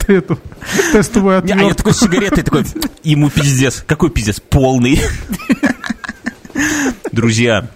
эту 0.08 0.38
тестовую 0.92 1.42
Не, 1.44 1.52
А 1.52 1.56
я 1.56 1.60
отвертку. 1.68 1.76
такой 1.78 1.94
с 1.94 1.98
сигаретой, 2.00 2.42
такой, 2.44 2.64
ему 3.02 3.30
пиздец. 3.30 3.82
Какой 3.86 4.10
пиздец? 4.10 4.40
Полный. 4.40 5.00
Друзья, 7.12 7.68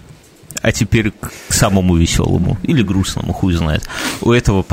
а 0.62 0.72
теперь 0.72 1.10
к 1.12 1.30
самому 1.48 1.96
веселому 1.96 2.58
или 2.62 2.82
грустному, 2.82 3.32
хуй 3.32 3.52
знает. 3.54 3.88
У 4.20 4.32
этого, 4.32 4.64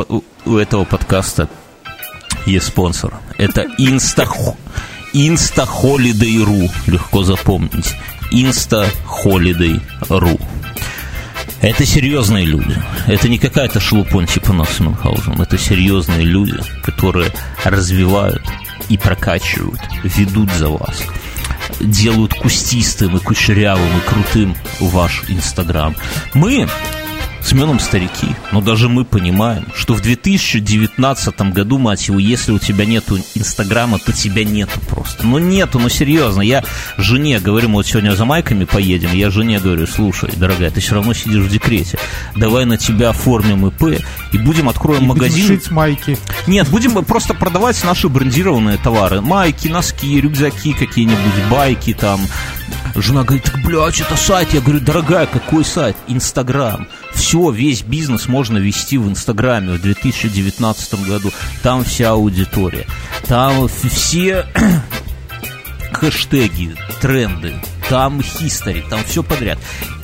у- 0.45 0.57
этого 0.57 0.83
подкаста 0.85 1.49
есть 2.45 2.67
спонсор. 2.67 3.13
Это 3.37 3.65
Insta, 3.79 4.27
InstaHoliday.ru. 5.13 6.69
Легко 6.87 7.23
запомнить. 7.23 7.93
InstaHoliday.ru. 8.31 10.41
Это 11.61 11.85
серьезные 11.85 12.45
люди. 12.45 12.75
Это 13.07 13.27
не 13.29 13.37
какая-то 13.37 13.79
шелупонь 13.79 14.27
типа 14.27 14.53
нас 14.53 14.79
Мюнхгаузен. 14.79 15.41
Это 15.41 15.57
серьезные 15.57 16.23
люди, 16.23 16.59
которые 16.83 17.31
развивают 17.63 18.43
и 18.89 18.97
прокачивают, 18.97 19.79
ведут 20.03 20.51
за 20.53 20.69
вас 20.69 21.01
делают 21.79 22.33
кустистым 22.33 23.17
и 23.17 23.19
кучерявым 23.19 23.97
и 23.97 24.01
крутым 24.01 24.55
ваш 24.79 25.23
Инстаграм. 25.27 25.95
Мы 26.33 26.67
с 27.41 27.53
Меном 27.53 27.79
старики, 27.79 28.27
но 28.51 28.61
даже 28.61 28.89
мы 28.89 29.05
понимаем, 29.05 29.65
что 29.73 29.93
в 29.93 30.01
2019 30.01 31.41
году, 31.53 31.77
мать 31.77 32.07
его, 32.07 32.19
если 32.19 32.51
у 32.51 32.59
тебя 32.59 32.85
нету 32.85 33.19
Инстаграма, 33.35 33.99
то 33.99 34.11
тебя 34.11 34.43
нету 34.43 34.79
просто. 34.89 35.25
Ну 35.25 35.37
нету, 35.37 35.79
ну 35.79 35.87
серьезно. 35.89 36.41
Я 36.41 36.63
жене 36.97 37.39
говорю, 37.39 37.69
мы 37.69 37.75
вот 37.75 37.87
сегодня 37.87 38.15
за 38.15 38.25
майками 38.25 38.65
поедем, 38.65 39.13
я 39.13 39.29
жене 39.29 39.59
говорю, 39.59 39.87
слушай, 39.87 40.29
дорогая, 40.35 40.71
ты 40.71 40.81
все 40.81 40.95
равно 40.95 41.13
сидишь 41.13 41.43
в 41.43 41.49
декрете, 41.49 41.97
давай 42.35 42.65
на 42.65 42.77
тебя 42.77 43.09
оформим 43.09 43.67
ИП 43.67 44.01
и 44.33 44.37
будем 44.37 44.67
откроем 44.69 45.03
И 45.03 45.07
будем 45.07 45.21
магазин. 45.23 45.47
шить 45.47 45.71
майки. 45.71 46.17
Нет, 46.47 46.67
будем 46.69 47.03
просто 47.05 47.33
продавать 47.33 47.81
наши 47.83 48.09
брендированные 48.09 48.77
товары. 48.77 49.21
Майки, 49.21 49.67
носки, 49.67 50.19
рюкзаки 50.19 50.73
какие-нибудь, 50.73 51.49
байки 51.49 51.93
там. 51.93 52.19
Жена 52.95 53.23
говорит, 53.23 53.43
так, 53.43 53.61
блядь, 53.63 53.99
это 53.99 54.15
сайт. 54.15 54.53
Я 54.53 54.61
говорю, 54.61 54.79
дорогая, 54.79 55.27
какой 55.27 55.63
сайт? 55.63 55.95
Инстаграм. 56.07 56.87
Все, 57.13 57.51
весь 57.51 57.81
бизнес 57.81 58.27
можно 58.27 58.57
вести 58.57 58.97
в 58.97 59.07
Инстаграме 59.07 59.73
в 59.73 59.81
2019 59.81 61.07
году. 61.07 61.31
Там 61.63 61.83
вся 61.83 62.11
аудитория. 62.11 62.85
Там 63.27 63.67
все 63.67 64.45
хэштеги, 65.93 66.75
тренды, 67.01 67.53
там 67.89 68.21
хистори, 68.21 68.83
там 68.89 69.03
все 69.05 69.23
подряд. 69.23 69.59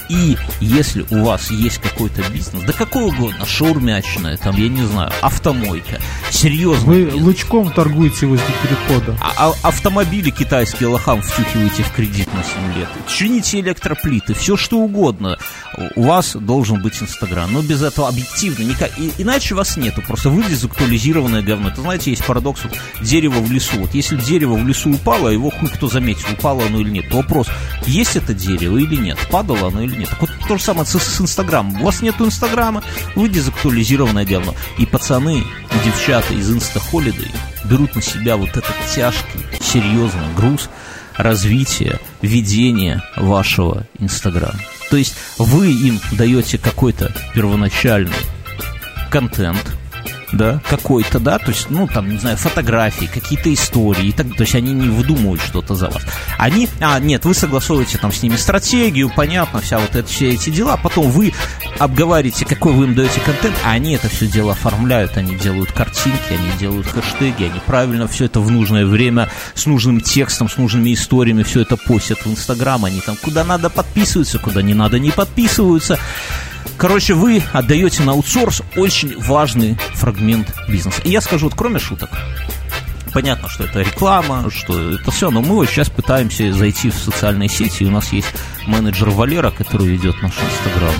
И 0.10 0.38
если 0.60 1.06
у 1.10 1.24
вас 1.24 1.50
есть 1.52 1.78
какой-то 1.80 2.22
бизнес, 2.30 2.64
да 2.64 2.74
какой 2.74 3.04
угодно, 3.06 3.46
шаурмячная, 3.46 4.38
там, 4.38 4.56
я 4.58 4.70
не 4.70 4.84
знаю, 4.84 5.12
автомойка, 5.22 6.00
серьезно, 6.30 6.86
Вы 6.86 7.12
лучком 7.14 7.72
торгуете 7.72 8.26
возле 8.26 8.46
перехода. 8.62 9.18
а- 9.22 9.34
а- 9.50 9.68
автомобили 9.68 10.30
китайские 10.30 10.90
лохам 10.90 11.22
втюхиваете 11.22 11.84
в 11.84 11.92
кредит 11.92 12.28
на 12.34 12.44
7 12.44 12.78
лет, 12.80 12.90
чините 13.08 13.60
электроплиты, 13.60 14.34
все 14.34 14.58
что 14.58 14.78
угодно, 14.80 15.38
у 15.96 16.04
вас 16.04 16.36
должен 16.36 16.82
быть 16.82 17.02
Инстаграм. 17.02 17.52
Но 17.52 17.62
без 17.62 17.82
этого 17.82 18.08
объективно 18.08 18.64
никак. 18.64 18.92
И, 19.00 19.12
иначе 19.18 19.56
вас 19.56 19.76
нету. 19.78 20.04
Просто 20.08 20.30
вы 20.30 20.44
дезактуализированное 20.44 21.42
говно. 21.42 21.70
Это, 21.70 21.82
знаете, 21.82 22.12
есть 22.12 22.24
парадокс. 22.26 22.62
Вот, 22.64 22.78
дерево 23.02 23.40
в 23.40 23.52
лесу. 23.52 23.78
Вот 23.78 23.94
если 23.96 24.16
дерево 24.18 24.54
в 24.56 24.68
лесу 24.68 24.92
упало, 24.92 25.30
его 25.30 25.50
хуй 25.50 25.70
кто 25.70 25.88
заметил, 25.88 26.26
упало 26.34 26.64
оно 26.66 26.80
или 26.80 26.90
нет. 26.90 27.10
То 27.10 27.18
вопрос, 27.18 27.48
есть 27.88 28.16
это 28.16 28.34
дерево 28.34 28.78
или 28.78 28.96
нет, 28.96 29.18
падало 29.32 29.70
оно 29.70 29.82
или 29.82 29.93
нет. 29.96 30.10
Так 30.10 30.22
вот 30.22 30.30
то 30.48 30.58
же 30.58 30.64
самое 30.64 30.86
с, 30.86 30.98
с 30.98 31.22
Инстаграмом. 31.22 31.82
У 31.82 31.86
вас 31.86 32.02
нету 32.02 32.26
Инстаграма, 32.26 32.84
вы 33.16 33.30
дезактуализированное 33.30 34.26
говно. 34.26 34.54
И 34.78 34.86
пацаны, 34.86 35.40
и 35.40 35.86
девчата 35.86 36.34
из 36.34 36.52
Инстахолидей 36.52 37.32
берут 37.66 37.96
на 37.96 38.02
себя 38.02 38.38
вот 38.38 38.50
этот 38.50 38.76
тяжкий, 38.94 39.46
серьезный 39.60 40.34
груз 40.36 40.70
развития, 41.16 42.00
ведения 42.22 43.04
вашего 43.16 43.88
Инстаграма. 44.00 44.60
То 44.90 44.98
есть 44.98 45.16
вы 45.38 45.72
им 45.72 46.00
даете 46.12 46.58
какой-то 46.58 47.14
первоначальный 47.34 48.14
контент, 49.10 49.76
да, 50.34 50.62
какой-то, 50.70 51.20
да, 51.20 51.38
то 51.38 51.52
есть, 51.52 51.70
ну, 51.70 51.88
там, 51.88 52.10
не 52.10 52.18
знаю, 52.18 52.38
фотографии, 52.38 53.06
какие-то 53.06 53.54
истории, 53.54 54.08
и 54.08 54.12
так, 54.12 54.28
то 54.36 54.42
есть 54.42 54.56
они 54.56 54.74
не 54.74 54.90
выдумывают 54.90 55.42
что-то 55.42 55.76
за 55.76 55.90
вас. 55.90 56.04
Они, 56.38 56.68
а, 56.80 57.00
нет, 57.00 57.26
вы 57.26 57.34
согласовываете 57.34 57.98
там 57.98 58.12
с 58.12 58.22
ними 58.22 58.36
стратегию, 58.36 59.12
понятно, 59.16 59.62
вся 59.62 59.80
вот 59.80 59.96
это, 59.96 60.08
все 60.08 60.32
эти 60.32 60.50
дела, 60.50 60.78
потом 60.78 61.10
вы 61.10 61.34
обговариваете, 61.80 62.46
какой 62.46 62.74
вы 62.74 62.86
им 62.86 62.96
даете 62.96 63.20
контент, 63.22 63.56
а 63.64 63.72
они 63.72 63.94
это 63.94 64.10
все 64.10 64.28
дело 64.28 64.54
оформляют, 64.54 65.18
они 65.18 65.36
делают 65.36 65.72
картинки, 65.72 66.32
они 66.32 66.50
делают 66.60 66.88
хэштеги, 66.88 67.44
они 67.44 67.60
правильно 67.66 68.08
все 68.08 68.26
это 68.26 68.40
в 68.40 68.50
нужное 68.50 68.86
время, 68.86 69.30
с 69.56 69.66
нужным 69.66 70.02
текстом, 70.02 70.50
с 70.50 70.58
нужными 70.58 70.94
историями, 70.94 71.44
все 71.44 71.62
это 71.62 71.78
постят 71.78 72.26
в 72.26 72.28
Инстаграм, 72.28 72.84
они 72.86 73.02
там 73.02 73.16
куда 73.16 73.44
надо 73.44 73.70
подписываются, 73.70 74.40
куда 74.40 74.62
не 74.62 74.74
надо 74.74 75.00
не 75.00 75.12
подписываются. 75.12 76.00
Короче, 76.78 77.14
вы 77.14 77.42
отдаете 77.54 78.04
на 78.04 78.14
аутсорс 78.14 78.62
очень 78.76 79.18
важный 79.20 79.78
фрагмент 79.94 80.54
бизнеса. 80.68 81.02
И 81.04 81.12
я 81.12 81.22
скажу, 81.22 81.46
вот 81.46 81.56
кроме 81.56 81.80
шуток, 81.80 82.10
понятно, 83.14 83.48
что 83.48 83.64
это 83.66 83.82
реклама, 83.82 84.50
что 84.52 84.92
это 84.92 85.12
все, 85.12 85.30
но 85.30 85.42
мы 85.42 85.56
вот 85.56 85.70
сейчас 85.70 85.90
пытаемся 85.90 86.52
зайти 86.54 86.90
в 86.90 86.96
социальные 86.96 87.50
сети, 87.50 87.84
и 87.84 87.88
у 87.88 87.92
нас 87.92 88.12
есть 88.12 88.28
менеджер 88.66 89.10
Валера, 89.12 89.52
который 89.52 89.88
ведет 89.88 90.22
наш 90.22 90.34
Инстаграм. 90.34 90.94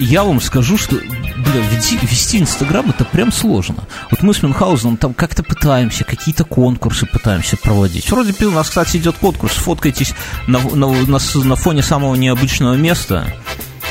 Я 0.00 0.22
вам 0.22 0.40
скажу, 0.40 0.78
что, 0.78 0.94
бля, 0.96 1.60
веди- 1.72 1.98
вести 2.02 2.38
Инстаграм 2.38 2.88
это 2.88 3.04
прям 3.04 3.32
сложно. 3.32 3.84
Вот 4.10 4.22
мы 4.22 4.32
с 4.32 4.42
Мюнхгаузеном 4.42 4.96
там 4.96 5.12
как-то 5.12 5.42
пытаемся, 5.42 6.04
какие-то 6.04 6.44
конкурсы 6.44 7.04
пытаемся 7.04 7.56
проводить. 7.56 8.08
Вроде 8.10 8.32
бы 8.32 8.46
у 8.46 8.52
нас, 8.52 8.68
кстати, 8.68 8.96
идет 8.98 9.16
конкурс, 9.16 9.54
фоткайтесь 9.54 10.14
на, 10.46 10.60
на, 10.60 10.88
на, 10.88 11.18
на 11.34 11.56
фоне 11.56 11.82
самого 11.82 12.14
необычного 12.14 12.74
места, 12.74 13.26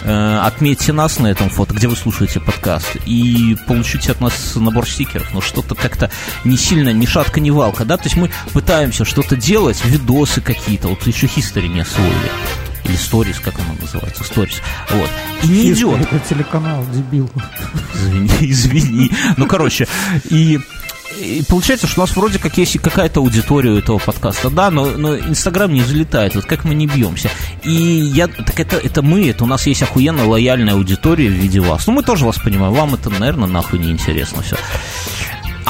отметьте 0.03 0.93
нас 0.93 1.19
на 1.19 1.27
этом 1.27 1.49
фото, 1.49 1.73
где 1.73 1.87
вы 1.87 1.95
слушаете 1.95 2.39
подкаст, 2.39 2.97
и 3.05 3.55
получите 3.67 4.11
от 4.11 4.21
нас 4.21 4.55
набор 4.55 4.87
стикеров. 4.87 5.33
Но 5.33 5.41
что-то 5.41 5.75
как-то 5.75 6.09
не 6.43 6.57
сильно, 6.57 6.89
ни 6.93 7.05
шатка, 7.05 7.39
ни 7.39 7.49
валка, 7.49 7.85
да? 7.85 7.97
То 7.97 8.05
есть 8.05 8.15
мы 8.15 8.29
пытаемся 8.53 9.05
что-то 9.05 9.35
делать, 9.35 9.83
видосы 9.85 10.41
какие-то, 10.41 10.87
вот 10.87 11.05
еще 11.07 11.27
хистори 11.27 11.67
не 11.67 11.81
освоили. 11.81 12.31
или 12.85 12.95
сторис, 12.95 13.39
как 13.39 13.55
оно 13.59 13.73
называется, 13.81 14.23
сторис. 14.23 14.61
Вот. 14.91 15.09
И 15.43 15.47
не 15.47 15.71
идет. 15.73 15.99
Это 16.01 16.19
телеканал, 16.19 16.85
дебил. 16.93 17.29
Извини, 17.95 18.29
извини. 18.51 19.11
Ну, 19.35 19.45
короче, 19.45 19.87
и 20.29 20.59
и 21.19 21.43
получается, 21.47 21.87
что 21.87 22.01
у 22.01 22.03
нас 22.03 22.15
вроде 22.15 22.39
как 22.39 22.57
есть 22.57 22.79
какая-то 22.79 23.19
аудитория 23.19 23.71
у 23.71 23.77
этого 23.77 23.97
подкаста, 23.97 24.49
да, 24.49 24.69
но, 24.69 24.85
но 24.85 25.17
Инстаграм 25.17 25.71
не 25.71 25.81
залетает, 25.81 26.35
вот 26.35 26.45
как 26.45 26.63
мы 26.63 26.75
не 26.75 26.87
бьемся. 26.87 27.29
И 27.63 27.71
я, 27.71 28.27
так 28.27 28.59
это, 28.59 28.77
это 28.77 29.01
мы, 29.01 29.29
это 29.29 29.43
у 29.43 29.47
нас 29.47 29.65
есть 29.67 29.83
охуенно 29.83 30.27
лояльная 30.27 30.73
аудитория 30.73 31.29
в 31.29 31.33
виде 31.33 31.59
вас. 31.59 31.87
Ну, 31.87 31.93
мы 31.93 32.03
тоже 32.03 32.25
вас 32.25 32.37
понимаем, 32.37 32.73
вам 32.73 32.95
это, 32.95 33.09
наверное, 33.09 33.47
нахуй 33.47 33.79
не 33.79 33.91
интересно 33.91 34.41
все. 34.41 34.57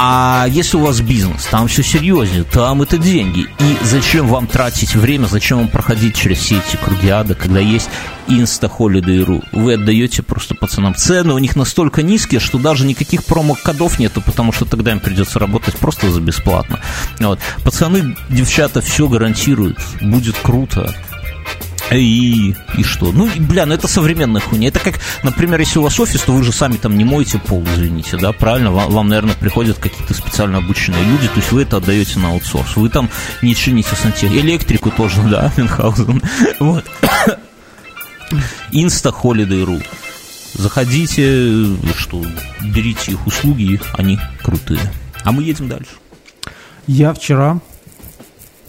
А 0.00 0.46
если 0.48 0.76
у 0.76 0.80
вас 0.80 1.00
бизнес, 1.00 1.44
там 1.46 1.66
все 1.66 1.82
серьезнее, 1.82 2.44
там 2.44 2.82
это 2.82 2.98
деньги. 2.98 3.48
И 3.58 3.76
зачем 3.82 4.28
вам 4.28 4.46
тратить 4.46 4.94
время, 4.94 5.26
зачем 5.26 5.58
вам 5.58 5.66
проходить 5.66 6.14
через 6.14 6.38
все 6.38 6.58
эти 6.58 6.76
круги 6.76 7.08
ада, 7.08 7.34
когда 7.34 7.58
есть 7.58 7.90
Insta-Holiday.ru? 8.28 9.44
Вы 9.50 9.74
отдаете 9.74 10.22
просто 10.22 10.54
пацанам 10.54 10.94
цены, 10.94 11.34
у 11.34 11.38
них 11.38 11.56
настолько 11.56 12.04
низкие, 12.04 12.38
что 12.38 12.58
даже 12.58 12.86
никаких 12.86 13.24
промо-кодов 13.24 13.98
нету, 13.98 14.20
потому 14.20 14.52
что 14.52 14.66
тогда 14.66 14.92
им 14.92 15.00
придется 15.00 15.40
работать 15.40 15.76
просто 15.76 16.12
за 16.12 16.20
бесплатно. 16.20 16.78
Вот. 17.18 17.40
Пацаны, 17.64 18.16
девчата, 18.28 18.80
все 18.80 19.08
гарантируют, 19.08 19.80
будет 20.00 20.36
круто. 20.38 20.94
И, 21.90 22.54
и 22.76 22.82
что? 22.82 23.12
Ну, 23.12 23.28
бля, 23.38 23.64
ну 23.64 23.74
это 23.74 23.88
современная 23.88 24.40
хуйня. 24.40 24.68
Это 24.68 24.80
как, 24.80 24.94
например, 25.22 25.58
если 25.60 25.78
у 25.78 25.82
вас 25.82 25.98
офис, 25.98 26.20
то 26.20 26.32
вы 26.32 26.44
же 26.44 26.52
сами 26.52 26.76
там 26.76 26.98
не 26.98 27.04
моете 27.04 27.38
пол, 27.38 27.64
извините, 27.64 28.18
да, 28.18 28.32
правильно? 28.32 28.70
Вам, 28.70 28.90
вам 28.90 29.08
наверное, 29.08 29.34
приходят 29.34 29.78
какие-то 29.78 30.12
специально 30.12 30.58
обученные 30.58 31.02
люди, 31.04 31.28
то 31.28 31.36
есть 31.36 31.50
вы 31.50 31.62
это 31.62 31.78
отдаете 31.78 32.18
на 32.18 32.30
аутсорс. 32.30 32.76
Вы 32.76 32.90
там 32.90 33.08
не 33.40 33.54
чините 33.54 33.94
сантехнику. 33.94 34.46
Электрику 34.46 34.90
тоже, 34.90 35.22
да, 35.22 35.52
Мюнхгаузен. 35.56 36.22
Вот. 36.60 36.84
Insta-Holiday.ru 38.72 39.82
Заходите, 40.54 41.76
что, 41.96 42.22
берите 42.60 43.12
их 43.12 43.26
услуги, 43.26 43.80
они 43.92 44.18
крутые. 44.42 44.80
А 45.24 45.32
мы 45.32 45.42
едем 45.42 45.68
дальше. 45.68 45.92
Я 46.86 47.12
вчера, 47.12 47.60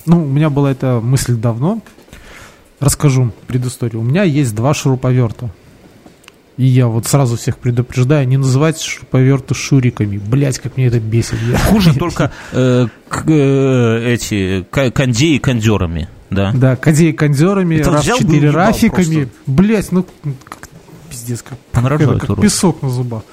ну, 0.05 0.23
у 0.23 0.27
меня 0.27 0.49
была 0.49 0.71
эта 0.71 0.99
мысль 0.99 1.35
давно, 1.35 1.81
расскажу 2.79 3.31
предысторию. 3.47 4.01
У 4.01 4.03
меня 4.03 4.23
есть 4.23 4.55
два 4.55 4.73
шуруповерта. 4.73 5.49
И 6.57 6.65
я 6.65 6.87
вот 6.87 7.07
сразу 7.07 7.37
всех 7.37 7.57
предупреждаю, 7.57 8.27
не 8.27 8.35
называйте 8.35 8.83
шуруповерты 8.83 9.53
шуриками. 9.53 10.17
Блять, 10.17 10.59
как 10.59 10.75
мне 10.75 10.87
это 10.87 10.99
бесит. 10.99 11.37
Хуже 11.69 11.93
только 11.93 12.33
э, 12.51 12.87
э, 13.27 14.13
эти 14.13 14.65
кондеи 14.69 15.37
кондерами, 15.37 16.09
да. 16.29 16.51
Да, 16.53 16.75
кадей 16.75 17.13
кондерами, 17.13 17.77
раз 17.77 18.03
четыре 18.03 18.49
рафиками. 18.49 19.29
Блять, 19.45 19.91
ну, 19.93 20.05
пиздец, 21.09 21.43
как, 21.43 21.57
это, 21.71 22.35
песок 22.35 22.81
на 22.81 22.89
зубах. 22.89 23.23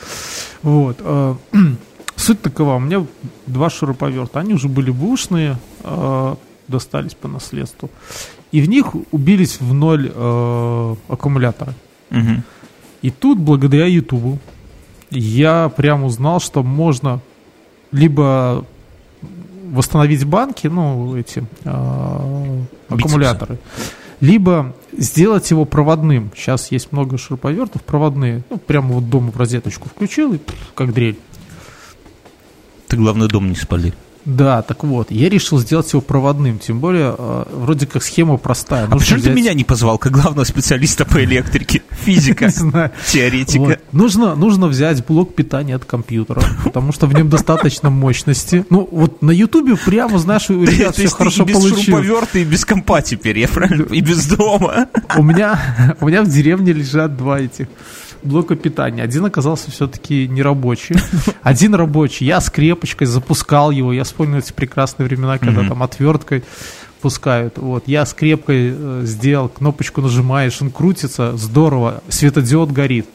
Вот. 0.62 0.98
э, 1.00 1.34
Суть 2.16 2.40
такова, 2.40 2.76
у 2.76 2.80
меня 2.80 3.04
два 3.46 3.70
шуруповерта. 3.70 4.40
Они 4.40 4.54
уже 4.54 4.68
были 4.68 4.90
бушные, 4.90 5.58
э, 5.82 6.34
достались 6.68 7.14
по 7.14 7.28
наследству. 7.28 7.90
И 8.56 8.62
в 8.62 8.70
них 8.70 8.86
убились 9.12 9.60
в 9.60 9.74
ноль 9.74 10.10
э, 10.14 10.94
аккумуляторы. 11.08 11.74
Мгм. 12.08 12.42
И 13.02 13.10
тут, 13.10 13.38
благодаря 13.38 13.84
Ютубу, 13.84 14.38
я 15.10 15.68
прям 15.68 16.04
узнал, 16.04 16.40
что 16.40 16.62
можно 16.62 17.20
либо 17.92 18.64
восстановить 19.66 20.24
банки, 20.24 20.68
ну, 20.68 21.16
эти 21.16 21.44
э, 21.64 22.62
аккумуляторы, 22.88 23.58
либо 24.20 24.74
сделать 24.96 25.50
его 25.50 25.66
проводным. 25.66 26.30
Сейчас 26.34 26.72
есть 26.72 26.92
много 26.92 27.18
шуруповертов 27.18 27.82
проводные. 27.82 28.42
Ну, 28.48 28.56
прямо 28.56 28.94
вот 28.94 29.10
дома 29.10 29.32
в 29.32 29.36
розеточку 29.36 29.90
включил 29.90 30.32
и 30.32 30.38
как 30.74 30.94
дрель. 30.94 31.18
Ты, 32.88 32.96
главное, 32.96 33.28
дом 33.28 33.50
не 33.50 33.54
спали. 33.54 33.92
Да, 34.26 34.62
так 34.62 34.82
вот, 34.82 35.12
я 35.12 35.28
решил 35.28 35.58
сделать 35.60 35.90
его 35.92 36.00
проводным. 36.00 36.58
Тем 36.58 36.80
более, 36.80 37.14
э, 37.16 37.44
вроде 37.52 37.86
как 37.86 38.02
схема 38.02 38.36
простая. 38.38 38.80
А 38.86 38.88
Нужно 38.88 38.98
почему 38.98 39.18
ты 39.18 39.22
взять- 39.22 39.36
меня 39.36 39.54
не 39.54 39.62
позвал, 39.62 39.98
как 39.98 40.12
главного 40.12 40.44
специалиста 40.44 41.04
по 41.04 41.22
электрике? 41.22 41.82
Физика, 42.04 42.50
теоретика. 43.06 43.78
Нужно, 43.92 44.34
нужно 44.34 44.66
взять 44.66 45.06
блок 45.06 45.34
питания 45.36 45.76
от 45.76 45.84
компьютера, 45.84 46.42
потому 46.64 46.92
что 46.92 47.06
в 47.06 47.14
нем 47.14 47.28
достаточно 47.28 47.88
мощности. 47.88 48.66
Ну, 48.68 48.88
вот 48.90 49.22
на 49.22 49.30
Ютубе 49.30 49.76
прямо, 49.76 50.18
знаешь, 50.18 50.50
у 50.50 50.64
ребят 50.64 50.94
все 50.96 51.04
ты 51.08 51.14
хорошо 51.14 51.44
и 51.44 51.46
без 51.46 51.54
получилось. 51.54 51.84
шуруповерта, 51.84 52.38
и 52.40 52.44
без 52.44 52.64
компа 52.64 53.02
теперь, 53.02 53.38
я 53.38 53.46
правильно? 53.48 53.84
И 53.92 54.00
без 54.00 54.26
дома. 54.26 54.88
У 55.16 55.22
меня, 55.22 55.96
у 56.00 56.08
меня 56.08 56.22
в 56.22 56.28
деревне 56.28 56.72
лежат 56.72 57.16
два 57.16 57.38
этих 57.40 57.68
блока 58.22 58.56
питания. 58.56 59.02
Один 59.02 59.24
оказался 59.24 59.70
все-таки 59.70 60.28
нерабочий. 60.28 60.96
Один 61.42 61.74
рабочий. 61.74 62.26
Я 62.26 62.40
скрепочкой 62.40 63.06
запускал 63.06 63.70
его. 63.70 63.92
Я 63.92 64.04
вспомнил 64.04 64.38
эти 64.38 64.52
прекрасные 64.52 65.06
времена, 65.06 65.38
когда 65.38 65.66
там 65.68 65.82
отверткой 65.82 66.44
пускают. 67.00 67.58
Вот. 67.58 67.84
Я 67.86 68.06
скрепкой 68.06 68.72
э, 68.74 69.02
сделал, 69.04 69.48
кнопочку 69.48 70.00
нажимаешь, 70.00 70.60
он 70.60 70.70
крутится, 70.70 71.36
здорово, 71.36 72.02
светодиод 72.08 72.72
горит. 72.72 73.06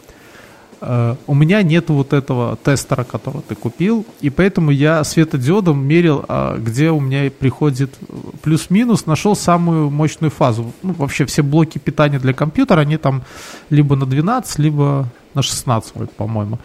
Э, 0.82 1.16
у 1.28 1.36
меня 1.36 1.62
нет 1.62 1.90
вот 1.90 2.14
этого 2.14 2.58
тестера, 2.58 3.04
которого 3.04 3.44
ты 3.48 3.56
купил, 3.56 4.06
и 4.20 4.30
поэтому 4.30 4.72
я 4.72 5.04
светодиодом 5.04 5.86
мерил, 5.86 6.26
а, 6.28 6.58
где 6.58 6.90
у 6.90 7.00
меня 7.00 7.30
приходит 7.30 7.92
э, 8.02 8.14
плюс-минус, 8.42 9.06
нашел 9.06 9.36
самую 9.36 9.92
мощную 9.92 10.32
фазу. 10.32 10.74
Ну, 10.82 10.94
вообще 10.94 11.26
все 11.26 11.44
блоки 11.44 11.78
питания 11.78 12.20
для 12.20 12.34
компьютера, 12.34 12.82
они 12.82 12.98
там 12.98 13.24
либо 13.70 13.96
на 13.96 14.06
12, 14.06 14.60
либо 14.60 15.08
на 15.36 15.44
16 15.44 15.96
вольт, 15.96 16.12
по-моему. 16.12 16.60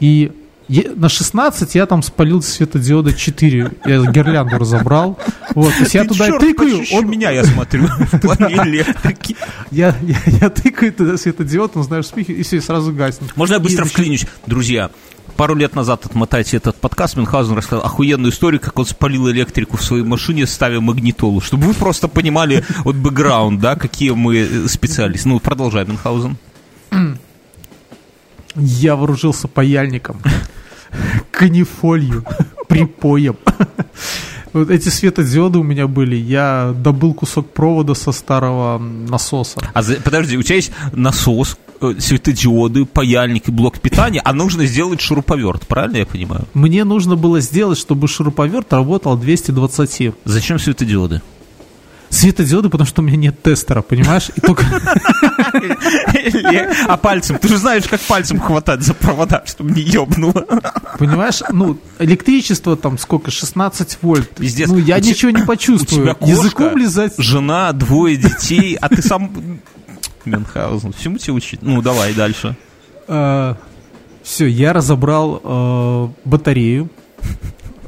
И 0.00 0.32
на 0.94 1.08
16 1.08 1.74
я 1.74 1.86
там 1.86 2.02
спалил 2.02 2.42
светодиода 2.42 3.12
4, 3.12 3.72
я 3.86 4.04
гирлянду 4.04 4.56
разобрал. 4.58 5.18
Вот, 5.54 5.74
то 5.74 5.80
есть 5.80 5.94
я 5.94 6.04
туда 6.04 6.38
тыкаю, 6.38 6.84
он, 6.92 7.10
меня, 7.10 7.30
я 7.30 7.44
смотрю, 7.44 7.86
в 8.12 8.20
плане 8.20 8.54
электрики. 8.54 9.36
я, 9.72 9.96
я, 10.02 10.16
я 10.26 10.50
тыкаю 10.50 10.92
туда 10.92 11.16
светодиод, 11.16 11.76
он, 11.76 11.82
знаешь, 11.82 12.04
вспыхивает, 12.04 12.40
и 12.40 12.42
все, 12.44 12.60
сразу 12.60 12.92
гаснет. 12.92 13.36
Можно 13.36 13.54
я 13.54 13.60
быстро 13.60 13.84
вклинюсь? 13.84 14.26
Друзья, 14.46 14.90
пару 15.36 15.56
лет 15.56 15.74
назад 15.74 16.06
отмотайте 16.06 16.58
этот 16.58 16.76
подкаст, 16.76 17.16
Мюнхгаузен 17.16 17.56
рассказал 17.56 17.84
охуенную 17.84 18.30
историю, 18.30 18.60
как 18.60 18.78
он 18.78 18.86
спалил 18.86 19.28
электрику 19.28 19.76
в 19.76 19.82
своей 19.82 20.04
машине, 20.04 20.46
ставя 20.46 20.80
магнитолу, 20.80 21.40
чтобы 21.40 21.66
вы 21.66 21.74
просто 21.74 22.06
понимали 22.06 22.64
вот 22.84 22.94
бэкграунд, 22.94 23.60
да, 23.60 23.74
какие 23.74 24.10
мы 24.10 24.36
э, 24.36 24.68
специалисты. 24.68 25.28
Ну, 25.28 25.40
продолжай, 25.40 25.84
Мюнхгаузен. 25.84 26.38
Я 28.56 28.96
вооружился 28.96 29.48
паяльником, 29.48 30.20
канифолью, 31.30 32.24
припоем. 32.68 33.36
Вот 34.52 34.68
эти 34.68 34.88
светодиоды 34.88 35.58
у 35.60 35.62
меня 35.62 35.86
были. 35.86 36.16
Я 36.16 36.74
добыл 36.76 37.14
кусок 37.14 37.52
провода 37.52 37.94
со 37.94 38.10
старого 38.10 38.78
насоса. 38.78 39.60
А 39.72 39.82
за- 39.82 40.00
подожди, 40.00 40.36
у 40.36 40.42
тебя 40.42 40.56
есть 40.56 40.72
насос, 40.92 41.56
э, 41.80 41.94
светодиоды, 41.98 42.84
паяльник 42.84 43.48
и 43.48 43.52
блок 43.52 43.78
питания, 43.78 44.20
а 44.24 44.32
нужно 44.32 44.66
сделать 44.66 45.00
шуруповерт, 45.00 45.68
правильно 45.68 45.98
я 45.98 46.06
понимаю? 46.06 46.46
Мне 46.52 46.82
нужно 46.84 47.14
было 47.14 47.40
сделать, 47.40 47.78
чтобы 47.78 48.08
шуруповерт 48.08 48.72
работал 48.72 49.16
220. 49.16 50.14
Зачем 50.24 50.58
светодиоды? 50.58 51.22
Светодиоды, 52.10 52.68
потому 52.68 52.88
что 52.88 53.02
у 53.02 53.04
меня 53.04 53.16
нет 53.16 53.40
тестера, 53.40 53.82
понимаешь? 53.82 54.30
И 54.34 54.40
только... 54.40 54.64
А 56.88 56.96
пальцем? 56.96 57.38
Ты 57.38 57.48
же 57.48 57.56
знаешь, 57.56 57.84
как 57.88 58.00
пальцем 58.00 58.40
хватать 58.40 58.82
за 58.82 58.94
провода, 58.94 59.42
чтобы 59.46 59.70
не 59.70 59.82
ебнуло. 59.82 60.44
Понимаешь, 60.98 61.40
ну, 61.52 61.78
электричество 62.00 62.76
там 62.76 62.98
сколько, 62.98 63.30
16 63.30 63.98
вольт. 64.02 64.28
Пиздец. 64.30 64.68
Ну, 64.68 64.78
я 64.78 65.00
те- 65.00 65.10
ничего 65.10 65.30
не 65.30 65.44
почувствую. 65.44 66.16
Языком 66.20 66.76
лизать. 66.76 67.14
жена, 67.16 67.72
двое 67.72 68.16
детей, 68.16 68.76
а 68.80 68.88
ты 68.88 69.02
сам... 69.02 69.60
Мюнхгаузен, 70.24 70.92
всему 70.92 71.18
тебя 71.18 71.34
учить? 71.34 71.62
Ну, 71.62 71.80
давай 71.80 72.12
дальше. 72.12 72.56
все, 73.06 74.46
я 74.46 74.72
разобрал 74.72 75.40
э, 75.42 76.08
батарею. 76.24 76.90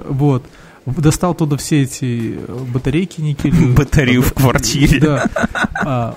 Вот. 0.04 0.44
Достал 0.86 1.34
туда 1.34 1.56
все 1.56 1.82
эти 1.82 2.36
э, 2.36 2.64
батарейки 2.72 3.20
никелевые. 3.20 3.74
Батарею 3.74 4.22
в 4.22 4.32
квартире. 4.32 5.00
Да. 5.00 5.30
А, 5.84 6.14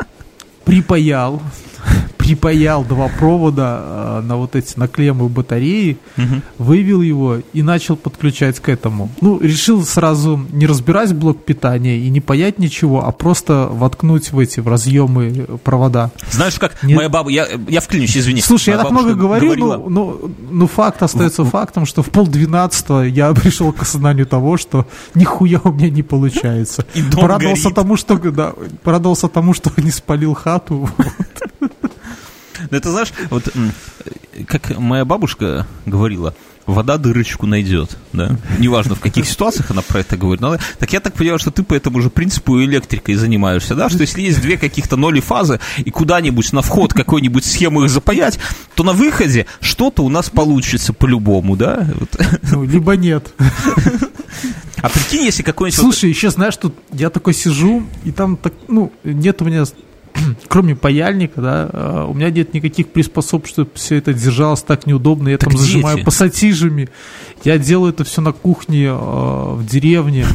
припаял. 0.63 1.41
Припаял 2.26 2.84
два 2.84 3.08
провода 3.08 3.82
э, 3.84 4.22
на 4.26 4.36
вот 4.38 4.56
эти 4.56 4.78
на 4.80 4.88
клеммы 4.88 5.30
батареи, 5.30 5.98
вывел 6.58 7.02
его 7.02 7.38
и 7.54 7.62
начал 7.62 7.96
подключать 7.96 8.60
к 8.60 8.70
этому. 8.70 9.10
Ну, 9.22 9.40
решил 9.40 9.84
сразу 9.86 10.44
не 10.52 10.66
разбирать 10.66 11.14
блок 11.14 11.44
питания 11.44 12.00
и 12.00 12.10
не 12.10 12.22
паять 12.22 12.58
ничего, 12.58 13.06
а 13.06 13.12
просто 13.12 13.68
воткнуть 13.72 14.32
в 14.32 14.40
эти 14.40 14.60
в 14.60 14.68
разъемы 14.68 15.46
провода. 15.64 16.12
Знаешь, 16.32 16.56
как 16.56 16.82
Нет. 16.84 16.98
моя 16.98 17.10
баба, 17.10 17.30
я, 17.30 17.48
я 17.68 17.80
вклинюсь, 17.80 18.18
извини. 18.18 18.42
Слушай, 18.42 18.70
я 18.70 18.76
Моя 18.78 18.84
так 18.84 18.92
много 18.92 19.14
говорю, 19.14 19.48
говорила- 19.48 19.78
но, 19.78 19.90
но, 19.90 20.20
но 20.50 20.68
факт 20.68 21.04
остается 21.04 21.46
фактом, 21.46 21.86
что 21.86 22.02
в 22.02 22.10
полдвенадцатого 22.10 23.02
я 23.04 23.32
пришел 23.36 23.72
к 23.72 23.84
осознанию 23.84 24.26
того, 24.26 24.58
что 24.58 24.88
нихуя 25.14 25.62
у 25.64 25.72
меня 25.72 25.90
не 25.92 26.02
получается. 26.04 26.86
И 26.96 27.02
дом 27.02 27.22
порадовался 27.22 27.64
горит. 27.66 27.76
тому, 27.76 27.98
что 27.98 28.16
да, 28.18 28.54
порадовался 28.84 29.28
тому, 29.28 29.54
что 29.54 29.72
не 29.78 29.92
спалил 29.92 30.34
хату. 30.34 30.90
Ну, 32.70 32.78
это 32.78 32.91
знаешь, 32.91 33.13
вот 33.30 33.47
как 34.47 34.78
моя 34.78 35.05
бабушка 35.05 35.66
говорила, 35.86 36.36
вода 36.66 36.97
дырочку 36.97 37.45
найдет, 37.45 37.95
да? 38.11 38.38
Неважно, 38.59 38.95
в 38.95 38.99
каких 38.99 39.28
ситуациях 39.28 39.70
она 39.72 39.82
про 39.82 39.99
это 39.99 40.18
говорит. 40.18 40.41
но- 40.41 40.57
так 40.80 40.91
я 40.93 40.99
так 40.99 41.13
понимаю, 41.13 41.38
что 41.39 41.51
ты 41.51 41.61
по 41.63 41.74
этому 41.76 42.01
же 42.01 42.09
принципу 42.09 42.59
электрикой 42.61 43.16
занимаешься, 43.16 43.76
да? 43.76 43.88
Что 43.89 44.01
если 44.01 44.22
есть 44.22 44.41
две 44.41 44.57
каких-то 44.57 44.95
ноли 44.97 45.20
фазы, 45.20 45.59
и 45.78 45.91
куда-нибудь 45.91 46.51
на 46.53 46.61
вход 46.61 46.93
какой-нибудь 46.93 47.45
схему 47.45 47.84
их 47.84 47.89
запаять, 47.91 48.39
то 48.74 48.84
на 48.84 48.93
выходе 48.93 49.45
что-то 49.61 50.03
у 50.03 50.09
нас 50.09 50.30
получится 50.30 50.91
по-любому, 50.91 51.55
да? 51.55 51.88
Вот. 51.99 52.18
Ну, 52.51 52.63
либо 52.63 52.95
нет. 52.95 53.32
А 54.82 54.89
прикинь, 54.89 55.24
если 55.24 55.41
какой-нибудь... 55.43 55.80
Слушай, 55.80 56.09
еще 56.09 56.30
знаешь, 56.30 56.57
тут 56.57 56.76
я 56.91 57.09
такой 57.09 57.34
сижу, 57.34 57.84
и 58.03 58.11
там 58.11 58.38
так, 58.38 58.53
ну, 58.68 58.91
нет 59.03 59.41
у 59.41 59.45
меня, 59.45 59.66
кроме 60.47 60.76
паяльника, 60.76 61.41
да, 61.41 61.70
э, 61.72 62.05
у 62.09 62.13
меня 62.13 62.30
нет 62.30 62.53
никаких 62.53 62.88
приспособ, 62.89 63.47
чтобы 63.47 63.70
все 63.74 63.95
это 63.97 64.13
держалось 64.13 64.61
так 64.61 64.86
неудобно. 64.88 65.30
Я 65.30 65.38
Так 65.38 65.49
там 65.49 65.57
зажимаю 65.59 65.95
дети. 65.97 66.05
пассатижами. 66.05 66.89
Я 67.43 67.57
делаю 67.57 67.91
это 67.93 68.03
все 68.03 68.22
на 68.22 68.32
кухне 68.32 68.86
э, 68.86 68.93
в 68.93 69.66
деревне. 69.66 70.26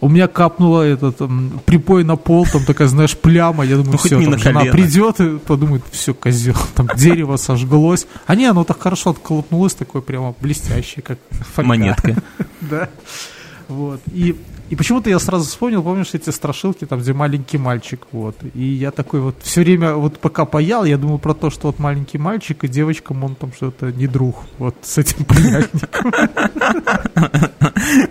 У 0.00 0.08
меня 0.10 0.28
капнула 0.28 0.82
этот 0.82 1.20
м, 1.22 1.60
припой 1.64 2.04
на 2.04 2.16
пол, 2.16 2.46
там 2.46 2.62
такая, 2.64 2.88
знаешь, 2.88 3.16
пляма. 3.16 3.64
Я 3.64 3.76
думаю, 3.76 3.92
Ну, 3.92 3.98
все, 3.98 4.20
там 4.20 4.30
на 4.32 4.38
жена 4.38 4.60
колено. 4.60 4.72
придет 4.72 5.20
и 5.20 5.38
подумает, 5.38 5.82
все, 5.92 6.12
козел, 6.12 6.54
там 6.74 6.88
дерево 6.96 7.36
сожглось. 7.36 8.06
А 8.26 8.34
не, 8.34 8.44
оно 8.44 8.64
так 8.64 8.80
хорошо 8.82 9.10
отколопнулось, 9.10 9.74
такое 9.74 10.02
прямо 10.02 10.34
блестящее, 10.40 11.02
как 11.02 11.18
фольга. 11.54 11.68
Монетка. 11.68 12.16
Да. 12.60 12.88
Вот. 13.68 14.00
И, 14.12 14.36
и 14.74 14.76
почему-то 14.76 15.08
я 15.08 15.20
сразу 15.20 15.44
вспомнил, 15.44 15.84
помнишь, 15.84 16.14
эти 16.14 16.30
страшилки, 16.30 16.84
там, 16.84 16.98
где 16.98 17.12
маленький 17.12 17.58
мальчик, 17.58 18.00
вот. 18.10 18.34
И 18.54 18.64
я 18.64 18.90
такой 18.90 19.20
вот 19.20 19.36
все 19.40 19.60
время, 19.60 19.94
вот 19.94 20.18
пока 20.18 20.46
паял, 20.46 20.84
я 20.84 20.98
думал 20.98 21.20
про 21.20 21.32
то, 21.32 21.48
что 21.48 21.68
вот 21.68 21.78
маленький 21.78 22.18
мальчик 22.18 22.64
и 22.64 22.68
девочкам 22.68 23.22
он 23.22 23.36
там 23.36 23.52
что-то 23.52 23.92
не 23.92 24.08
друг, 24.08 24.34
вот 24.58 24.74
с 24.82 24.98
этим 24.98 25.24
паяльником. 25.26 26.12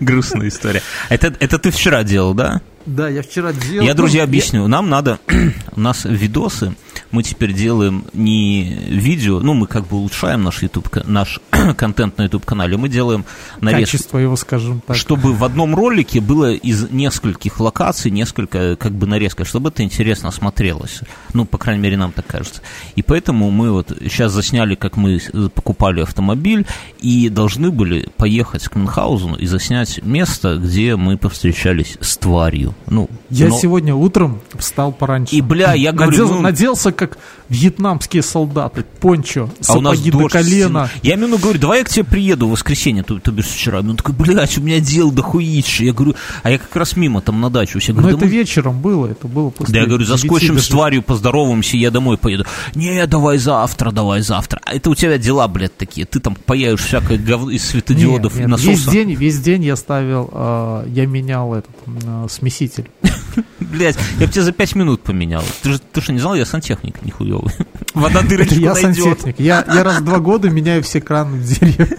Грустная 0.00 0.48
история. 0.48 0.80
Это, 1.10 1.34
это 1.38 1.58
ты 1.58 1.70
вчера 1.70 2.02
делал, 2.02 2.32
да? 2.32 2.62
Да, 2.86 3.10
я 3.10 3.20
вчера 3.20 3.52
делал. 3.52 3.86
Я, 3.86 3.92
друзья, 3.92 4.22
ну, 4.22 4.28
объясню. 4.28 4.66
Нам 4.66 4.88
надо... 4.88 5.18
У 5.76 5.80
нас 5.80 6.06
видосы. 6.06 6.74
Мы 7.14 7.22
теперь 7.22 7.52
делаем 7.52 8.06
не 8.12 8.64
видео. 8.88 9.38
Ну, 9.38 9.54
мы 9.54 9.68
как 9.68 9.86
бы 9.86 9.98
улучшаем 9.98 10.42
наш, 10.42 10.62
YouTube, 10.62 10.88
наш 11.06 11.38
контент 11.76 12.18
на 12.18 12.24
YouTube-канале. 12.24 12.76
Мы 12.76 12.88
делаем 12.88 13.24
нарезки. 13.60 13.92
Качество 13.92 14.18
его, 14.18 14.34
скажем 14.34 14.82
так. 14.84 14.96
Чтобы 14.96 15.32
в 15.32 15.44
одном 15.44 15.76
ролике 15.76 16.20
было 16.20 16.52
из 16.52 16.90
нескольких 16.90 17.60
локаций 17.60 18.10
несколько 18.10 18.74
как 18.74 18.90
бы 18.90 19.06
нарезка, 19.06 19.44
чтобы 19.44 19.68
это 19.68 19.84
интересно 19.84 20.32
смотрелось. 20.32 21.02
Ну, 21.34 21.44
по 21.44 21.56
крайней 21.56 21.82
мере, 21.82 21.96
нам 21.96 22.10
так 22.10 22.26
кажется. 22.26 22.62
И 22.96 23.02
поэтому 23.02 23.48
мы 23.52 23.70
вот 23.70 23.96
сейчас 24.02 24.32
засняли, 24.32 24.74
как 24.74 24.96
мы 24.96 25.20
покупали 25.54 26.00
автомобиль, 26.00 26.66
и 26.98 27.28
должны 27.28 27.70
были 27.70 28.08
поехать 28.16 28.64
к 28.64 28.74
Мюнхгаузену 28.74 29.36
и 29.36 29.46
заснять 29.46 30.02
место, 30.02 30.56
где 30.56 30.96
мы 30.96 31.16
повстречались 31.16 31.96
с 32.00 32.16
тварью. 32.16 32.74
Ну, 32.88 33.08
Я 33.30 33.50
но- 33.50 33.56
сегодня 33.60 33.94
утром 33.94 34.40
встал 34.58 34.90
пораньше. 34.90 35.32
И, 35.36 35.40
бля, 35.40 35.74
я 35.74 35.92
говорю, 35.92 36.10
Надел- 36.10 36.28
ну- 36.34 36.40
наделся 36.40 36.90
как 36.90 37.03
вьетнамские 37.48 38.22
солдаты. 38.22 38.84
Пончо, 39.00 39.50
А 39.60 39.64
сапоги 39.64 40.10
до 40.10 40.28
колена. 40.28 40.88
сильный. 40.92 41.00
Я 41.02 41.14
ему 41.14 41.38
говорю, 41.38 41.58
давай 41.58 41.78
я 41.80 41.84
к 41.84 41.88
тебе 41.88 42.04
приеду 42.04 42.48
в 42.48 42.50
воскресенье, 42.52 43.02
то, 43.02 43.18
то 43.18 43.30
бишь 43.32 43.46
вчера. 43.46 43.80
Он 43.80 43.96
такой, 43.96 44.14
блядь, 44.14 44.58
у 44.58 44.62
меня 44.62 44.80
дел 44.80 45.10
дохуище. 45.10 45.86
Я 45.86 45.92
говорю, 45.92 46.14
а 46.42 46.50
я 46.50 46.58
как 46.58 46.74
раз 46.76 46.96
мимо 46.96 47.20
там 47.20 47.40
на 47.40 47.50
дачу. 47.50 47.78
Я 47.80 47.94
Но 47.94 48.00
говорю, 48.00 48.16
это 48.16 48.24
да 48.26 48.30
мы- 48.30 48.32
вечером 48.32 48.80
было, 48.80 49.06
это 49.06 49.28
было 49.28 49.50
после 49.50 49.72
Да 49.74 49.80
я 49.80 49.86
говорю, 49.86 50.04
заскочим 50.04 50.58
с 50.58 50.68
тварью, 50.68 51.02
поздороваемся, 51.02 51.76
я 51.76 51.90
домой 51.90 52.16
поеду. 52.18 52.44
Не, 52.74 53.06
давай 53.06 53.38
завтра, 53.38 53.90
давай 53.90 54.22
завтра. 54.22 54.60
А 54.64 54.74
это 54.74 54.90
у 54.90 54.94
тебя 54.94 55.18
дела, 55.18 55.46
блядь, 55.48 55.76
такие. 55.76 56.06
Ты 56.06 56.20
там 56.20 56.34
паяешь 56.34 56.80
всякое 56.80 57.18
говно 57.18 57.50
из 57.50 57.64
светодиодов 57.66 58.32
Нет, 58.32 58.38
и 58.38 58.40
нет, 58.42 58.48
насосов. 58.50 58.70
Весь 58.72 58.86
день, 58.86 59.14
весь 59.14 59.40
день 59.40 59.64
я 59.64 59.76
ставил, 59.76 60.30
э, 60.32 60.84
я 60.88 61.06
менял 61.06 61.54
этот 61.54 61.70
э, 61.86 62.26
смеситель. 62.30 62.88
Блядь, 63.60 63.96
я 64.20 64.26
бы 64.26 64.32
тебя 64.32 64.42
за 64.42 64.52
пять 64.52 64.74
минут 64.74 65.02
поменял. 65.02 65.42
Ты 65.62 65.72
же 65.72 65.78
ты 65.78 66.00
что, 66.00 66.12
не 66.12 66.18
знал, 66.20 66.34
я 66.34 66.44
сантехник 66.46 66.93
нихуевый. 67.02 67.52
Вода 67.94 68.20
Это 68.20 68.28
дырочку 68.28 68.54
я 68.56 68.72
найдет. 68.74 68.96
сантехник. 69.04 69.40
Я, 69.40 69.64
я 69.66 69.84
раз 69.84 69.98
в 69.98 70.04
два 70.04 70.18
года 70.18 70.50
меняю 70.50 70.82
все 70.82 71.00
краны 71.00 71.38
в 71.38 71.44
деревне. 71.44 71.96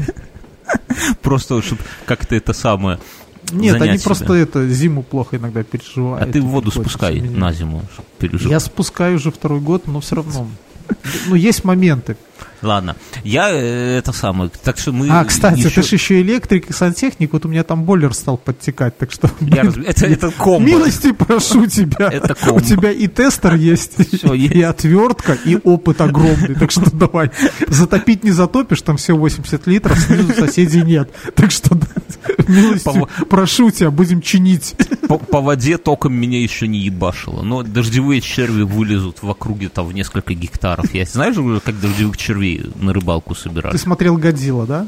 Просто, 1.22 1.62
чтобы 1.62 1.82
как-то 2.06 2.36
это 2.36 2.54
самое... 2.54 3.00
Нет, 3.52 3.80
они 3.80 4.00
себя. 4.00 4.06
просто 4.06 4.34
это 4.34 4.68
зиму 4.68 5.04
плохо 5.04 5.38
иногда 5.38 5.62
переживают. 5.64 6.28
А 6.28 6.32
ты 6.32 6.42
воду 6.42 6.72
спускай 6.72 7.22
на 7.22 7.54
зиму, 7.54 7.84
чтоб 7.94 8.04
пережил. 8.18 8.50
Я 8.50 8.60
спускаю 8.60 9.18
уже 9.18 9.32
второй 9.32 9.60
год, 9.60 9.86
но 9.86 10.00
все 10.00 10.16
равно. 10.16 10.48
Ну, 11.28 11.36
есть 11.36 11.64
моменты. 11.64 12.18
Ладно, 12.62 12.96
я 13.24 13.50
э, 13.52 13.98
это 14.00 14.12
самое, 14.12 14.50
так 14.64 14.78
что 14.80 14.92
мы... 14.92 15.08
А, 15.10 15.24
кстати, 15.24 15.60
еще- 15.60 15.70
ты 15.70 15.88
же 15.88 15.96
еще 15.96 16.22
электрик 16.22 16.70
и 16.70 16.74
сантехник, 16.74 17.32
вот 17.34 17.46
у 17.46 17.50
меня 17.50 17.64
там 17.64 17.84
бойлер 17.84 18.14
стал 18.14 18.38
подтекать, 18.38 18.98
так 18.98 19.12
что... 19.12 19.30
Я 19.40 19.64
раз- 19.64 19.76
Это, 19.78 20.06
это 20.08 20.32
комбо. 20.32 20.66
Милости 20.66 21.12
прошу 21.12 21.68
тебя. 21.68 22.10
Это 22.12 22.34
У 22.34 22.46
комбо. 22.46 22.62
тебя 22.62 22.92
и 22.92 23.08
тестер 23.08 23.54
есть, 23.56 23.94
Всё, 24.18 24.34
и, 24.34 24.48
и 24.48 24.62
отвертка, 24.64 25.34
и 25.46 25.58
опыт 25.64 26.02
огромный. 26.02 26.56
Так 26.56 26.72
что 26.72 26.90
давай. 26.96 27.30
Затопить 27.68 28.24
не 28.24 28.32
затопишь, 28.32 28.82
там 28.82 28.98
все 28.98 29.16
80 29.16 29.68
литров, 29.68 30.00
снизу 30.00 30.34
соседей 30.34 30.82
нет. 30.82 31.12
Так 31.36 31.52
что 31.52 31.78
прошу 33.30 33.72
тебя, 33.72 33.92
будем 33.92 34.22
чинить. 34.22 34.76
По, 35.08 35.42
воде 35.42 35.78
током 35.78 36.14
меня 36.14 36.42
еще 36.42 36.68
не 36.68 36.80
ебашило. 36.80 37.42
Но 37.44 37.64
дождевые 37.64 38.22
черви 38.22 38.64
вылезут 38.64 39.22
в 39.22 39.30
округе 39.30 39.70
там 39.70 39.88
в 39.88 39.94
несколько 39.94 40.34
гектаров. 40.34 40.94
Я 40.94 41.06
знаешь 41.06 41.38
уже, 41.38 41.60
как 41.60 41.80
дождевых 41.80 42.18
червей 42.18 42.66
на 42.76 42.94
рыбалку 42.94 43.36
собирали? 43.36 43.74
Ты 43.74 43.78
смотрел 43.78 44.18
Годзилла, 44.18 44.66
да? 44.66 44.88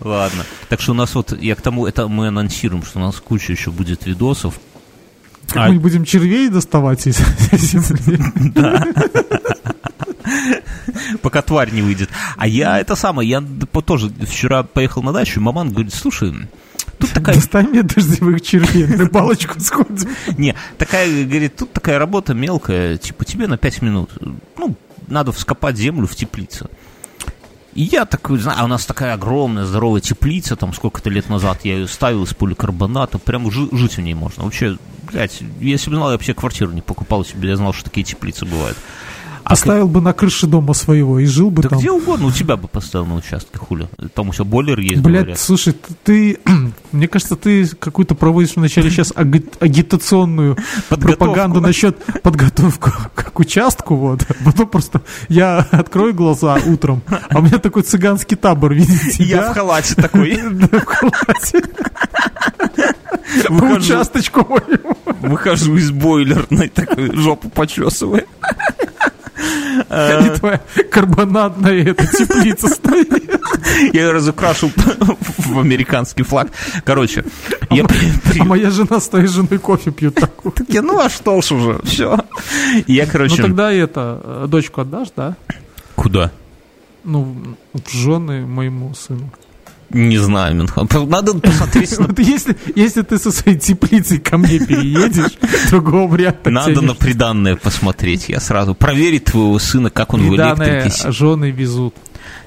Ладно. 0.00 0.44
Так 0.68 0.80
что 0.80 0.92
у 0.92 0.94
нас 0.94 1.14
вот, 1.14 1.36
я 1.40 1.54
к 1.54 1.62
тому, 1.62 1.86
это 1.86 2.08
мы 2.08 2.28
анонсируем, 2.28 2.84
что 2.84 2.98
у 2.98 3.02
нас 3.02 3.16
куча 3.16 3.52
еще 3.52 3.70
будет 3.70 4.06
видосов. 4.06 4.60
Как 5.48 5.68
А- 5.68 5.72
мы 5.72 5.80
будем 5.80 6.04
червей 6.04 6.48
доставать 6.50 7.06
из 7.06 7.16
земли. 7.52 8.20
пока 11.22 11.42
тварь 11.42 11.70
не 11.72 11.82
выйдет. 11.82 12.10
А 12.36 12.46
я 12.46 12.78
это 12.78 12.96
самое, 12.96 13.28
я 13.28 13.42
тоже 13.84 14.10
вчера 14.26 14.62
поехал 14.62 15.02
на 15.02 15.12
дачу, 15.12 15.40
и 15.40 15.42
маман 15.42 15.70
говорит, 15.70 15.94
слушай, 15.94 16.32
тут 16.98 17.10
такая 17.12 17.34
Достань 17.36 17.68
мне 17.68 17.82
дождевых 17.82 18.40
червей, 18.40 18.86
на 18.86 18.96
рыбалочку 19.04 19.58
сходим. 19.60 20.08
Не, 20.36 20.54
такая, 20.76 21.24
говорит, 21.24 21.56
тут 21.56 21.72
такая 21.72 21.98
работа 21.98 22.34
мелкая, 22.34 22.96
типа 22.96 23.24
тебе 23.24 23.46
на 23.46 23.56
5 23.58 23.82
минут. 23.82 24.10
Ну, 24.56 24.76
надо 25.06 25.32
вскопать 25.32 25.76
землю 25.76 26.06
в 26.06 26.14
теплице. 26.14 26.66
И 27.74 27.82
я 27.82 28.06
такой, 28.06 28.38
знаю, 28.40 28.58
а 28.60 28.64
у 28.64 28.66
нас 28.66 28.86
такая 28.86 29.14
огромная, 29.14 29.64
здоровая 29.64 30.00
теплица, 30.00 30.56
там 30.56 30.72
сколько-то 30.72 31.10
лет 31.10 31.28
назад 31.28 31.60
я 31.64 31.74
ее 31.74 31.86
ставил 31.86 32.24
из 32.24 32.34
поликарбоната, 32.34 33.18
прям 33.18 33.48
жи- 33.52 33.68
жить 33.70 33.98
в 33.98 34.00
ней 34.00 34.14
можно. 34.14 34.42
Вообще, 34.42 34.78
блядь, 35.02 35.40
если 35.60 35.90
бы 35.90 35.96
знал, 35.96 36.08
я 36.08 36.14
вообще 36.14 36.34
квартиру 36.34 36.72
не 36.72 36.80
покупал 36.80 37.24
себе, 37.24 37.50
я 37.50 37.56
знал, 37.56 37.72
что 37.72 37.84
такие 37.84 38.04
теплицы 38.04 38.46
бывают. 38.46 38.76
А 39.48 39.52
Поставил 39.52 39.88
бы 39.88 40.02
на 40.02 40.12
крыше 40.12 40.46
дома 40.46 40.74
своего 40.74 41.18
и 41.18 41.24
жил 41.24 41.50
бы 41.50 41.62
Да 41.62 41.70
там. 41.70 41.78
где 41.78 41.90
угодно, 41.90 42.26
у 42.26 42.30
тебя 42.30 42.58
бы 42.58 42.68
поставил 42.68 43.06
на 43.06 43.14
участке, 43.14 43.56
хули. 43.58 43.88
Там 44.14 44.28
у 44.28 44.34
тебя 44.34 44.44
бойлер 44.44 44.78
есть, 44.78 45.00
Блядь, 45.00 45.20
говорят. 45.22 45.38
слушай, 45.40 45.74
ты, 46.04 46.38
мне 46.92 47.08
кажется, 47.08 47.34
ты 47.34 47.66
какую-то 47.66 48.14
проводишь 48.14 48.56
вначале 48.56 48.90
сейчас 48.90 49.10
аги- 49.12 49.50
агитационную 49.58 50.58
пропаганду 50.90 51.62
насчет 51.62 51.96
подготовку 52.22 52.90
к 53.14 53.38
участку, 53.40 53.96
вот. 53.96 54.20
Потом 54.44 54.68
просто 54.68 55.00
я 55.30 55.66
открою 55.70 56.12
глаза 56.12 56.58
утром, 56.66 57.00
а 57.08 57.38
у 57.38 57.42
меня 57.42 57.56
такой 57.58 57.84
цыганский 57.84 58.36
табор, 58.36 58.74
видите, 58.74 59.24
Я 59.24 59.50
в 59.50 59.54
халате 59.54 59.94
такой 59.94 60.36
в 60.36 60.84
халате. 60.84 61.62
Выхожу, 63.48 63.76
участочку 63.76 64.46
моему. 64.48 64.96
выхожу 65.20 65.76
из 65.76 65.90
бойлерной, 65.90 66.68
такой 66.68 67.14
жопу 67.16 67.48
почесывая. 67.50 68.24
И 69.38 70.38
твоя 70.38 70.60
карбонатная 70.90 71.84
эта 71.84 72.06
теплица 72.06 72.68
стоит. 72.68 73.08
Я 73.92 74.02
ее 74.02 74.10
разукрашу 74.10 74.70
в 75.38 75.58
американский 75.58 76.22
флаг. 76.22 76.48
Короче, 76.84 77.24
я... 77.70 77.84
А 78.40 78.44
моя 78.44 78.70
жена 78.70 79.00
с 79.00 79.08
твоей 79.08 79.26
женой 79.28 79.58
кофе 79.58 79.90
пьют 79.90 80.14
такую. 80.14 80.52
Так 80.52 80.68
я, 80.70 80.82
ну 80.82 80.98
а 80.98 81.08
что 81.08 81.40
ж 81.40 81.52
уже, 81.52 81.80
все. 81.84 82.18
Я, 82.86 83.06
короче... 83.06 83.36
Ну 83.36 83.42
тогда 83.42 83.72
это, 83.72 84.20
э, 84.22 84.46
дочку 84.48 84.80
отдашь, 84.80 85.08
да? 85.16 85.36
Куда? 85.94 86.32
Ну, 87.04 87.36
в 87.72 87.90
жены 87.90 88.46
моему 88.46 88.94
сыну. 88.94 89.30
Не 89.90 90.18
знаю, 90.18 90.54
Минхан. 90.56 90.88
Надо 91.08 91.34
посмотреть. 91.34 91.98
Вот 91.98 92.18
если, 92.18 92.56
если 92.74 93.02
ты 93.02 93.18
со 93.18 93.30
своей 93.32 93.58
теплицей 93.58 94.18
ко 94.18 94.38
мне 94.38 94.58
переедешь, 94.58 95.32
другого 95.70 96.10
варианта 96.10 96.50
Надо 96.50 96.80
на 96.80 96.94
приданное 96.94 97.56
посмотреть. 97.56 98.28
Я 98.28 98.40
сразу 98.40 98.74
проверить 98.74 99.24
твоего 99.24 99.58
сына, 99.58 99.90
как 99.90 100.14
он 100.14 100.28
в 100.28 100.34
электрике. 100.34 101.12
жены 101.12 101.50
везут. 101.50 101.94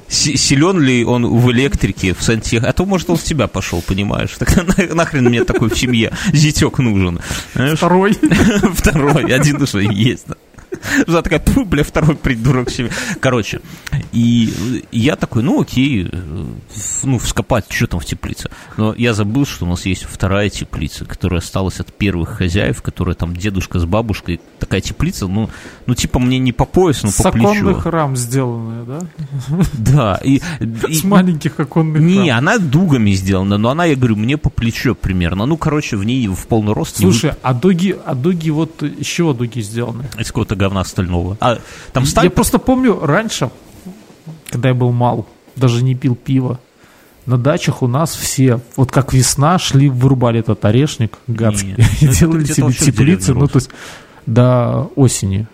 Силен 0.08 0.80
ли 0.82 1.06
он 1.06 1.26
в 1.26 1.52
электрике, 1.52 2.14
в 2.14 2.22
сантех? 2.22 2.66
А 2.66 2.74
то, 2.74 2.86
может, 2.86 3.10
он 3.10 3.16
в 3.16 3.24
тебя 3.24 3.48
пошел, 3.48 3.82
понимаешь? 3.82 4.32
Так 4.38 4.94
нахрен 4.94 5.26
мне 5.26 5.46
такой 5.46 5.70
в 5.70 5.78
семье 5.78 6.12
зятек 6.34 6.80
нужен? 6.80 7.22
Второй. 7.54 8.18
Второй, 8.74 9.34
один 9.34 9.62
уже 9.62 9.84
есть. 9.84 10.26
Жена 11.08 11.22
такая, 11.22 11.42
бля, 11.66 11.84
второй 11.84 12.16
придурок 12.16 12.70
себе. 12.70 12.92
Короче, 13.20 13.62
и 14.12 14.84
я 14.92 15.16
такой, 15.16 15.44
ну 15.44 15.62
окей, 15.62 16.10
ну 17.04 17.20
вскопать, 17.20 17.66
что 17.70 17.88
там 17.88 18.00
в 18.00 18.06
теплице. 18.06 18.50
Но 18.78 18.94
я 18.98 19.14
забыл, 19.14 19.46
что 19.46 19.66
у 19.66 19.70
нас 19.70 19.86
есть 19.86 20.04
вторая 20.04 20.50
теплица, 20.50 21.06
которая 21.06 21.40
осталась 21.40 21.80
от 21.80 21.94
первых 21.94 22.30
хозяев, 22.30 22.82
которая 22.82 23.16
там 23.16 23.36
дедушка 23.36 23.80
с 23.80 23.86
бабушкой. 23.86 24.40
Такая 24.60 24.82
теплица, 24.82 25.28
ну, 25.28 25.50
ну 25.86 25.96
типа 25.96 26.20
мне 26.20 26.40
не 26.40 26.52
по 26.52 26.66
пояс, 26.66 27.04
но 27.04 27.10
по 27.12 27.32
плечу. 27.32 27.48
С 27.48 27.58
оконных 27.58 27.86
рам 27.86 28.16
сделанная, 28.16 28.84
да? 28.84 29.00
Да. 29.74 30.20
И, 30.24 30.42
и, 30.88 30.94
с 30.94 31.04
маленьких 31.04 31.60
оконных 31.60 32.02
Не, 32.02 32.30
рам. 32.30 32.40
она 32.40 32.58
дугами 32.58 33.12
сделана, 33.12 33.58
но 33.58 33.70
она, 33.70 33.86
я 33.86 33.96
говорю, 33.96 34.16
мне 34.16 34.38
по 34.38 34.50
плечу 34.50 34.96
примерно. 34.96 35.46
Ну, 35.46 35.58
короче, 35.58 35.98
в 35.98 36.04
ней 36.04 36.28
в 36.28 36.48
полный 36.48 36.74
рост. 36.74 36.98
Слушай, 36.98 37.32
не... 37.32 37.38
а 37.42 37.54
дуги, 37.54 37.96
а 38.06 38.16
дуги 38.16 38.50
вот 38.50 38.84
из 38.84 39.06
чего 39.06 39.34
дуги 39.34 39.62
сделаны? 39.62 40.06
Из 40.18 40.28
какого-то 40.28 40.56
говна 40.62 40.84
стального. 40.84 41.38
А 41.40 41.60
там 41.94 42.06
сталь... 42.06 42.26
Я 42.26 42.32
просто 42.32 42.60
помню 42.60 43.00
раньше, 43.02 43.50
когда 44.50 44.70
я 44.70 44.76
был 44.76 44.92
мал, 44.92 45.26
даже 45.56 45.84
не 45.84 45.96
пил 45.96 46.16
пиво, 46.16 46.60
на 47.26 47.38
дачах 47.38 47.82
у 47.82 47.88
нас 47.88 48.16
все, 48.16 48.60
вот 48.76 48.92
как 48.92 49.14
весна, 49.14 49.60
шли, 49.60 49.90
вырубали 49.90 50.40
этот 50.40 50.64
орешник 50.66 51.18
гадский 51.28 51.76
и 52.02 52.06
ну, 52.08 52.12
делали 52.14 52.46
себе 52.46 52.74
теплицы, 52.74 53.34
ну, 53.34 53.48
то 53.48 53.58
есть 53.58 53.70
до 54.26 54.92
осени. 54.96 55.48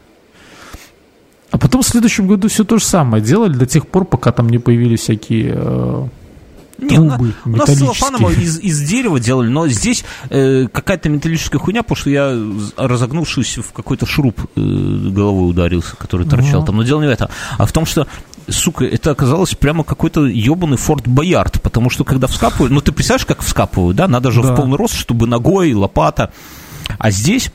А 1.52 1.58
потом 1.58 1.82
в 1.82 1.88
следующем 1.88 2.28
году 2.28 2.50
все 2.50 2.64
то 2.66 2.78
же 2.78 2.84
самое 2.86 3.24
делали 3.24 3.54
до 3.54 3.66
тех 3.66 3.88
пор, 3.88 4.06
пока 4.06 4.32
там 4.32 4.50
не 4.50 4.60
появились 4.60 5.02
всякие 5.02 5.54
э, 5.56 6.08
не, 6.78 6.96
трубы 6.96 7.34
у 7.46 7.50
нас 7.50 7.70
целлофаново 7.70 8.32
из, 8.32 8.60
из 8.60 8.82
дерева 8.82 9.20
делали, 9.20 9.50
но 9.50 9.68
здесь 9.68 10.04
э, 10.30 10.68
какая-то 10.72 11.10
металлическая 11.10 11.60
хуйня, 11.60 11.84
потому 11.84 11.98
что 11.98 12.10
я, 12.10 12.38
разогнувшись 12.76 13.58
в 13.58 13.72
какой-то 13.72 14.06
шуруп, 14.06 14.40
э, 14.56 14.60
головой 14.62 15.50
ударился, 15.50 15.96
который 15.96 16.28
торчал 16.28 16.64
там. 16.66 16.78
Но 16.78 16.84
дело 16.84 17.02
не 17.02 17.08
в 17.08 17.12
этом, 17.12 17.30
а 17.58 17.66
в 17.66 17.72
том, 17.72 17.86
что 17.86 18.08
сука, 18.50 18.86
это 18.86 19.12
оказалось 19.12 19.56
прямо 19.56 19.84
какой-то 19.84 20.26
ебаный 20.26 20.78
Форт 20.78 21.08
Боярд, 21.08 21.62
потому 21.62 21.90
что 21.90 22.04
когда 22.04 22.28
вскапывают, 22.28 22.72
ну 22.72 22.82
ты 22.82 22.92
представляешь, 22.92 23.26
как 23.26 23.42
вскапывают, 23.42 23.98
да, 23.98 24.08
надо 24.08 24.32
же 24.32 24.42
да. 24.42 24.54
в 24.54 24.56
полный 24.56 24.78
рост, 24.78 24.96
чтобы 24.96 25.28
ногой, 25.28 25.74
лопата, 25.74 26.32
а 26.98 27.12
здесь 27.12 27.52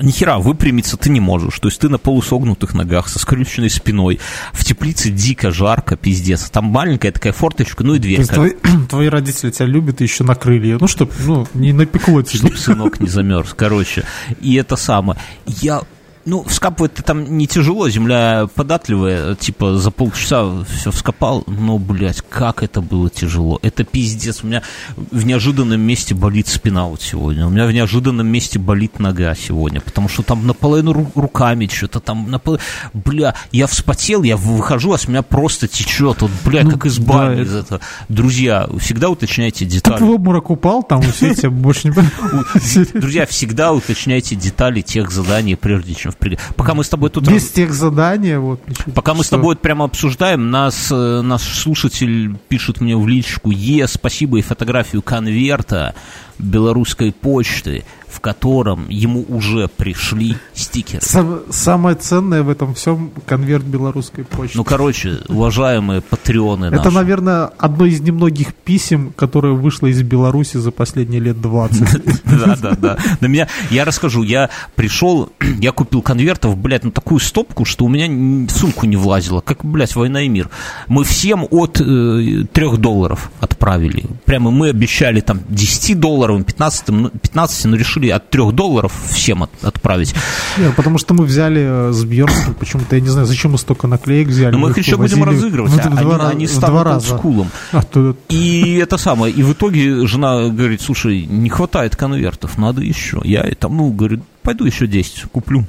Нихера, 0.00 0.38
выпрямиться 0.38 0.96
ты 0.96 1.10
не 1.10 1.20
можешь. 1.20 1.58
То 1.58 1.68
есть 1.68 1.80
ты 1.80 1.88
на 1.88 1.98
полусогнутых 1.98 2.74
ногах, 2.74 3.08
со 3.08 3.18
скрюченной 3.18 3.70
спиной. 3.70 4.20
В 4.52 4.64
теплице 4.64 5.10
дико 5.10 5.50
жарко, 5.50 5.96
пиздец. 5.96 6.50
Там 6.50 6.66
маленькая 6.66 7.12
такая 7.12 7.32
форточка, 7.32 7.84
ну 7.84 7.94
и 7.94 7.98
дверь. 7.98 8.26
Твои, 8.26 8.52
твои 8.88 9.08
родители 9.08 9.50
тебя 9.50 9.66
любят 9.66 10.00
и 10.00 10.04
еще 10.04 10.24
накрыли. 10.24 10.76
Ну, 10.80 10.86
чтобы 10.86 11.12
ну, 11.24 11.46
не 11.54 11.72
напекло 11.72 12.22
тебе. 12.22 12.38
Чтобы 12.38 12.56
сынок 12.56 13.00
не 13.00 13.08
замерз. 13.08 13.54
Короче, 13.54 14.04
и 14.40 14.54
это 14.54 14.76
самое. 14.76 15.18
Я 15.46 15.82
ну, 16.28 16.44
вскапывать-то 16.44 17.02
там 17.02 17.38
не 17.38 17.46
тяжело, 17.46 17.88
земля 17.88 18.48
податливая, 18.54 19.34
типа 19.34 19.78
за 19.78 19.90
полчаса 19.90 20.64
все 20.64 20.90
вскопал, 20.90 21.42
но, 21.46 21.78
блядь, 21.78 22.20
как 22.28 22.62
это 22.62 22.82
было 22.82 23.08
тяжело. 23.08 23.58
Это 23.62 23.82
пиздец. 23.82 24.40
У 24.42 24.46
меня 24.46 24.62
в 24.96 25.24
неожиданном 25.24 25.80
месте 25.80 26.14
болит 26.14 26.48
спина 26.48 26.84
вот 26.86 27.00
сегодня, 27.00 27.46
у 27.46 27.50
меня 27.50 27.66
в 27.66 27.72
неожиданном 27.72 28.26
месте 28.26 28.58
болит 28.58 28.98
нога 28.98 29.34
сегодня, 29.34 29.80
потому 29.80 30.08
что 30.08 30.22
там 30.22 30.46
наполовину 30.46 31.10
руками 31.14 31.66
что-то 31.66 32.00
там, 32.00 32.30
наполовину... 32.30 32.62
бля, 32.92 33.34
я 33.50 33.66
вспотел, 33.66 34.22
я 34.22 34.36
выхожу, 34.36 34.92
а 34.92 34.98
с 34.98 35.08
меня 35.08 35.22
просто 35.22 35.66
течет, 35.66 36.20
вот, 36.20 36.30
бля, 36.44 36.62
ну, 36.62 36.72
как 36.72 36.86
из 36.86 36.98
бани 36.98 37.36
да, 37.36 37.42
из 37.42 37.54
этого. 37.54 37.80
Друзья, 38.10 38.68
всегда 38.78 39.08
уточняйте 39.08 39.64
детали. 39.64 39.98
Ты 39.98 40.04
в 40.04 40.10
обморок 40.10 40.50
упал, 40.50 40.82
там 40.82 41.00
все 41.00 41.48
больше 41.48 41.88
не 41.88 42.98
Друзья, 42.98 43.26
всегда 43.26 43.72
уточняйте 43.72 44.36
детали 44.36 44.82
тех 44.82 45.10
заданий, 45.10 45.56
прежде 45.56 45.94
чем 45.94 46.12
Пока 46.56 46.74
мы 46.74 46.84
с 46.84 46.88
тобой 46.88 47.10
тут... 47.10 47.28
Без 47.28 47.50
тех 47.50 47.72
задания, 47.72 48.38
вот. 48.38 48.60
Пока 48.94 49.14
мы 49.14 49.24
с 49.24 49.28
тобой 49.28 49.56
прямо 49.56 49.84
обсуждаем, 49.84 50.50
нас, 50.50 50.88
э, 50.90 51.20
наш 51.22 51.42
слушатель 51.42 52.36
пишет 52.48 52.80
мне 52.80 52.96
в 52.96 53.06
личку, 53.06 53.50
е, 53.50 53.86
спасибо 53.86 54.38
и 54.38 54.42
фотографию 54.42 55.02
конверта 55.02 55.94
белорусской 56.38 57.12
почты, 57.12 57.84
в 58.08 58.20
котором 58.20 58.88
ему 58.88 59.24
уже 59.28 59.68
пришли 59.68 60.36
стикеры. 60.54 61.02
Сам, 61.02 61.40
самое 61.50 61.94
ценное 61.94 62.42
в 62.42 62.48
этом 62.48 62.74
всем 62.74 63.10
конверт 63.26 63.64
белорусской 63.64 64.24
почты. 64.24 64.56
Ну, 64.56 64.64
короче, 64.64 65.18
уважаемые 65.28 66.00
патреоны 66.00 66.66
Это, 66.66 66.76
наши. 66.76 66.90
наверное, 66.90 67.50
одно 67.58 67.84
из 67.84 68.00
немногих 68.00 68.54
писем, 68.54 69.12
которое 69.14 69.52
вышло 69.52 69.86
из 69.86 70.02
Беларуси 70.02 70.56
за 70.56 70.70
последние 70.70 71.20
лет 71.20 71.40
20. 71.40 72.18
Да, 72.38 72.56
да, 72.56 72.76
да. 72.76 72.98
На 73.20 73.26
меня, 73.26 73.48
я 73.70 73.84
расскажу, 73.84 74.22
я 74.22 74.50
пришел, 74.74 75.30
я 75.60 75.72
купил 75.72 76.02
конвертов, 76.02 76.56
блядь, 76.56 76.84
на 76.84 76.90
такую 76.90 77.20
стопку, 77.20 77.64
что 77.64 77.84
у 77.84 77.88
меня 77.88 78.06
в 78.46 78.50
сумку 78.50 78.86
не 78.86 78.96
влазило, 78.96 79.40
как, 79.40 79.64
блядь, 79.64 79.94
война 79.96 80.22
и 80.22 80.28
мир. 80.28 80.48
Мы 80.86 81.04
всем 81.04 81.46
от 81.50 81.80
э, 81.80 82.44
3 82.52 82.76
долларов 82.78 83.30
отправили. 83.58 84.04
Прямо 84.24 84.50
мы 84.50 84.68
обещали 84.68 85.20
там 85.20 85.40
10 85.48 85.98
долларов, 85.98 86.44
15, 86.44 86.86
15 87.22 87.64
но 87.64 87.76
решили 87.76 88.08
от 88.08 88.30
3 88.30 88.52
долларов 88.52 88.92
всем 89.10 89.42
от, 89.42 89.50
отправить. 89.62 90.14
Нет, 90.58 90.74
потому 90.76 90.98
что 90.98 91.14
мы 91.14 91.24
взяли 91.24 91.88
э, 91.88 91.92
с 91.92 92.04
Бьернским, 92.04 92.54
почему-то, 92.54 92.94
я 92.94 93.02
не 93.02 93.08
знаю, 93.08 93.26
зачем 93.26 93.52
мы 93.52 93.58
столько 93.58 93.88
наклеек 93.88 94.28
взяли. 94.28 94.52
Но 94.52 94.58
мы 94.58 94.70
их 94.70 94.78
еще 94.78 94.96
будем 94.96 95.24
разыгрывать, 95.24 95.72
в, 95.72 95.78
а 95.78 95.90
в 95.90 95.96
два, 95.96 96.16
они, 96.16 96.30
они 96.30 96.46
станут 96.46 96.84
раза. 96.84 97.16
скулом. 97.18 97.50
А, 97.72 97.82
то... 97.82 98.16
И 98.28 98.76
это 98.76 98.96
самое, 98.96 99.34
и 99.34 99.42
в 99.42 99.52
итоге 99.52 100.06
жена 100.06 100.48
говорит, 100.48 100.80
слушай, 100.80 101.26
не 101.26 101.50
хватает 101.50 101.96
конвертов, 101.96 102.58
надо 102.58 102.80
еще. 102.80 103.20
Я 103.24 103.42
там, 103.58 103.76
ну, 103.76 103.90
говорю, 103.90 104.20
пойду 104.42 104.64
еще 104.64 104.86
10 104.86 105.22
куплю. 105.32 105.66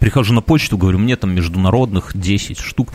Прихожу 0.00 0.32
на 0.32 0.40
почту, 0.40 0.78
говорю, 0.78 0.98
мне 0.98 1.16
там 1.16 1.34
международных 1.34 2.12
10 2.14 2.58
штук 2.58 2.92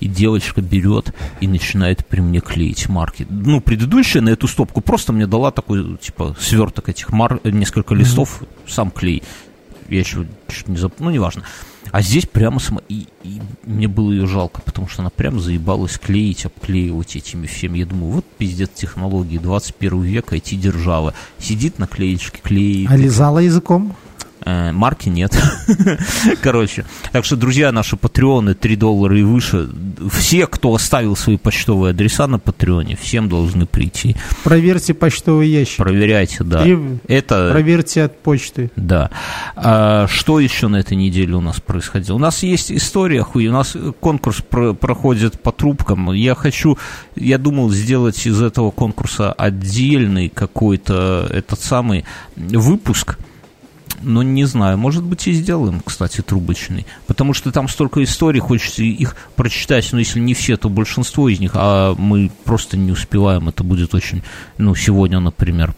и 0.00 0.08
девочка 0.08 0.60
берет 0.60 1.14
и 1.40 1.46
начинает 1.46 2.06
при 2.06 2.20
мне 2.20 2.40
клеить 2.40 2.88
марки. 2.88 3.26
Ну, 3.28 3.60
предыдущая 3.60 4.22
на 4.22 4.30
эту 4.30 4.48
стопку 4.48 4.80
просто 4.80 5.12
мне 5.12 5.26
дала 5.26 5.50
такой, 5.50 5.96
типа, 5.98 6.36
сверток 6.38 6.88
этих 6.88 7.10
марок, 7.12 7.44
несколько 7.44 7.94
листов, 7.94 8.40
mm-hmm. 8.40 8.70
сам 8.70 8.90
клей. 8.90 9.22
Я 9.88 10.00
еще 10.00 10.26
чуть 10.48 10.68
не 10.68 10.76
забыл, 10.76 10.96
ну, 11.00 11.10
неважно. 11.10 11.44
А 11.90 12.02
здесь 12.02 12.26
прямо 12.26 12.58
сама... 12.58 12.80
И, 12.88 13.06
и 13.22 13.40
мне 13.64 13.86
было 13.86 14.10
ее 14.10 14.26
жалко, 14.26 14.60
потому 14.62 14.88
что 14.88 15.02
она 15.02 15.10
прям 15.10 15.38
заебалась 15.38 15.98
клеить, 15.98 16.46
обклеивать 16.46 17.16
этими 17.16 17.46
всеми. 17.46 17.78
Я 17.78 17.86
думаю, 17.86 18.12
вот 18.12 18.24
пиздец 18.38 18.70
технологии 18.74 19.38
21 19.38 20.02
века, 20.02 20.36
IT-держава. 20.36 21.14
Сидит 21.38 21.78
на 21.78 21.86
клеечке, 21.86 22.40
клеит. 22.42 22.90
А 22.90 22.96
лизала 22.96 23.38
языком? 23.38 23.94
Э, 24.44 24.72
марки 24.72 25.08
нет. 25.08 25.36
Короче. 26.42 26.84
Так 27.12 27.24
что, 27.24 27.36
друзья, 27.36 27.72
наши 27.72 27.96
патреоны 27.96 28.54
3 28.54 28.76
доллара 28.76 29.18
и 29.18 29.22
выше, 29.22 29.68
все, 30.10 30.46
кто 30.46 30.74
оставил 30.74 31.16
свои 31.16 31.38
почтовые 31.38 31.90
адреса 31.92 32.26
на 32.26 32.38
патреоне, 32.38 32.96
всем 32.96 33.28
должны 33.28 33.66
прийти. 33.66 34.16
Проверьте 34.42 34.92
почтовый 34.92 35.48
ящик. 35.48 35.78
Проверяйте, 35.78 36.44
да. 36.44 36.64
И 36.64 36.76
Это... 37.08 37.50
Проверьте 37.52 38.02
от 38.02 38.18
почты. 38.20 38.70
Да. 38.76 39.10
А, 39.56 40.06
что 40.08 40.40
еще 40.40 40.68
на 40.68 40.76
этой 40.76 40.96
неделе 40.96 41.34
у 41.34 41.40
нас 41.40 41.60
происходило? 41.60 42.16
У 42.16 42.20
нас 42.20 42.42
есть 42.42 42.70
история, 42.70 43.22
хуй, 43.22 43.46
у 43.46 43.52
нас 43.52 43.76
конкурс 44.00 44.42
про 44.42 44.74
проходит 44.74 45.40
по 45.40 45.52
трубкам. 45.52 46.12
Я 46.12 46.34
хочу, 46.34 46.76
я 47.16 47.38
думал 47.38 47.70
сделать 47.70 48.26
из 48.26 48.42
этого 48.42 48.70
конкурса 48.70 49.32
отдельный 49.32 50.28
какой-то 50.28 51.26
этот 51.30 51.60
самый 51.60 52.04
выпуск, 52.36 53.18
но 54.04 54.22
не 54.22 54.44
знаю, 54.44 54.78
может 54.78 55.02
быть 55.02 55.26
и 55.26 55.32
сделаем, 55.32 55.80
кстати, 55.84 56.20
трубочный, 56.20 56.86
потому 57.06 57.34
что 57.34 57.52
там 57.52 57.68
столько 57.68 58.02
историй, 58.02 58.40
хочется 58.40 58.82
их 58.82 59.16
прочитать, 59.36 59.88
но 59.92 59.98
если 59.98 60.20
не 60.20 60.34
все, 60.34 60.56
то 60.56 60.68
большинство 60.68 61.28
из 61.28 61.40
них, 61.40 61.52
а 61.54 61.94
мы 61.96 62.30
просто 62.44 62.76
не 62.76 62.92
успеваем, 62.92 63.48
это 63.48 63.64
будет 63.64 63.94
очень, 63.94 64.22
ну, 64.58 64.74
сегодня, 64.74 65.20
например, 65.20 65.74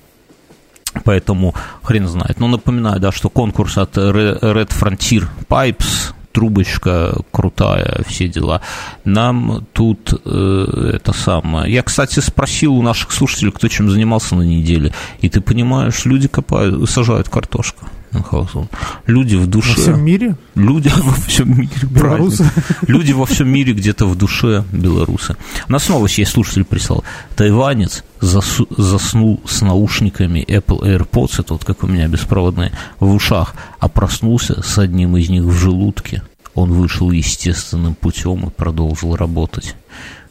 Поэтому 1.05 1.55
хрен 1.83 2.09
знает. 2.09 2.41
Но 2.41 2.49
напоминаю, 2.49 2.99
да, 3.01 3.12
что 3.12 3.29
конкурс 3.29 3.77
от 3.77 3.99
Red 3.99 4.70
Frontier 4.70 5.29
Pipes 5.47 6.14
трубочка 6.37 7.16
крутая, 7.31 8.03
все 8.07 8.29
дела. 8.29 8.61
Нам 9.07 9.66
тут 9.72 10.12
э, 10.22 10.91
это 10.97 11.14
самое. 11.14 11.72
Я, 11.72 11.83
кстати, 11.83 12.20
спросил 12.20 12.74
у 12.74 12.83
наших 12.83 13.12
слушателей, 13.12 13.53
кто 13.53 13.68
чем 13.68 13.89
занимался 13.89 14.35
на 14.37 14.43
неделе, 14.43 14.93
и 15.22 15.31
ты 15.31 15.41
понимаешь, 15.41 16.05
люди 16.05 16.29
копают, 16.29 16.91
сажают 16.91 17.31
картошку. 17.31 17.87
Мюнхгаузен. 18.13 18.69
Люди 19.07 19.37
в 19.37 19.47
душе... 19.47 19.77
Во 19.77 19.83
всем 19.83 20.05
мире? 20.05 20.37
Люди 20.55 20.91
во 20.97 21.13
всем 21.13 21.59
мире. 21.59 21.71
Белорусы? 21.83 22.49
Люди 22.87 23.13
во 23.13 23.27
всем 23.27 23.49
мире 23.49 23.73
где-то 23.73 24.07
в 24.07 24.17
душе 24.17 24.65
белорусы. 24.73 25.37
У 25.69 25.73
нас 25.73 25.85
снова 25.85 26.07
есть 26.07 26.31
слушатель 26.31 26.65
прислал. 26.65 27.05
Тайванец 27.37 28.05
засу, 28.21 28.67
заснул 28.77 29.41
с 29.47 29.63
наушниками 29.63 30.45
Apple 30.47 30.81
AirPods, 30.83 31.41
это 31.41 31.55
вот 31.55 31.65
как 31.65 31.83
у 31.85 31.87
меня 31.87 32.09
беспроводные, 32.09 32.73
в 33.01 33.13
ушах, 33.13 33.55
а 33.79 33.89
проснулся 33.89 34.63
с 34.63 34.79
одним 34.79 35.17
из 35.17 35.29
них 35.29 35.43
в 35.43 35.53
желудке. 35.53 36.23
Он 36.55 36.73
вышел 36.73 37.11
естественным 37.11 37.95
путем 37.95 38.47
и 38.47 38.51
продолжил 38.51 39.15
работать. 39.15 39.77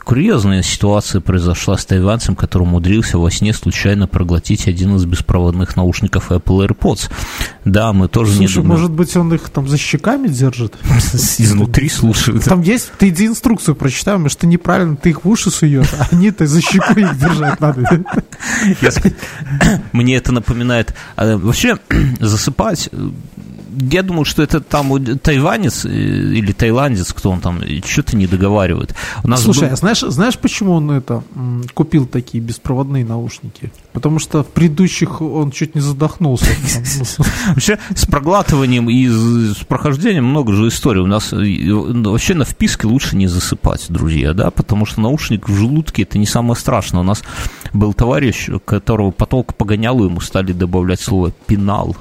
Курьезная 0.05 0.61
ситуация 0.61 1.19
произошла 1.19 1.75
с 1.79 1.85
тайванцем, 1.85 2.35
который 2.35 2.61
умудрился 2.61 3.17
во 3.17 3.31
сне 3.31 3.53
случайно 3.53 4.07
проглотить 4.07 4.67
один 4.67 4.95
из 4.97 5.05
беспроводных 5.05 5.75
наушников 5.75 6.31
Apple 6.31 6.67
AirPods. 6.67 7.09
Да, 7.65 7.91
мы 7.91 8.07
тоже 8.07 8.33
Слушай, 8.33 8.41
не 8.41 8.53
думаем. 8.53 8.69
может 8.69 8.91
быть, 8.91 9.17
он 9.17 9.33
их 9.33 9.49
там 9.49 9.67
за 9.67 9.79
щеками 9.79 10.27
держит? 10.27 10.75
Изнутри 11.39 11.89
слушают. 11.89 12.43
Там 12.43 12.61
есть, 12.61 12.91
ты 12.99 13.09
иди 13.09 13.25
инструкцию 13.25 13.73
прочитай, 13.73 14.19
может, 14.19 14.37
ты 14.37 14.45
неправильно, 14.45 14.95
ты 14.95 15.09
их 15.09 15.25
в 15.25 15.27
уши 15.29 15.49
суешь, 15.49 15.89
а 15.99 16.07
они-то 16.11 16.45
за 16.45 16.61
щеку 16.61 16.99
их 16.99 17.17
держать 17.17 17.59
надо. 17.59 18.05
Мне 19.91 20.17
это 20.17 20.31
напоминает... 20.31 20.93
а, 21.15 21.35
Вообще, 21.35 21.79
засыпать... 22.19 22.91
Я 23.78 24.03
думаю, 24.03 24.26
что 24.26 24.43
это 24.43 24.61
там 24.61 25.17
тайванец 25.17 25.86
э, 25.86 25.89
или 25.89 26.51
тайландец, 26.51 27.13
кто 27.13 27.32
он 27.32 27.41
там, 27.41 27.61
что-то 27.86 28.15
не 28.15 28.28
договаривает. 28.28 28.95
У 29.23 29.28
нас 29.28 29.43
Слушай, 29.43 29.67
был- 29.67 29.73
а 29.73 29.76
знаешь, 29.76 29.99
знаешь, 30.01 30.38
почему 30.38 30.73
он 30.73 30.91
это 30.91 31.23
купил 31.73 32.05
такие 32.05 32.43
беспроводные 32.43 33.05
наушники? 33.05 33.71
Потому 33.93 34.19
что 34.19 34.43
в 34.43 34.47
предыдущих 34.47 35.21
он 35.21 35.51
чуть 35.51 35.76
не 35.76 35.82
задохнулся. 35.82 36.45
Ну, 37.17 37.26
Вообще 37.49 37.80
с 37.95 38.05
проглатыванием 38.05 38.89
и 38.89 39.07
с 39.07 39.57
прохождением 39.67 40.26
много 40.26 40.53
же 40.53 40.67
историй. 40.67 41.01
У 41.01 41.07
нас 41.07 41.32
ну, 41.32 42.11
вообще 42.11 42.34
на 42.34 42.45
вписке 42.45 42.88
лучше 42.88 43.15
не 43.15 43.28
засыпать, 43.28 43.86
друзья, 43.89 44.34
да, 44.34 44.51
потому 44.51 44.86
что 44.86 45.01
наушник 45.01 45.47
в 45.47 45.55
желудке 45.55 46.03
это 46.03 46.17
не 46.17 46.26
самое 46.26 46.55
страшное. 46.55 47.01
У 47.01 47.03
нас 47.03 47.23
был 47.73 47.93
товарищ, 47.93 48.49
которого 48.65 49.11
потолк 49.11 49.55
погонял, 49.55 49.99
и 50.01 50.05
ему 50.05 50.21
стали 50.21 50.51
добавлять 50.51 51.01
слово 51.01 51.32
пенал. 51.47 51.95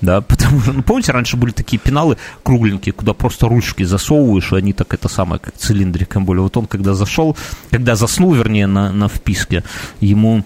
Да, 0.00 0.20
потому 0.20 0.60
что, 0.60 0.72
ну, 0.72 0.82
помните, 0.82 1.12
раньше 1.12 1.36
были 1.36 1.52
такие 1.52 1.78
пеналы 1.78 2.16
кругленькие, 2.42 2.92
куда 2.92 3.12
просто 3.12 3.48
ручки 3.48 3.82
засовываешь, 3.84 4.52
и 4.52 4.56
они 4.56 4.72
так 4.72 4.92
это 4.94 5.08
самое, 5.08 5.40
как 5.40 5.56
цилиндриком 5.56 6.24
были. 6.24 6.40
Вот 6.40 6.56
он, 6.56 6.66
когда 6.66 6.94
зашел, 6.94 7.36
когда 7.70 7.96
заснул, 7.96 8.32
вернее, 8.34 8.66
на, 8.66 8.92
на 8.92 9.08
вписке, 9.08 9.64
ему 10.00 10.44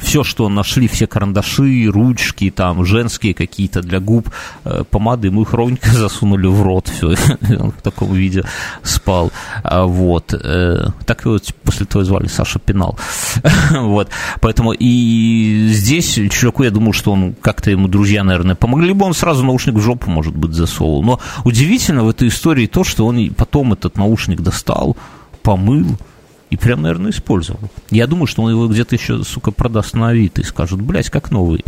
все, 0.00 0.24
что 0.24 0.48
нашли, 0.48 0.88
все 0.88 1.06
карандаши, 1.06 1.86
ручки, 1.86 2.50
там, 2.50 2.84
женские 2.84 3.34
какие-то 3.34 3.82
для 3.82 4.00
губ, 4.00 4.28
э, 4.64 4.84
помады, 4.90 5.30
мы 5.30 5.42
их 5.42 5.52
ровненько 5.52 5.90
засунули 5.92 6.46
в 6.46 6.62
рот, 6.62 6.88
все, 6.88 7.08
он 7.58 7.72
в 7.72 7.82
таком 7.82 8.12
виде 8.12 8.44
спал, 8.82 9.32
А, 9.62 9.84
вот, 9.84 10.34
э, 10.34 10.88
так 11.06 11.24
его 11.24 11.38
после 11.62 11.86
того 11.86 12.04
звали 12.04 12.26
Саша 12.26 12.58
Пенал, 12.58 12.98
вот, 13.70 14.08
поэтому 14.40 14.72
и 14.72 15.68
здесь 15.70 16.18
чуваку, 16.30 16.64
я 16.64 16.70
думаю, 16.70 16.92
что 16.92 17.12
он 17.12 17.34
как-то 17.34 17.70
ему 17.70 17.88
друзья, 17.88 18.24
наверное, 18.24 18.54
помогли, 18.54 18.88
либо 18.88 19.04
он 19.04 19.14
сразу 19.14 19.44
наушник 19.44 19.74
в 19.74 19.80
жопу, 19.80 20.10
может 20.10 20.36
быть, 20.36 20.52
засовывал, 20.52 21.02
но 21.02 21.20
удивительно 21.44 22.04
в 22.04 22.08
этой 22.08 22.28
истории 22.28 22.66
то, 22.66 22.84
что 22.84 23.06
он 23.06 23.30
потом 23.30 23.72
этот 23.72 23.96
наушник 23.96 24.40
достал, 24.40 24.96
помыл, 25.42 25.98
и 26.54 26.56
прям, 26.56 26.82
наверное, 26.82 27.10
использовал. 27.10 27.68
Я 27.90 28.06
думаю, 28.06 28.28
что 28.28 28.42
он 28.42 28.52
его 28.52 28.68
где-то 28.68 28.94
еще, 28.94 29.24
сука, 29.24 29.50
продаст 29.50 29.94
на 29.94 30.10
Авито 30.10 30.40
и 30.40 30.44
скажет, 30.44 30.80
блядь, 30.80 31.10
как 31.10 31.32
новый. 31.32 31.64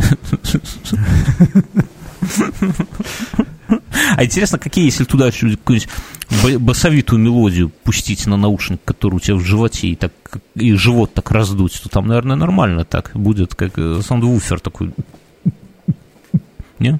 А 4.15 4.23
интересно, 4.23 4.57
какие, 4.57 4.85
если 4.85 5.03
туда 5.03 5.29
какую-нибудь 5.29 5.89
ба- 6.41 6.59
басовитую 6.59 7.19
мелодию 7.19 7.69
пустить 7.83 8.25
на 8.25 8.37
наушник, 8.37 8.79
который 8.85 9.15
у 9.15 9.19
тебя 9.19 9.35
в 9.35 9.41
животе, 9.41 9.89
и, 9.89 9.95
так, 9.95 10.13
и 10.55 10.73
живот 10.73 11.13
так 11.13 11.31
раздуть, 11.31 11.81
то 11.83 11.89
там, 11.89 12.07
наверное, 12.07 12.37
нормально 12.37 12.85
так 12.85 13.11
будет, 13.13 13.55
как 13.55 13.77
э, 13.77 13.99
саундвуфер 14.01 14.61
такой. 14.61 14.91
Не? 16.79 16.99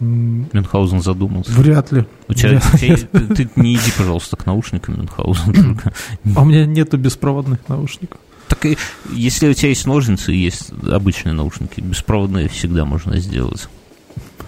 Мюнхгаузен 0.00 1.02
задумался. 1.02 1.52
Вряд 1.52 1.92
ли. 1.92 2.06
У 2.28 2.34
тебя, 2.34 2.48
Вряд 2.58 2.82
есть- 2.82 3.10
ты, 3.10 3.20
ты 3.20 3.50
не 3.56 3.74
иди, 3.74 3.92
пожалуйста, 3.96 4.36
к 4.36 4.46
наушникам 4.46 4.96
Мюнхгаузен. 4.96 5.80
А 6.36 6.40
у 6.42 6.44
меня 6.44 6.64
нету 6.66 6.96
беспроводных 6.96 7.68
наушников. 7.68 8.18
Так 8.48 8.64
и 8.66 8.76
если 9.12 9.48
у 9.48 9.52
тебя 9.54 9.68
есть 9.68 9.86
ножницы, 9.86 10.32
есть 10.32 10.72
обычные 10.90 11.34
наушники, 11.34 11.80
беспроводные 11.80 12.48
всегда 12.48 12.84
можно 12.84 13.18
сделать. 13.20 13.68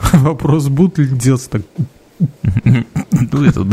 Вопрос, 0.13 0.69
будут 0.69 0.99
ли 0.99 1.07
делать 1.07 1.49
так. 1.51 1.63
Ну, 3.33 3.45
это 3.45 3.65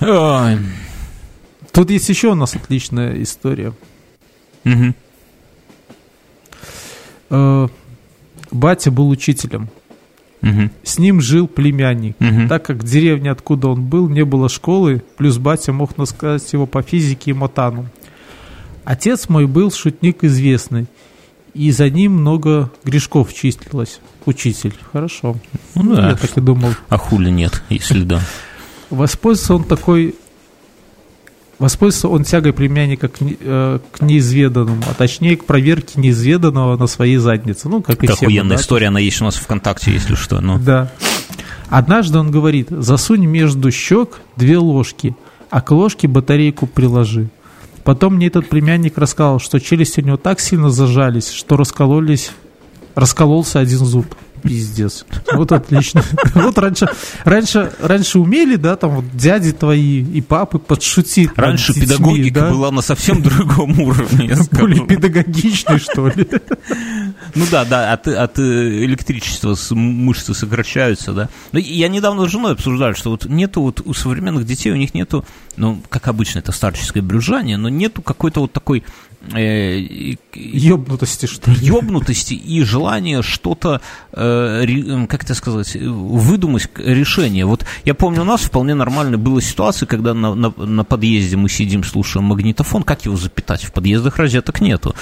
да. 0.00 0.58
Тут 1.72 1.90
есть 1.90 2.08
еще 2.08 2.28
у 2.28 2.34
нас 2.34 2.54
отличная 2.54 3.22
история. 3.22 3.72
Э, 7.30 7.68
Батя 8.50 8.90
был 8.90 9.08
учителем. 9.10 9.68
С 10.82 10.98
ним 10.98 11.20
жил 11.20 11.48
племянник. 11.48 12.16
Мгм. 12.18 12.48
Так 12.48 12.64
как 12.64 12.78
в 12.78 12.84
деревне, 12.84 13.30
откуда 13.30 13.68
он 13.68 13.82
был, 13.82 14.08
не 14.08 14.24
было 14.24 14.48
школы, 14.48 15.02
плюс 15.16 15.38
батя 15.38 15.72
мог 15.72 15.96
насказать 15.96 16.52
его 16.52 16.66
по 16.66 16.82
физике 16.82 17.32
и 17.32 17.34
мотану. 17.34 17.86
Отец 18.84 19.28
мой 19.28 19.46
был 19.46 19.70
шутник 19.70 20.24
известный, 20.24 20.86
и 21.54 21.70
за 21.72 21.90
ним 21.90 22.12
много 22.12 22.70
грешков 22.84 23.34
числилось. 23.34 24.00
Учитель. 24.24 24.74
Хорошо. 24.92 25.36
Ну 25.74 25.96
да. 25.96 26.10
Я 26.10 26.16
так 26.16 26.36
и 26.36 26.40
думал. 26.40 26.70
А 26.88 26.96
хули 26.96 27.30
нет, 27.30 27.62
если 27.68 28.02
да. 28.04 28.20
Воспользовался 28.90 29.54
он 29.54 29.64
такой... 29.64 30.14
Воспользовался 31.58 32.08
он 32.08 32.22
тягой 32.24 32.52
племянника 32.52 33.08
к, 33.08 33.20
не- 33.20 33.36
э, 33.40 33.80
к 33.90 34.00
неизведанному, 34.00 34.82
а 34.88 34.94
точнее 34.94 35.36
к 35.36 35.44
проверке 35.44 36.00
неизведанного 36.00 36.76
на 36.76 36.86
своей 36.86 37.16
заднице. 37.16 37.68
Ну, 37.68 37.82
как 37.82 38.00
и 38.02 38.06
Это 38.06 38.14
все. 38.14 38.26
мы, 38.26 38.32
охуенная 38.32 38.56
да. 38.56 38.62
история, 38.62 38.86
она 38.88 39.00
есть 39.00 39.20
у 39.20 39.24
нас 39.24 39.34
ВКонтакте, 39.36 39.92
если 39.92 40.14
что. 40.14 40.40
Ну. 40.40 40.58
Да. 40.58 40.92
Однажды 41.68 42.18
он 42.18 42.30
говорит, 42.30 42.68
засунь 42.70 43.26
между 43.26 43.72
щек 43.72 44.20
две 44.36 44.56
ложки, 44.56 45.16
а 45.50 45.60
к 45.60 45.72
ложке 45.72 46.06
батарейку 46.06 46.66
приложи. 46.66 47.28
Потом 47.82 48.14
мне 48.14 48.28
этот 48.28 48.48
племянник 48.48 48.96
рассказал, 48.96 49.40
что 49.40 49.58
челюсти 49.58 50.00
у 50.00 50.04
него 50.04 50.16
так 50.16 50.40
сильно 50.40 50.70
зажались, 50.70 51.30
что 51.30 51.56
раскололись, 51.56 52.30
раскололся 52.94 53.58
один 53.58 53.78
зуб. 53.78 54.14
Пиздец. 54.38 55.04
Вот 55.32 55.52
отлично. 55.52 56.02
Вот 56.34 56.56
раньше, 56.58 56.88
раньше, 57.24 57.72
раньше 57.80 58.18
умели, 58.18 58.56
да, 58.56 58.76
там 58.76 58.90
вот 58.96 59.16
дяди 59.16 59.52
твои 59.52 60.02
и 60.02 60.20
папы 60.20 60.58
подшутить. 60.58 61.30
Раньше 61.36 61.74
детьми, 61.74 61.86
педагогика 61.86 62.40
да? 62.40 62.50
была 62.50 62.70
на 62.70 62.80
совсем 62.80 63.22
другом 63.22 63.80
уровне. 63.80 64.36
более 64.52 64.86
педагогичной, 64.86 65.78
что 65.78 66.08
ли. 66.08 66.28
Ну 67.34 67.44
да, 67.50 67.64
да, 67.64 67.92
от, 67.92 68.08
от 68.08 68.38
э, 68.38 68.84
электричества 68.84 69.56
мышцы 69.70 70.34
сокращаются, 70.34 71.12
да. 71.12 71.28
Но 71.52 71.58
я 71.58 71.88
недавно 71.88 72.26
с 72.26 72.30
женой 72.30 72.52
обсуждали, 72.52 72.94
что 72.94 73.10
вот 73.10 73.26
нету 73.26 73.62
вот 73.62 73.80
у 73.84 73.92
современных 73.94 74.46
детей, 74.46 74.70
у 74.70 74.76
них 74.76 74.94
нету, 74.94 75.24
ну, 75.56 75.82
как 75.88 76.08
обычно, 76.08 76.38
это 76.38 76.52
старческое 76.52 77.02
брюзжание, 77.02 77.56
но 77.56 77.68
нету 77.68 78.02
какой-то 78.02 78.40
вот 78.40 78.52
такой 78.52 78.84
Ёбнутости, 80.34 81.26
что 81.26 81.50
ли. 81.50 81.56
ёбнутости 81.60 82.34
и 82.34 82.62
желания 82.62 83.22
что-то, 83.22 83.80
э, 84.12 84.60
ре- 84.64 85.06
как 85.06 85.24
это 85.24 85.34
сказать, 85.34 85.74
э, 85.74 85.80
выдумать 85.80 86.68
решение. 86.76 87.44
Вот 87.44 87.64
я 87.84 87.94
помню, 87.94 88.22
у 88.22 88.24
нас 88.24 88.42
вполне 88.42 88.74
нормально 88.74 89.18
была 89.18 89.40
ситуация, 89.40 89.86
когда 89.86 90.14
на, 90.14 90.34
на, 90.34 90.52
на 90.56 90.84
подъезде 90.84 91.36
мы 91.36 91.48
сидим, 91.48 91.82
слушаем 91.84 92.26
магнитофон, 92.26 92.82
как 92.84 93.04
его 93.04 93.16
запитать? 93.16 93.64
В 93.64 93.72
подъездах 93.72 94.18
розеток 94.18 94.60
нету. 94.60 94.94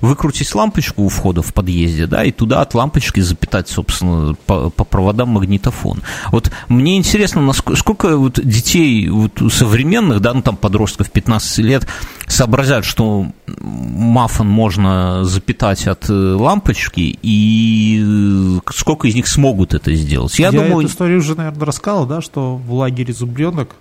Выкрутить 0.00 0.54
лампочку 0.54 1.02
у 1.02 1.08
входа 1.08 1.42
в 1.42 1.52
подъезде, 1.52 2.06
да, 2.06 2.24
и 2.24 2.30
туда 2.30 2.60
от 2.60 2.74
лампочки 2.74 3.20
запитать, 3.20 3.68
собственно, 3.68 4.34
по, 4.46 4.70
по 4.70 4.84
проводам 4.84 5.30
магнитофон. 5.30 6.02
Вот 6.30 6.50
мне 6.68 6.96
интересно, 6.96 7.42
насколько, 7.42 7.78
сколько 7.78 8.16
вот 8.16 8.38
детей 8.42 9.08
вот 9.08 9.40
современных, 9.50 10.20
да, 10.20 10.32
ну 10.32 10.42
там 10.42 10.56
подростков 10.56 11.10
15 11.10 11.58
лет, 11.58 11.86
сообразят, 12.26 12.84
что 12.84 13.26
мафон 13.64 14.48
можно 14.48 15.24
запитать 15.24 15.86
от 15.86 16.08
э, 16.08 16.12
лампочки, 16.12 17.18
и 17.22 18.02
э, 18.04 18.70
сколько 18.72 19.08
из 19.08 19.14
них 19.14 19.26
смогут 19.26 19.74
это 19.74 19.94
сделать. 19.94 20.38
Я, 20.38 20.46
Я, 20.46 20.52
думаю, 20.52 20.80
эту 20.80 20.88
историю 20.88 21.18
уже, 21.18 21.34
наверное, 21.34 21.66
рассказывал, 21.66 22.06
да, 22.06 22.20
что 22.20 22.56
в 22.56 22.72
лагере 22.74 23.12
зубленок 23.12 23.76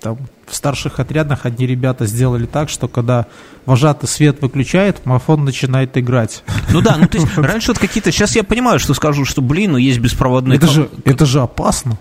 там 0.00 0.18
в 0.46 0.54
старших 0.54 1.00
отрядах 1.00 1.46
одни 1.46 1.66
ребята 1.66 2.06
сделали 2.06 2.46
так, 2.46 2.68
что 2.68 2.86
когда 2.86 3.26
вожатый 3.64 4.08
свет 4.08 4.40
выключает, 4.40 5.04
мафон 5.04 5.44
начинает 5.44 5.96
играть. 5.98 6.44
Ну 6.70 6.80
да, 6.80 6.96
ну 6.96 7.08
то 7.08 7.18
есть 7.18 7.26
раньше 7.36 7.68
вот 7.68 7.78
какие-то... 7.78 8.12
Сейчас 8.12 8.36
я 8.36 8.44
понимаю, 8.44 8.78
что 8.78 8.94
скажу, 8.94 9.24
что, 9.24 9.42
блин, 9.42 9.72
ну 9.72 9.78
есть 9.78 9.98
беспроводные... 9.98 10.58
Это 10.58 10.68
же, 10.68 10.88
это 11.04 11.26
же 11.26 11.40
опасно. 11.40 11.98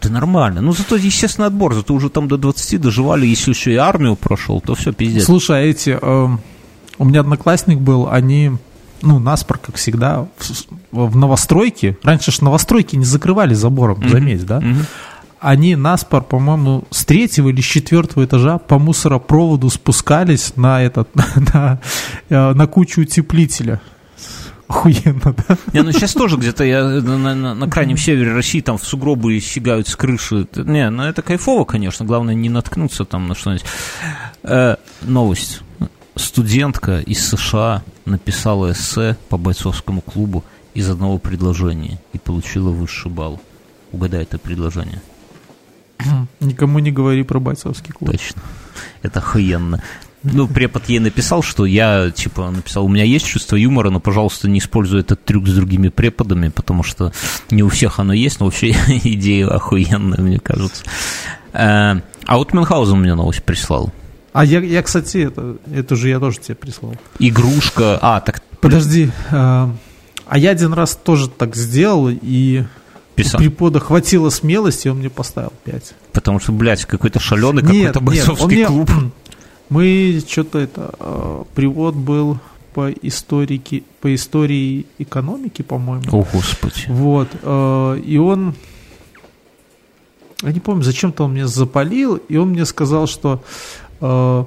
Это 0.00 0.10
нормально. 0.10 0.62
Ну 0.62 0.72
зато 0.72 0.96
естественный 0.96 1.48
отбор, 1.48 1.74
зато 1.74 1.92
уже 1.92 2.08
там 2.08 2.28
до 2.28 2.38
20 2.38 2.80
доживали, 2.80 3.26
если 3.26 3.50
еще 3.50 3.72
и 3.72 3.76
армию 3.76 4.16
прошел, 4.16 4.60
то 4.60 4.74
все, 4.74 4.92
пиздец. 4.92 5.24
Слушай, 5.24 5.58
а 5.58 5.62
эти... 5.62 5.98
Э, 6.00 6.28
у 7.02 7.04
меня 7.04 7.20
одноклассник 7.20 7.78
был, 7.78 8.08
они 8.08 8.52
ну, 9.02 9.18
наспор, 9.18 9.58
как 9.58 9.74
всегда, 9.74 10.28
в, 10.92 11.10
в 11.10 11.16
новостройке. 11.16 11.98
Раньше 12.04 12.30
же 12.30 12.44
новостройки 12.44 12.94
не 12.94 13.04
закрывали 13.04 13.54
забором, 13.54 13.98
mm-hmm. 13.98 14.08
заметь, 14.08 14.46
да? 14.46 14.58
Mm-hmm 14.60 14.86
они 15.42 15.74
наспор, 15.74 16.22
по-моему, 16.22 16.84
с 16.90 17.04
третьего 17.04 17.48
или 17.48 17.60
с 17.60 17.64
четвертого 17.64 18.24
этажа 18.24 18.58
по 18.58 18.78
мусоропроводу 18.78 19.70
спускались 19.70 20.52
на 20.54 20.80
этот, 20.80 21.08
на, 21.52 21.80
э, 22.28 22.52
на 22.52 22.66
кучу 22.68 23.00
утеплителя. 23.00 23.80
Охуенно, 24.68 25.34
да? 25.48 25.58
Не, 25.72 25.82
ну 25.82 25.90
сейчас 25.90 26.12
тоже 26.12 26.36
где-то 26.36 26.62
я 26.62 26.84
на, 26.84 27.34
на, 27.34 27.54
на 27.56 27.68
крайнем 27.68 27.96
севере 27.96 28.32
России 28.32 28.60
там 28.60 28.78
в 28.78 28.84
сугробы 28.84 29.40
сигают 29.40 29.88
с 29.88 29.96
крыши. 29.96 30.46
Не, 30.54 30.88
ну 30.90 31.02
это 31.02 31.22
кайфово, 31.22 31.64
конечно, 31.64 32.06
главное 32.06 32.34
не 32.34 32.48
наткнуться 32.48 33.04
там 33.04 33.26
на 33.26 33.34
что-нибудь. 33.34 33.64
Э, 34.44 34.76
новость. 35.02 35.62
Студентка 36.22 37.00
из 37.00 37.26
США 37.26 37.82
написала 38.04 38.72
эссе 38.72 39.16
по 39.28 39.36
бойцовскому 39.36 40.00
клубу 40.00 40.44
из 40.72 40.88
одного 40.88 41.18
предложения 41.18 42.00
и 42.12 42.18
получила 42.18 42.70
высший 42.70 43.10
балл. 43.10 43.40
Угадай 43.90 44.22
это 44.22 44.38
предложение. 44.38 45.02
Никому 46.40 46.78
не 46.78 46.92
говори 46.92 47.24
про 47.24 47.40
бойцовский 47.40 47.92
клуб. 47.92 48.12
Точно. 48.12 48.40
Это 49.02 49.18
охуенно. 49.18 49.82
Ну, 50.22 50.46
препод 50.46 50.88
ей 50.88 51.00
написал, 51.00 51.42
что 51.42 51.66
я, 51.66 52.12
типа, 52.12 52.50
написал, 52.50 52.84
у 52.84 52.88
меня 52.88 53.02
есть 53.02 53.26
чувство 53.26 53.56
юмора, 53.56 53.90
но, 53.90 53.98
пожалуйста, 53.98 54.48
не 54.48 54.60
используй 54.60 55.00
этот 55.00 55.24
трюк 55.24 55.48
с 55.48 55.54
другими 55.54 55.88
преподами, 55.88 56.48
потому 56.48 56.84
что 56.84 57.12
не 57.50 57.64
у 57.64 57.68
всех 57.68 57.98
оно 57.98 58.12
есть, 58.12 58.38
но 58.38 58.46
вообще 58.46 58.70
идея 59.02 59.48
охуенная, 59.48 60.20
мне 60.20 60.38
кажется. 60.38 60.84
Э, 61.52 61.96
а 62.26 62.36
вот 62.36 62.52
Мюнхгаузен 62.52 63.00
мне 63.00 63.16
новость 63.16 63.42
прислал. 63.42 63.92
А 64.32 64.44
я, 64.44 64.60
я, 64.60 64.82
кстати, 64.82 65.18
это, 65.18 65.56
это 65.72 65.94
же 65.96 66.08
я 66.08 66.18
тоже 66.18 66.38
тебе 66.40 66.54
прислал. 66.54 66.94
Игрушка. 67.18 67.98
А, 68.00 68.20
так. 68.20 68.42
Подожди. 68.60 69.10
А, 69.30 69.74
а 70.26 70.38
я 70.38 70.50
один 70.50 70.72
раз 70.72 70.96
тоже 70.96 71.28
так 71.28 71.54
сделал, 71.54 72.08
и 72.10 72.64
Писал. 73.14 73.40
У 73.40 73.44
препода 73.44 73.78
хватило 73.78 74.30
смелости, 74.30 74.88
он 74.88 74.98
мне 74.98 75.10
поставил 75.10 75.52
5. 75.64 75.94
Потому 76.12 76.40
что, 76.40 76.52
блядь, 76.52 76.84
какой-то 76.84 77.20
шаленый 77.20 77.62
какой-то 77.62 78.00
бойцовский 78.00 78.56
нет, 78.56 78.68
клуб. 78.68 78.90
Мне, 78.90 79.10
мы 79.68 80.22
что-то 80.26 80.58
это... 80.58 80.94
Э, 80.98 81.44
привод 81.54 81.94
был 81.94 82.38
по 82.72 82.90
историке, 82.90 83.82
по 84.00 84.14
истории 84.14 84.86
экономики, 84.98 85.60
по-моему. 85.60 86.04
О, 86.10 86.26
Господи. 86.32 86.86
Вот. 86.88 87.28
Э, 87.42 88.00
и 88.02 88.16
он... 88.16 88.54
Я 90.42 90.52
не 90.52 90.60
помню, 90.60 90.82
зачем-то 90.82 91.24
он 91.24 91.32
мне 91.32 91.46
запалил, 91.46 92.16
и 92.16 92.36
он 92.36 92.50
мне 92.50 92.64
сказал, 92.64 93.06
что 93.06 93.44
э, 94.02 94.44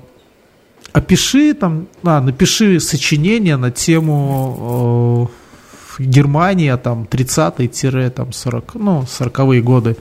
опиши 0.93 1.53
там, 1.53 1.87
а, 2.03 2.21
напиши 2.21 2.79
сочинение 2.79 3.57
на 3.57 3.71
тему 3.71 5.29
э, 5.99 6.03
Германия, 6.03 6.77
там, 6.77 7.07
30-е, 7.09 8.09
там, 8.09 8.33
40, 8.33 8.75
ну, 8.75 9.01
40-е 9.01 9.61
годы. 9.61 9.97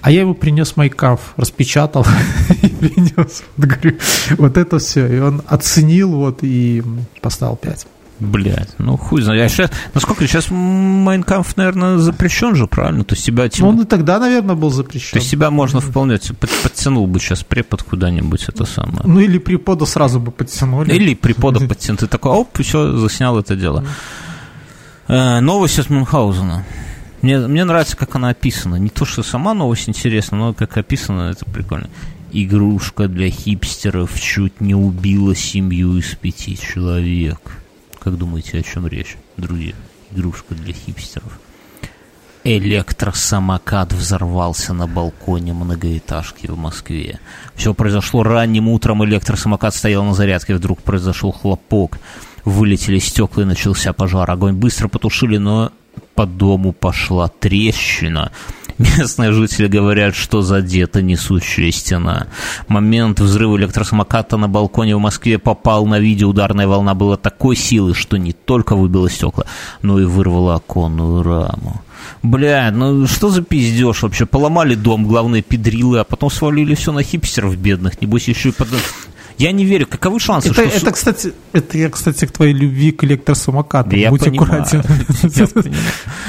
А 0.00 0.10
я 0.10 0.20
ему 0.20 0.34
принес 0.34 0.76
майкаф, 0.76 1.32
распечатал 1.36 2.04
и 2.62 2.68
принес. 2.68 3.42
Вот, 3.56 3.66
говорю, 3.66 3.98
вот 4.36 4.58
это 4.58 4.78
все. 4.78 5.06
И 5.06 5.18
он 5.18 5.42
оценил 5.46 6.10
вот 6.10 6.40
и 6.42 6.82
поставил 7.22 7.56
5. 7.56 7.86
Блять, 8.20 8.70
ну 8.78 8.96
хуй 8.96 9.22
знает. 9.22 9.42
А 9.42 9.48
сейчас, 9.48 9.70
насколько 9.92 10.26
сейчас 10.26 10.46
Майнкамф, 10.50 11.56
наверное, 11.56 11.98
запрещен 11.98 12.54
же, 12.54 12.66
правильно? 12.66 13.04
То 13.04 13.14
есть 13.14 13.26
тебя... 13.26 13.48
Ну, 13.58 13.68
он 13.68 13.80
и 13.80 13.84
тогда, 13.84 14.20
наверное, 14.20 14.54
был 14.54 14.70
запрещен. 14.70 15.12
То 15.12 15.18
есть 15.18 15.30
тебя 15.30 15.50
можно 15.50 15.80
вполне... 15.80 16.18
Подтянул 16.62 17.06
бы 17.06 17.18
сейчас 17.18 17.42
препод 17.42 17.82
куда-нибудь, 17.82 18.44
это 18.48 18.64
самое. 18.64 19.00
Ну, 19.04 19.18
или 19.18 19.38
препода 19.38 19.84
сразу 19.84 20.20
бы 20.20 20.30
подтянули. 20.30 20.92
Или 20.94 21.14
препода 21.14 21.60
подтянул. 21.68 21.98
Ты 21.98 22.06
такой, 22.06 22.32
оп, 22.32 22.56
все, 22.60 22.96
заснял 22.96 23.38
это 23.38 23.56
дело. 23.56 23.84
Э, 25.08 25.40
новость 25.40 25.78
от 25.80 25.90
Мюнхгаузена. 25.90 26.64
Мне, 27.22 27.38
мне 27.38 27.64
нравится, 27.64 27.96
как 27.96 28.14
она 28.14 28.28
описана. 28.28 28.76
Не 28.76 28.90
то, 28.90 29.04
что 29.04 29.22
сама 29.22 29.54
новость 29.54 29.88
интересна, 29.88 30.36
но 30.36 30.54
как 30.54 30.76
описана, 30.76 31.30
это 31.30 31.44
прикольно. 31.46 31.88
Игрушка 32.32 33.08
для 33.08 33.30
хипстеров 33.30 34.20
чуть 34.20 34.60
не 34.60 34.74
убила 34.74 35.34
семью 35.34 35.96
из 35.96 36.14
пяти 36.14 36.58
человек. 36.58 37.63
Как 38.04 38.18
думаете, 38.18 38.58
о 38.58 38.62
чем 38.62 38.86
речь, 38.86 39.16
друзья? 39.38 39.72
Игрушка 40.12 40.54
для 40.54 40.74
хипстеров. 40.74 41.40
Электросамокат 42.44 43.94
взорвался 43.94 44.74
на 44.74 44.86
балконе 44.86 45.54
многоэтажки 45.54 46.48
в 46.48 46.58
Москве. 46.58 47.18
Все 47.54 47.72
произошло 47.72 48.22
ранним 48.22 48.68
утром, 48.68 49.02
электросамокат 49.06 49.74
стоял 49.74 50.04
на 50.04 50.12
зарядке, 50.12 50.54
вдруг 50.54 50.82
произошел 50.82 51.32
хлопок 51.32 51.98
вылетели 52.44 52.98
стекла 52.98 53.44
и 53.44 53.46
начался 53.46 53.94
пожар. 53.94 54.30
Огонь 54.30 54.54
быстро 54.54 54.88
потушили, 54.88 55.38
но 55.38 55.72
по 56.14 56.26
дому 56.26 56.72
пошла 56.72 57.28
трещина. 57.28 58.32
Местные 58.78 59.32
жители 59.32 59.68
говорят, 59.68 60.14
что 60.14 60.42
задета 60.42 61.00
несущая 61.00 61.70
стена. 61.70 62.26
Момент 62.66 63.20
взрыва 63.20 63.56
электросамоката 63.56 64.36
на 64.36 64.48
балконе 64.48 64.96
в 64.96 65.00
Москве 65.00 65.38
попал 65.38 65.86
на 65.86 66.00
видео. 66.00 66.28
Ударная 66.28 66.66
волна 66.66 66.94
была 66.94 67.16
такой 67.16 67.56
силы, 67.56 67.94
что 67.94 68.16
не 68.16 68.32
только 68.32 68.74
выбила 68.74 69.08
стекла, 69.08 69.44
но 69.82 70.00
и 70.00 70.04
вырвала 70.04 70.56
оконную 70.56 71.22
раму. 71.22 71.82
Бля, 72.22 72.70
ну 72.72 73.06
что 73.06 73.30
за 73.30 73.42
пиздеж 73.42 74.02
вообще? 74.02 74.26
Поломали 74.26 74.74
дом, 74.74 75.06
главные 75.06 75.42
педрилы, 75.42 76.00
а 76.00 76.04
потом 76.04 76.30
свалили 76.30 76.74
все 76.74 76.92
на 76.92 77.02
хипстеров 77.02 77.56
бедных. 77.56 78.00
Небось 78.00 78.28
еще 78.28 78.50
и 78.50 78.52
под... 78.52 78.68
Я 79.38 79.52
не 79.52 79.64
верю. 79.64 79.86
Каковы 79.86 80.20
шансы, 80.20 80.50
это, 80.50 80.68
что... 80.68 80.78
Это, 80.78 80.92
кстати, 80.92 81.32
это 81.52 81.78
я, 81.78 81.90
кстати, 81.90 82.24
к 82.26 82.32
твоей 82.32 82.52
любви 82.52 82.92
к 82.92 83.04
электросамокатам. 83.04 84.00
Да 84.00 84.10
Будь 84.10 84.26
аккуратен. 84.26 84.82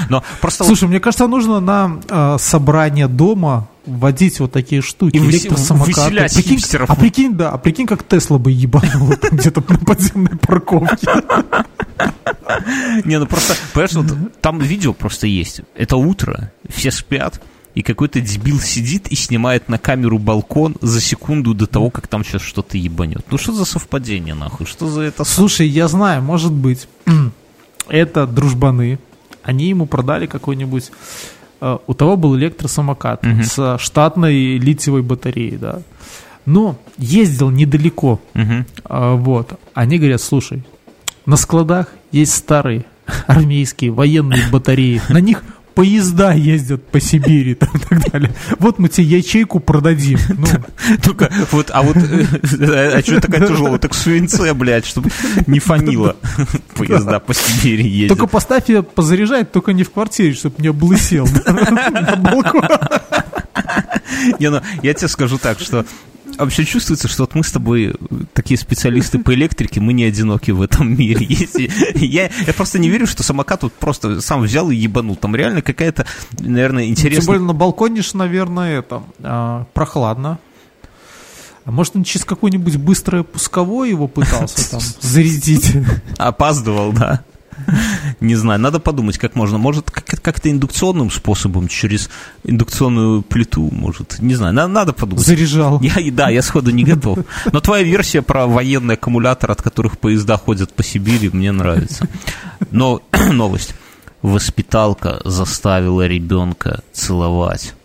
Но 0.09 0.23
просто 0.41 0.63
Слушай, 0.63 0.87
мне 0.87 0.99
кажется, 0.99 1.27
нужно 1.27 1.59
на 1.59 1.99
э, 2.09 2.37
собрание 2.39 3.07
дома 3.07 3.67
вводить 3.85 4.39
вот 4.39 4.51
такие 4.51 4.81
штуки, 4.81 5.15
и 5.15 5.19
электросамокаты. 5.19 6.27
Прикинь, 6.33 6.59
а 6.87 6.95
прикинь, 6.95 7.33
да, 7.33 7.51
а 7.51 7.57
прикинь, 7.57 7.85
как 7.85 8.03
Тесла 8.03 8.39
бы 8.39 8.51
ебанул 8.51 9.13
где-то 9.31 9.63
на 9.67 9.77
подземной 9.79 10.37
парковке. 10.37 11.07
Не, 13.05 13.19
ну 13.19 13.25
просто, 13.25 13.53
понимаешь, 13.73 13.93
вот 13.93 14.41
там 14.41 14.59
видео 14.59 14.93
просто 14.93 15.27
есть. 15.27 15.61
Это 15.75 15.97
утро, 15.97 16.51
все 16.69 16.91
спят, 16.91 17.41
и 17.75 17.81
какой-то 17.81 18.21
дебил 18.21 18.59
сидит 18.59 19.09
и 19.09 19.15
снимает 19.15 19.67
на 19.67 19.77
камеру 19.77 20.17
балкон 20.17 20.77
за 20.81 21.01
секунду 21.01 21.53
до 21.53 21.67
того, 21.67 21.89
как 21.89 22.07
там 22.07 22.23
сейчас 22.23 22.41
что-то 22.41 22.77
ебанет. 22.77 23.25
Ну 23.29 23.37
что 23.37 23.51
за 23.51 23.65
совпадение, 23.65 24.33
нахуй? 24.33 24.65
Что 24.65 24.87
за 24.87 25.01
это? 25.01 25.25
Слушай, 25.25 25.67
я 25.67 25.89
знаю, 25.89 26.23
может 26.23 26.53
быть, 26.53 26.87
это 27.89 28.25
дружбаны. 28.25 28.97
Они 29.43 29.67
ему 29.67 29.85
продали 29.85 30.25
какой-нибудь... 30.25 30.91
Э, 31.59 31.77
у 31.85 31.93
того 31.93 32.15
был 32.15 32.37
электросамокат 32.37 33.25
угу. 33.25 33.43
с 33.43 33.77
штатной 33.77 34.57
литиевой 34.57 35.01
батареей, 35.01 35.57
да. 35.57 35.81
Но 36.45 36.77
ездил 36.97 37.49
недалеко. 37.49 38.21
Угу. 38.35 39.17
Вот. 39.17 39.59
Они 39.73 39.97
говорят, 39.97 40.21
слушай, 40.21 40.63
на 41.25 41.35
складах 41.35 41.89
есть 42.11 42.33
старые 42.33 42.85
армейские 43.27 43.91
военные 43.91 44.43
батареи. 44.49 45.01
На 45.09 45.19
них 45.19 45.43
поезда 45.75 46.31
ездят 46.31 46.87
по 46.87 46.99
Сибири 46.99 47.51
и 47.51 47.55
так 47.55 47.69
далее. 48.11 48.33
Вот 48.59 48.79
мы 48.79 48.89
тебе 48.89 49.05
ячейку 49.17 49.59
продадим. 49.59 50.17
Ну. 50.37 50.47
Только 51.01 51.31
вот, 51.51 51.71
а 51.73 51.81
вот, 51.81 51.97
э, 51.97 52.97
а 52.97 53.01
что 53.01 53.19
такая 53.19 53.47
тяжелая? 53.47 53.79
Так 53.79 53.93
свинце, 53.93 54.53
блядь, 54.53 54.85
чтобы 54.85 55.09
не 55.47 55.59
фанило 55.59 56.15
поезда 56.75 57.19
по 57.19 57.33
Сибири 57.33 57.87
ездят. 57.87 58.17
Только 58.17 58.31
поставь 58.31 58.69
ее 58.69 58.83
позаряжать, 58.83 59.51
только 59.51 59.73
не 59.73 59.83
в 59.83 59.91
квартире, 59.91 60.33
чтобы 60.33 60.55
не 60.59 60.67
облысел 60.67 61.27
на 61.45 62.15
балкон. 62.17 62.63
Не, 64.39 64.49
ну, 64.49 64.61
я 64.83 64.93
тебе 64.93 65.07
скажу 65.07 65.37
так, 65.37 65.59
что 65.59 65.85
вообще 66.37 66.65
чувствуется, 66.65 67.07
что 67.07 67.23
вот 67.23 67.35
мы 67.35 67.43
с 67.43 67.51
тобой 67.51 67.95
такие 68.33 68.57
специалисты 68.57 69.19
по 69.19 69.33
электрике, 69.33 69.79
мы 69.79 69.93
не 69.93 70.03
одиноки 70.03 70.51
в 70.51 70.61
этом 70.61 70.95
мире. 70.95 71.25
Если, 71.29 71.71
я, 71.95 72.29
я 72.45 72.53
просто 72.53 72.79
не 72.79 72.89
верю, 72.89 73.07
что 73.07 73.23
самокат 73.23 73.63
вот 73.63 73.73
просто 73.73 74.21
сам 74.21 74.41
взял 74.41 74.69
и 74.69 74.75
ебанул. 74.75 75.15
Там 75.15 75.35
реально 75.35 75.61
какая-то, 75.61 76.05
наверное, 76.39 76.85
интересная... 76.85 77.21
Тем 77.21 77.27
более 77.27 77.43
на 77.43 77.53
балконе 77.53 78.01
же, 78.01 78.17
наверное, 78.17 78.79
это 78.79 79.03
а, 79.19 79.65
прохладно. 79.73 80.39
А 81.65 81.71
может, 81.71 81.95
он 81.95 82.03
через 82.03 82.25
какой-нибудь 82.25 82.77
быстрое 82.77 83.23
пусковой 83.23 83.89
его 83.89 84.07
пытался 84.07 84.69
там 84.69 84.79
зарядить? 85.01 85.73
Опаздывал, 86.17 86.93
да. 86.93 87.23
Не 88.19 88.35
знаю, 88.35 88.59
надо 88.59 88.79
подумать, 88.79 89.17
как 89.17 89.35
можно. 89.35 89.57
Может, 89.57 89.89
как-то 90.25 90.49
индукционным 90.49 91.11
способом, 91.11 91.67
через 91.67 92.09
индукционную 92.43 93.21
плиту, 93.21 93.69
может. 93.71 94.19
Не 94.19 94.33
знаю, 94.33 94.53
надо 94.53 94.91
подумать. 94.91 95.23
Заряжал. 95.23 95.79
Я, 95.81 95.93
да, 96.11 96.29
я 96.29 96.41
сходу 96.41 96.71
не 96.71 96.83
готов. 96.83 97.19
Но 97.51 97.61
твоя 97.61 97.83
версия 97.83 98.23
про 98.23 98.47
военный 98.47 98.95
аккумулятор, 98.95 99.51
от 99.51 99.61
которых 99.61 99.99
поезда 99.99 100.37
ходят 100.37 100.73
по 100.73 100.81
Сибири, 100.83 101.29
мне 101.29 101.51
нравится. 101.51 102.07
Но 102.71 103.03
новость. 103.31 103.75
Воспиталка 104.23 105.21
заставила 105.23 106.07
ребенка 106.07 106.81
целовать. 106.91 107.75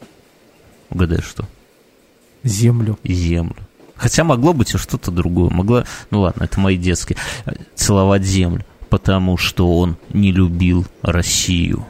Угадай, 0.88 1.20
что? 1.20 1.46
Землю. 2.42 2.98
Землю. 3.04 3.68
Хотя 3.96 4.24
могло 4.24 4.54
быть 4.54 4.74
и 4.74 4.78
что-то 4.78 5.10
другое. 5.10 5.50
Могло, 5.50 5.84
ну 6.10 6.22
ладно, 6.22 6.44
это 6.44 6.58
мои 6.58 6.78
детские. 6.78 7.18
Целовать 7.74 8.24
землю, 8.24 8.64
потому 8.88 9.36
что 9.36 9.76
он 9.78 9.98
не 10.08 10.32
любил 10.32 10.86
Россию. 11.02 11.84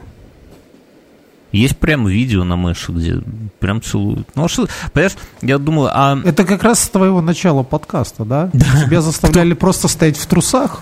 Есть 1.51 1.77
прям 1.77 2.07
видео 2.07 2.43
на 2.43 2.55
Мэше, 2.55 2.91
где 2.91 3.19
прям 3.59 3.81
целуют. 3.81 4.27
Ну, 4.35 4.45
а 4.45 4.47
что, 4.47 4.67
понимаешь, 4.93 5.17
я 5.41 5.57
думаю, 5.57 5.89
а... 5.93 6.19
Это 6.23 6.45
как 6.45 6.63
раз 6.63 6.83
с 6.83 6.89
твоего 6.89 7.21
начала 7.21 7.63
подкаста, 7.63 8.23
да? 8.23 8.49
да. 8.53 8.85
Тебя 8.85 9.01
заставляли 9.01 9.51
Кто... 9.51 9.59
просто 9.59 9.87
стоять 9.87 10.17
в 10.17 10.25
трусах? 10.27 10.81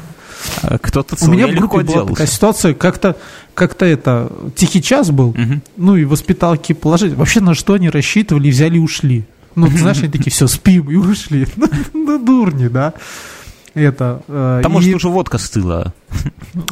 А 0.62 0.78
кто-то 0.78 1.16
У 1.22 1.32
меня 1.32 1.48
в 1.48 1.56
группе 1.56 1.82
была 1.82 2.06
такая 2.06 2.28
ситуация, 2.28 2.74
как-то 2.74 3.18
как-то 3.54 3.86
это, 3.86 4.32
тихий 4.56 4.82
час 4.82 5.12
был, 5.12 5.30
угу. 5.30 5.62
ну 5.76 5.98
и 5.98 6.06
воспиталки 6.06 6.72
положить. 6.72 7.14
Вообще 7.14 7.42
на 7.42 7.56
что 7.56 7.74
они 7.74 7.90
рассчитывали, 7.90 8.50
взяли 8.50 8.78
и 8.78 8.80
ушли. 8.80 9.26
Ну, 9.56 9.68
знаешь, 9.68 10.00
они 10.00 10.08
такие, 10.08 10.32
все, 10.32 10.48
спим, 10.48 10.90
и 10.90 10.96
ушли. 10.96 11.46
Ну, 11.58 11.68
ну 11.94 12.26
дурни, 12.26 12.68
да. 12.68 12.94
Это, 13.76 14.22
э, 14.28 14.60
там, 14.64 14.72
и, 14.72 14.76
может, 14.76 14.96
уже 14.96 15.10
водка 15.10 15.38
стыла. 15.38 15.94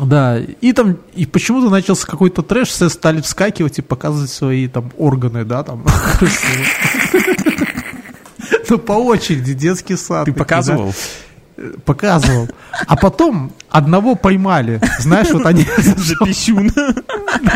Да, 0.02 0.40
и 0.40 0.74
там, 0.74 0.98
и 1.14 1.26
почему-то 1.26 1.70
начался 1.70 2.08
какой-то 2.08 2.42
трэш, 2.42 2.70
все 2.70 2.90
стали 2.90 3.22
вскакивать 3.22 3.80
и 3.80 3.82
показывать 3.82 4.32
свои 4.32 4.68
там 4.68 4.92
органы, 4.98 5.46
да, 5.46 5.64
там. 5.64 5.86
Ну, 8.70 8.78
по 8.78 8.94
очереди, 8.94 9.54
детский 9.54 9.96
сад. 9.96 10.26
Ты 10.26 10.34
показывал? 10.34 10.94
Показывал. 11.86 12.50
А 12.88 12.96
потом 12.96 13.52
одного 13.70 14.16
поймали. 14.16 14.82
Знаешь, 15.00 15.32
вот 15.32 15.46
они... 15.46 15.66
За 15.78 16.16
писюн. 16.26 16.72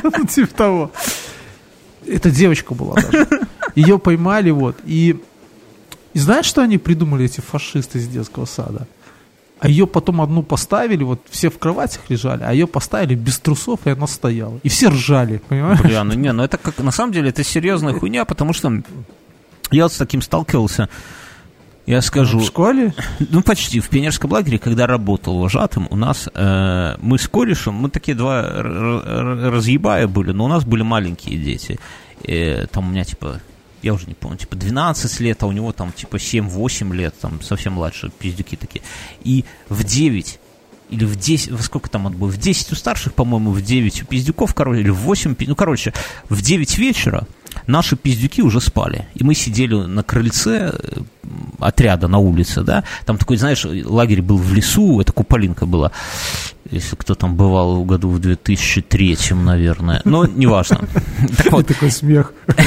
Ну, 0.03 0.25
типа 0.25 0.53
того. 0.55 0.91
Это 2.07 2.31
девочка 2.31 2.73
была 2.73 2.95
даже. 2.95 3.27
Ее 3.75 3.99
поймали, 3.99 4.51
вот. 4.51 4.77
И, 4.85 5.21
и 6.13 6.19
знаешь, 6.19 6.45
что 6.45 6.61
они 6.61 6.77
придумали, 6.77 7.25
эти 7.25 7.41
фашисты 7.41 7.99
из 7.99 8.07
детского 8.07 8.45
сада? 8.45 8.87
А 9.61 9.69
ее 9.69 9.85
потом 9.85 10.21
одну 10.21 10.41
поставили, 10.41 11.03
вот 11.03 11.21
все 11.29 11.51
в 11.51 11.59
кроватях 11.59 12.01
лежали, 12.09 12.41
а 12.43 12.51
ее 12.51 12.65
поставили 12.65 13.13
без 13.13 13.37
трусов, 13.39 13.79
и 13.85 13.91
она 13.91 14.07
стояла. 14.07 14.59
И 14.63 14.69
все 14.69 14.89
ржали, 14.89 15.39
понимаешь? 15.47 15.79
Бля, 15.81 16.03
ну 16.03 16.15
не, 16.15 16.33
ну 16.33 16.43
это 16.43 16.57
как, 16.57 16.79
на 16.79 16.89
самом 16.89 17.13
деле, 17.13 17.29
это 17.29 17.43
серьезная 17.43 17.93
хуйня, 17.93 18.25
потому 18.25 18.53
что 18.53 18.81
я 19.69 19.83
вот 19.83 19.93
с 19.93 19.97
таким 19.97 20.23
сталкивался, 20.23 20.89
я 21.85 22.01
скажу... 22.01 22.39
В 22.39 22.45
школе? 22.45 22.95
Ну, 23.19 23.43
почти. 23.43 23.79
В 23.79 23.89
пионерском 23.89 24.31
лагере, 24.31 24.57
когда 24.57 24.87
работал 24.87 25.37
вожатым, 25.37 25.87
у 25.91 25.95
нас... 25.95 26.27
Э, 26.33 26.95
мы 26.99 27.19
с 27.19 27.27
корешем, 27.27 27.75
мы 27.75 27.89
такие 27.89 28.15
два 28.15 28.41
разъебая 28.41 30.07
были, 30.07 30.31
но 30.31 30.45
у 30.45 30.47
нас 30.47 30.63
были 30.63 30.81
маленькие 30.81 31.37
дети. 31.37 31.79
И, 32.23 32.65
там 32.71 32.87
у 32.87 32.91
меня, 32.91 33.03
типа, 33.03 33.41
я 33.81 33.93
уже 33.93 34.07
не 34.07 34.13
помню, 34.13 34.37
типа 34.37 34.55
12 34.55 35.19
лет, 35.19 35.43
а 35.43 35.47
у 35.47 35.51
него 35.51 35.71
там 35.71 35.91
типа 35.91 36.17
7-8 36.17 36.93
лет, 36.95 37.15
там 37.19 37.41
совсем 37.41 37.73
младше, 37.73 38.11
пиздюки 38.19 38.55
такие. 38.55 38.83
И 39.23 39.45
в 39.69 39.83
9 39.83 40.39
или 40.91 41.05
в 41.05 41.15
10, 41.15 41.51
во 41.51 41.61
сколько 41.63 41.89
там 41.89 42.05
отбой, 42.05 42.29
в 42.29 42.37
10 42.37 42.73
у 42.73 42.75
старших, 42.75 43.13
по-моему, 43.13 43.51
в 43.51 43.61
9 43.61 44.03
у 44.03 44.05
пиздюков, 44.05 44.53
короче, 44.53 44.81
или 44.81 44.89
в 44.89 44.97
8, 44.97 45.35
ну, 45.47 45.55
короче, 45.55 45.93
в 46.29 46.41
9 46.41 46.77
вечера 46.77 47.27
наши 47.65 47.95
пиздюки 47.95 48.41
уже 48.41 48.59
спали. 48.59 49.07
И 49.15 49.23
мы 49.23 49.33
сидели 49.33 49.73
на 49.73 50.03
крыльце 50.03 50.73
э, 50.73 51.01
отряда 51.59 52.07
на 52.07 52.17
улице, 52.17 52.61
да, 52.61 52.83
там 53.05 53.17
такой, 53.17 53.37
знаешь, 53.37 53.65
лагерь 53.65 54.21
был 54.21 54.37
в 54.37 54.53
лесу, 54.53 54.99
это 54.99 55.11
куполинка 55.11 55.65
была 55.65 55.91
если 56.71 56.95
кто 56.95 57.15
там 57.15 57.35
бывал 57.35 57.81
в 57.81 57.85
году 57.85 58.09
в 58.09 58.19
2003, 58.19 59.17
наверное. 59.31 60.01
Но 60.05 60.25
неважно. 60.25 60.79
Так 61.37 61.51
вот, 61.51 61.67
такой 61.67 61.91
смех. 61.91 62.33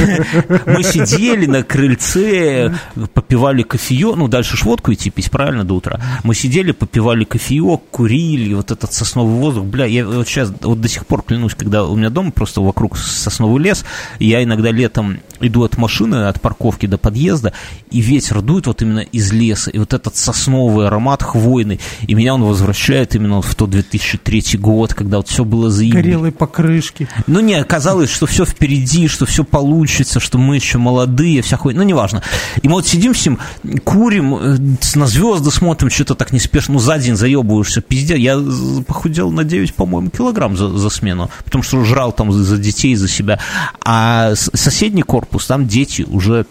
Мы 0.67 0.83
сидели 0.83 1.47
на 1.47 1.63
крыльце, 1.63 2.73
попивали 3.15 3.63
кофеек, 3.63 4.17
ну, 4.17 4.29
дальше 4.29 4.57
ж 4.57 4.63
водку 4.63 4.93
идти 4.93 5.11
пить, 5.11 5.31
правильно, 5.31 5.65
до 5.65 5.75
утра. 5.75 6.01
Мы 6.23 6.35
сидели, 6.35 6.73
попивали 6.73 7.25
кофеек, 7.25 7.81
курили, 7.91 8.55
вот 8.55 8.71
этот 8.71 8.93
сосновый 8.93 9.35
воздух. 9.35 9.65
Бля, 9.65 9.87
я 9.87 10.07
вот 10.07 10.29
сейчас, 10.29 10.53
вот 10.61 10.81
до 10.81 10.89
сих 10.89 11.07
пор 11.07 11.23
клянусь, 11.23 11.55
когда 11.55 11.85
у 11.85 11.97
меня 11.97 12.11
дома 12.11 12.31
просто 12.31 12.61
вокруг 12.61 12.97
сосновый 12.97 13.63
лес, 13.63 13.85
я 14.19 14.43
иногда 14.43 14.71
летом 14.71 15.19
иду 15.41 15.65
от 15.65 15.77
машины, 15.79 16.29
от 16.29 16.41
парковки 16.41 16.87
до 16.87 16.99
подъезда, 16.99 17.53
и 17.91 18.01
ветер 18.01 18.41
дует 18.41 18.54
вот 18.67 18.83
именно 18.83 19.01
из 19.01 19.33
леса, 19.33 19.71
и 19.71 19.79
вот 19.79 19.93
этот 19.93 20.17
сосновый 20.17 20.87
аромат 20.87 21.23
хвойный, 21.23 21.81
и 22.07 22.15
меня 22.15 22.35
он 22.35 22.45
возвращает 22.45 23.15
именно 23.15 23.43
в 23.43 23.55
тот 23.55 23.71
2000 23.71 24.15
2003 24.25 24.59
год, 24.59 24.95
когда 24.95 25.19
вот 25.19 25.29
все 25.29 25.45
было 25.45 25.71
заебись. 25.71 25.95
Горелые 25.95 26.33
покрышки. 26.33 27.09
Ну, 27.27 27.41
не, 27.41 27.55
оказалось, 27.55 28.11
что 28.11 28.27
все 28.27 28.45
впереди, 28.45 29.09
что 29.09 29.27
все 29.27 29.45
получится, 29.45 30.21
что 30.21 30.39
мы 30.39 30.57
еще 30.57 30.79
молодые, 30.79 31.43
вся 31.43 31.57
хуйня. 31.57 31.81
Ну, 31.81 31.87
неважно. 31.87 32.23
И 32.63 32.69
мы 32.69 32.75
вот 32.75 32.87
сидим 32.87 33.15
с 33.15 33.25
ним, 33.27 33.39
курим, 33.85 34.35
э, 34.35 34.59
на 34.95 35.07
звезды 35.07 35.51
смотрим, 35.51 35.91
что-то 35.91 36.15
так 36.15 36.33
неспешно, 36.33 36.75
ну, 36.75 36.81
за 36.81 36.99
день 36.99 37.17
заебываешься, 37.17 37.81
пиздец. 37.81 38.19
Я 38.19 38.39
похудел 38.87 39.31
на 39.31 39.45
9, 39.45 39.75
по-моему, 39.75 40.11
килограмм 40.11 40.57
за, 40.57 40.69
за 40.69 40.91
смену, 40.91 41.31
потому 41.45 41.63
что 41.63 41.85
жрал 41.85 42.13
там 42.13 42.33
за 42.33 42.59
детей, 42.59 42.95
за 42.95 43.09
себя. 43.09 43.41
А 43.85 44.35
соседний 44.35 45.03
корпус, 45.03 45.47
там 45.47 45.67
дети 45.67 46.03
уже 46.09 46.47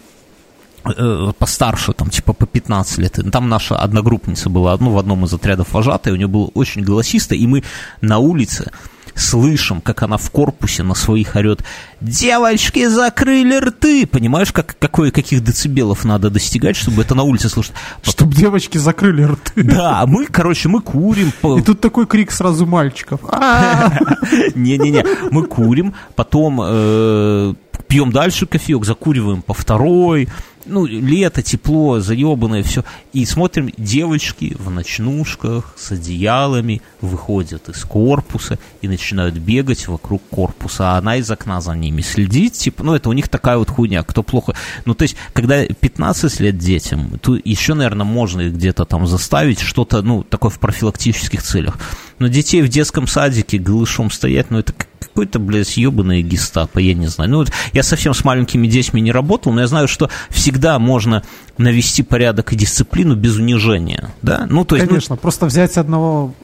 постарше, 1.38 1.92
там, 1.92 2.10
типа 2.10 2.32
по 2.32 2.46
15 2.46 2.98
лет. 2.98 3.18
Там 3.32 3.48
наша 3.48 3.76
одногруппница 3.76 4.50
была 4.50 4.76
ну, 4.78 4.90
в 4.90 4.98
одном 4.98 5.24
из 5.24 5.32
отрядов 5.32 5.72
вожатой, 5.72 6.12
у 6.12 6.16
нее 6.16 6.28
было 6.28 6.50
очень 6.54 6.82
голосисто, 6.82 7.34
и 7.34 7.46
мы 7.46 7.62
на 8.00 8.18
улице 8.18 8.70
слышим, 9.14 9.80
как 9.80 10.02
она 10.02 10.16
в 10.16 10.30
корпусе 10.30 10.82
на 10.82 10.94
своих 10.94 11.36
орет 11.36 11.64
«Девочки 12.00 12.86
закрыли 12.88 13.56
рты!» 13.56 14.06
Понимаешь, 14.06 14.52
как, 14.52 14.76
какой, 14.78 15.10
каких 15.10 15.42
децибелов 15.42 16.04
надо 16.04 16.30
достигать, 16.30 16.76
чтобы 16.76 17.02
это 17.02 17.14
на 17.14 17.22
улице 17.22 17.48
слышать? 17.48 17.74
Чтобы 18.02 18.34
девочки 18.34 18.78
закрыли 18.78 19.22
рты. 19.22 19.62
Да, 19.62 20.04
мы, 20.06 20.26
короче, 20.26 20.68
мы 20.68 20.80
курим. 20.80 21.32
И 21.58 21.62
тут 21.62 21.80
такой 21.80 22.06
крик 22.06 22.32
сразу 22.32 22.66
мальчиков. 22.66 23.20
Не-не-не, 24.54 25.04
мы 25.30 25.46
курим, 25.46 25.94
потом 26.16 26.60
э, 26.62 27.54
пьем 27.86 28.10
дальше 28.10 28.46
кофеек, 28.46 28.84
закуриваем 28.84 29.42
по 29.42 29.54
второй, 29.54 30.28
ну, 30.66 30.86
лето, 30.86 31.42
тепло, 31.42 32.00
заебанное 32.00 32.62
все. 32.62 32.84
И 33.12 33.24
смотрим, 33.24 33.70
девочки 33.76 34.56
в 34.58 34.70
ночнушках 34.70 35.74
с 35.76 35.92
одеялами 35.92 36.82
выходят 37.00 37.68
из 37.68 37.84
корпуса 37.84 38.58
и 38.80 38.88
начинают 38.88 39.36
бегать 39.36 39.86
вокруг 39.88 40.22
корпуса, 40.30 40.92
а 40.92 40.98
она 40.98 41.16
из 41.16 41.30
окна 41.30 41.60
за 41.60 41.72
ними 41.74 42.00
следит, 42.02 42.54
типа, 42.54 42.82
ну, 42.82 42.94
это 42.94 43.08
у 43.08 43.12
них 43.12 43.28
такая 43.28 43.58
вот 43.58 43.70
хуйня, 43.70 44.02
кто 44.02 44.22
плохо... 44.22 44.54
Ну, 44.84 44.94
то 44.94 45.02
есть, 45.02 45.16
когда 45.32 45.64
15 45.66 46.40
лет 46.40 46.58
детям, 46.58 47.18
то 47.20 47.36
еще, 47.44 47.74
наверное, 47.74 48.06
можно 48.06 48.42
их 48.42 48.54
где-то 48.54 48.84
там 48.84 49.06
заставить 49.06 49.60
что-то, 49.60 50.02
ну, 50.02 50.22
такое 50.22 50.50
в 50.50 50.58
профилактических 50.58 51.42
целях. 51.42 51.78
Но 52.18 52.28
детей 52.28 52.62
в 52.62 52.68
детском 52.68 53.06
садике 53.06 53.58
голышом 53.58 54.10
стоять, 54.10 54.50
ну, 54.50 54.58
это 54.58 54.72
какой-то, 55.14 55.38
блядь, 55.38 55.76
ебаный 55.76 56.22
гестапо, 56.22 56.78
я 56.78 56.94
не 56.94 57.06
знаю. 57.06 57.30
Ну, 57.30 57.38
вот 57.38 57.52
я 57.72 57.82
совсем 57.82 58.14
с 58.14 58.24
маленькими 58.24 58.66
детьми 58.66 59.00
не 59.00 59.12
работал, 59.12 59.52
но 59.52 59.60
я 59.60 59.66
знаю, 59.66 59.86
что 59.88 60.10
всегда 60.30 60.78
можно 60.78 61.22
навести 61.56 62.02
порядок 62.02 62.52
и 62.52 62.56
дисциплину 62.56 63.14
без 63.14 63.36
унижения, 63.36 64.12
да? 64.22 64.46
Ну, 64.48 64.64
то 64.64 64.76
есть... 64.76 64.86
Ну, 64.86 64.90
Конечно, 64.90 65.14
ну... 65.14 65.20
просто 65.20 65.46
взять 65.46 65.76
одного 65.76 66.34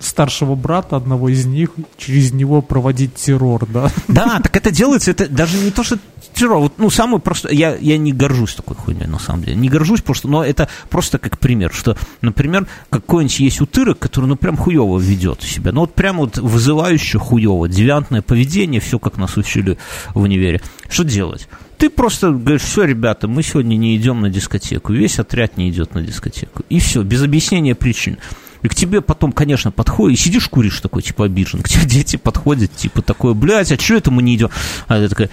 старшего 0.00 0.54
брата, 0.54 0.96
одного 0.96 1.28
из 1.28 1.46
них, 1.46 1.70
через 1.96 2.32
него 2.32 2.62
проводить 2.62 3.14
террор, 3.14 3.66
да? 3.66 3.90
Да, 4.08 4.40
так 4.42 4.56
это 4.56 4.70
делается, 4.70 5.10
это 5.10 5.28
даже 5.28 5.58
не 5.58 5.70
то, 5.70 5.82
что 5.82 5.98
террор, 6.34 6.58
вот, 6.58 6.74
ну, 6.78 6.90
самый 6.90 7.20
просто, 7.20 7.52
я, 7.52 7.76
я 7.76 7.98
не 7.98 8.12
горжусь 8.12 8.54
такой 8.54 8.76
хуйней, 8.76 9.06
на 9.06 9.18
самом 9.18 9.44
деле, 9.44 9.56
не 9.56 9.68
горжусь 9.68 10.02
просто, 10.02 10.28
но 10.28 10.44
это 10.44 10.68
просто 10.88 11.18
как 11.18 11.38
пример, 11.38 11.72
что, 11.72 11.96
например, 12.20 12.66
какой-нибудь 12.88 13.40
есть 13.40 13.60
утырок, 13.60 13.98
который, 13.98 14.26
ну, 14.26 14.36
прям 14.36 14.56
хуево 14.56 14.98
ведет 14.98 15.42
себя, 15.42 15.72
ну, 15.72 15.80
вот 15.80 15.94
прям 15.94 16.18
вот 16.18 16.38
вызывающе 16.38 17.18
хуево, 17.18 17.68
девиантное 17.68 18.22
поведение, 18.22 18.80
все, 18.80 18.98
как 18.98 19.16
нас 19.16 19.36
учили 19.36 19.78
в 20.14 20.20
универе. 20.20 20.60
Что 20.88 21.04
делать? 21.04 21.48
ты 21.80 21.88
просто 21.88 22.30
говоришь, 22.30 22.60
все, 22.60 22.84
ребята, 22.84 23.26
мы 23.26 23.42
сегодня 23.42 23.74
не 23.76 23.96
идем 23.96 24.20
на 24.20 24.28
дискотеку, 24.28 24.92
весь 24.92 25.18
отряд 25.18 25.56
не 25.56 25.70
идет 25.70 25.94
на 25.94 26.02
дискотеку. 26.02 26.62
И 26.68 26.78
все, 26.78 27.02
без 27.02 27.22
объяснения 27.22 27.74
причин. 27.74 28.18
И 28.62 28.68
к 28.68 28.74
тебе 28.74 29.00
потом, 29.00 29.32
конечно, 29.32 29.70
подходит, 29.70 30.18
и 30.18 30.22
сидишь, 30.22 30.48
куришь 30.48 30.80
такой, 30.80 31.02
типа, 31.02 31.26
обижен. 31.26 31.62
К 31.62 31.68
тебе 31.68 31.84
дети 31.84 32.16
подходят, 32.16 32.74
типа, 32.74 33.02
такое, 33.02 33.34
блядь, 33.34 33.72
а 33.72 33.78
что 33.78 33.94
это 33.94 34.10
мы 34.10 34.22
не 34.22 34.36
идем? 34.36 34.50
А 34.88 34.98
ты 34.98 35.08
такая, 35.08 35.30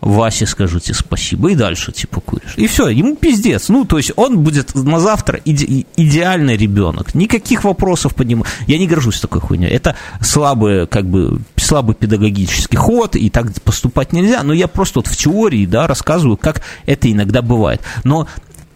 Васе 0.00 0.46
скажите 0.46 0.92
спасибо, 0.94 1.50
и 1.50 1.54
дальше, 1.54 1.90
типа, 1.90 2.20
куришь. 2.20 2.54
И 2.56 2.66
все, 2.66 2.88
ему 2.88 3.16
пиздец. 3.16 3.68
Ну, 3.68 3.84
то 3.84 3.96
есть 3.96 4.12
он 4.16 4.38
будет 4.40 4.74
на 4.74 5.00
завтра 5.00 5.40
иде- 5.44 5.86
идеальный 5.96 6.56
ребенок. 6.56 7.14
Никаких 7.14 7.64
вопросов 7.64 8.14
под 8.14 8.28
ним. 8.28 8.44
Я 8.66 8.78
не 8.78 8.86
горжусь 8.86 9.20
такой 9.20 9.40
хуйней. 9.40 9.68
Это 9.68 9.96
слабый, 10.20 10.86
как 10.86 11.06
бы, 11.06 11.40
слабый 11.56 11.94
педагогический 11.94 12.76
ход, 12.76 13.16
и 13.16 13.30
так 13.30 13.46
поступать 13.62 14.12
нельзя. 14.12 14.42
Но 14.42 14.52
я 14.52 14.68
просто 14.68 14.98
вот 14.98 15.06
в 15.06 15.16
теории, 15.16 15.64
да, 15.66 15.86
рассказываю, 15.86 16.36
как 16.36 16.62
это 16.84 17.10
иногда 17.10 17.40
бывает. 17.40 17.80
Но 18.04 18.28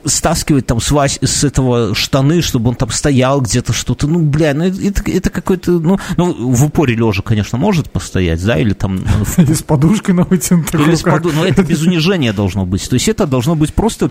стаскивать 0.04 0.66
там 0.66 0.80
с, 0.80 0.90
Вась, 0.90 1.18
с 1.22 1.44
этого 1.44 1.94
штаны, 1.94 2.42
чтобы 2.42 2.70
он 2.70 2.76
там 2.76 2.90
стоял 2.90 3.40
где-то 3.40 3.72
что-то, 3.72 4.06
ну, 4.06 4.20
бля, 4.20 4.54
ну, 4.54 4.64
это, 4.64 5.10
это 5.10 5.30
какой-то, 5.30 5.72
ну, 5.72 5.98
ну, 6.16 6.52
в 6.52 6.64
упоре 6.64 6.94
лежа, 6.94 7.22
конечно, 7.22 7.58
может 7.58 7.90
постоять, 7.90 8.44
да, 8.44 8.58
или 8.58 8.72
там... 8.72 9.04
Или 9.36 9.52
с 9.52 9.62
подушкой 9.62 10.14
на 10.14 10.24
вытянутых 10.24 10.80
Или 10.80 10.94
с 10.94 11.02
поду... 11.02 11.30
Но 11.34 11.44
это 11.44 11.62
без 11.62 11.82
унижения 11.82 12.32
должно 12.32 12.66
быть, 12.66 12.88
то 12.88 12.94
есть 12.94 13.08
это 13.08 13.26
должно 13.26 13.54
быть 13.54 13.74
просто 13.74 14.10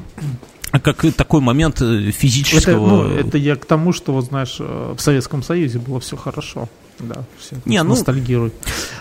как 0.72 1.04
такой 1.16 1.42
момент 1.42 1.82
э, 1.82 2.12
физического... 2.12 2.70
Это, 2.70 2.80
ну, 2.80 3.04
это 3.04 3.38
я 3.38 3.56
к 3.56 3.66
тому, 3.66 3.92
что, 3.92 4.14
вот 4.14 4.26
знаешь, 4.26 4.58
э, 4.60 4.96
в 4.96 5.02
Советском 5.02 5.42
Союзе 5.42 5.80
было 5.80 6.00
все 6.00 6.16
хорошо. 6.16 6.70
Да, 7.00 7.24
все 7.40 7.56
Не, 7.66 7.82
ну... 7.82 7.92
ностальгируют. 7.92 8.54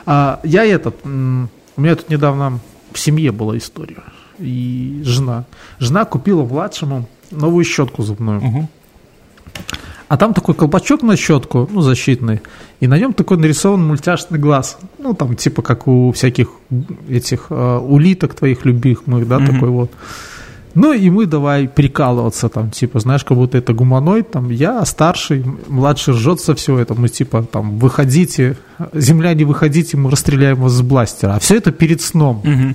А, 0.06 0.40
я 0.44 0.64
этот... 0.64 1.04
У 1.04 1.08
меня 1.80 1.94
тут 1.94 2.08
недавно 2.08 2.60
в 2.92 2.98
семье 2.98 3.32
была 3.32 3.58
история 3.58 4.02
и 4.38 5.02
жена. 5.04 5.44
Жена 5.78 6.04
купила 6.04 6.44
младшему 6.44 7.08
новую 7.30 7.64
щетку 7.64 8.02
зубную. 8.02 8.40
Угу. 8.40 8.68
А 10.08 10.16
там 10.16 10.32
такой 10.32 10.54
колпачок 10.54 11.02
на 11.02 11.16
щетку, 11.16 11.68
ну, 11.70 11.82
защитный, 11.82 12.40
и 12.80 12.86
на 12.86 12.98
нем 12.98 13.12
такой 13.12 13.36
нарисован 13.36 13.86
мультяшный 13.86 14.38
глаз. 14.38 14.78
Ну, 14.98 15.12
там, 15.12 15.36
типа, 15.36 15.60
как 15.60 15.86
у 15.86 16.12
всяких 16.12 16.48
этих 17.10 17.46
э, 17.50 17.78
улиток 17.78 18.34
твоих 18.34 18.64
любимых, 18.64 19.28
да, 19.28 19.38
mm 19.38 19.52
такой 19.52 19.68
вот. 19.68 19.90
Ну, 20.74 20.92
и 20.92 21.10
мы 21.10 21.26
давай 21.26 21.68
прикалываться, 21.68 22.48
там, 22.48 22.70
типа, 22.70 23.00
знаешь, 23.00 23.24
как 23.24 23.36
будто 23.36 23.58
это 23.58 23.74
гуманоид, 23.74 24.30
там, 24.30 24.50
я 24.50 24.84
старший, 24.86 25.44
младший 25.66 26.14
ржет 26.14 26.40
со 26.40 26.54
всего 26.54 26.78
этого, 26.78 27.00
мы, 27.00 27.08
типа, 27.08 27.42
там, 27.42 27.78
выходите, 27.78 28.56
земляне, 28.94 29.44
выходите, 29.44 29.96
мы 29.96 30.10
расстреляем 30.10 30.56
вас 30.56 30.72
с 30.72 30.80
бластера. 30.80 31.34
А 31.34 31.38
все 31.38 31.56
это 31.56 31.70
перед 31.70 32.00
сном. 32.00 32.38
Угу. 32.38 32.74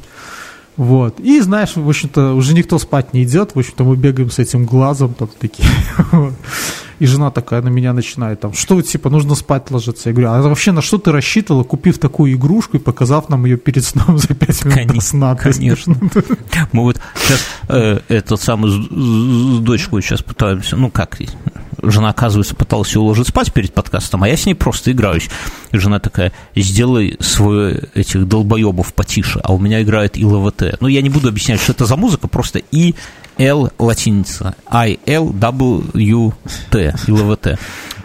Вот. 0.77 1.19
И 1.19 1.39
знаешь, 1.41 1.75
в 1.75 1.87
общем-то, 1.87 2.33
уже 2.33 2.53
никто 2.53 2.79
спать 2.79 3.13
не 3.13 3.23
идет. 3.23 3.55
В 3.55 3.59
общем-то, 3.59 3.83
мы 3.83 3.95
бегаем 3.95 4.31
с 4.31 4.39
этим 4.39 4.65
глазом, 4.65 5.13
там 5.13 5.29
такие. 5.39 5.67
И 6.99 7.05
жена 7.05 7.31
такая 7.31 7.61
на 7.61 7.69
меня 7.69 7.91
начинает 7.91 8.39
там, 8.39 8.53
что 8.53 8.81
типа 8.81 9.09
нужно 9.09 9.35
спать 9.35 9.69
ложиться. 9.71 10.09
Я 10.09 10.13
говорю, 10.13 10.31
а 10.31 10.41
вообще 10.41 10.71
на 10.71 10.81
что 10.81 10.97
ты 10.97 11.11
рассчитывала, 11.11 11.63
купив 11.63 11.97
такую 11.99 12.33
игрушку 12.33 12.77
и 12.77 12.79
показав 12.79 13.29
нам 13.29 13.45
ее 13.45 13.57
перед 13.57 13.83
сном 13.83 14.17
за 14.17 14.29
пять 14.29 14.63
минут 14.63 14.77
конечно, 14.77 15.01
сна? 15.01 15.35
Конечно. 15.35 15.95
Мы 16.71 16.83
вот 16.83 16.99
сейчас 17.15 17.45
э, 17.67 17.99
этот 18.07 18.39
самый 18.39 18.71
с, 18.71 18.85
с 18.85 19.59
дочкой 19.59 20.01
сейчас 20.01 20.21
пытаемся, 20.21 20.77
ну 20.77 20.89
как, 20.89 21.17
жена, 21.83 22.09
оказывается, 22.09 22.55
пыталась 22.55 22.93
ее 22.95 23.01
уложить 23.01 23.27
спать 23.27 23.53
перед 23.53 23.73
подкастом, 23.73 24.23
а 24.23 24.27
я 24.27 24.37
с 24.37 24.45
ней 24.45 24.55
просто 24.55 24.91
играюсь. 24.91 25.29
И 25.71 25.77
жена 25.77 25.99
такая, 25.99 26.31
сделай 26.55 27.17
свой 27.19 27.81
этих 27.93 28.27
долбоебов 28.27 28.93
потише, 28.93 29.39
а 29.43 29.53
у 29.53 29.59
меня 29.59 29.81
играет 29.81 30.17
ИЛВТ. 30.17 30.77
Ну, 30.79 30.87
я 30.87 31.01
не 31.01 31.09
буду 31.09 31.29
объяснять, 31.29 31.61
что 31.61 31.71
это 31.71 31.85
за 31.85 31.95
музыка, 31.95 32.27
просто 32.27 32.59
И, 32.71 32.95
Л, 33.37 33.71
латиница, 33.79 34.55
I, 34.67 34.99
L, 35.05 35.31
W, 35.31 36.33
T, 36.69 36.95
ИЛВТ. 37.07 37.59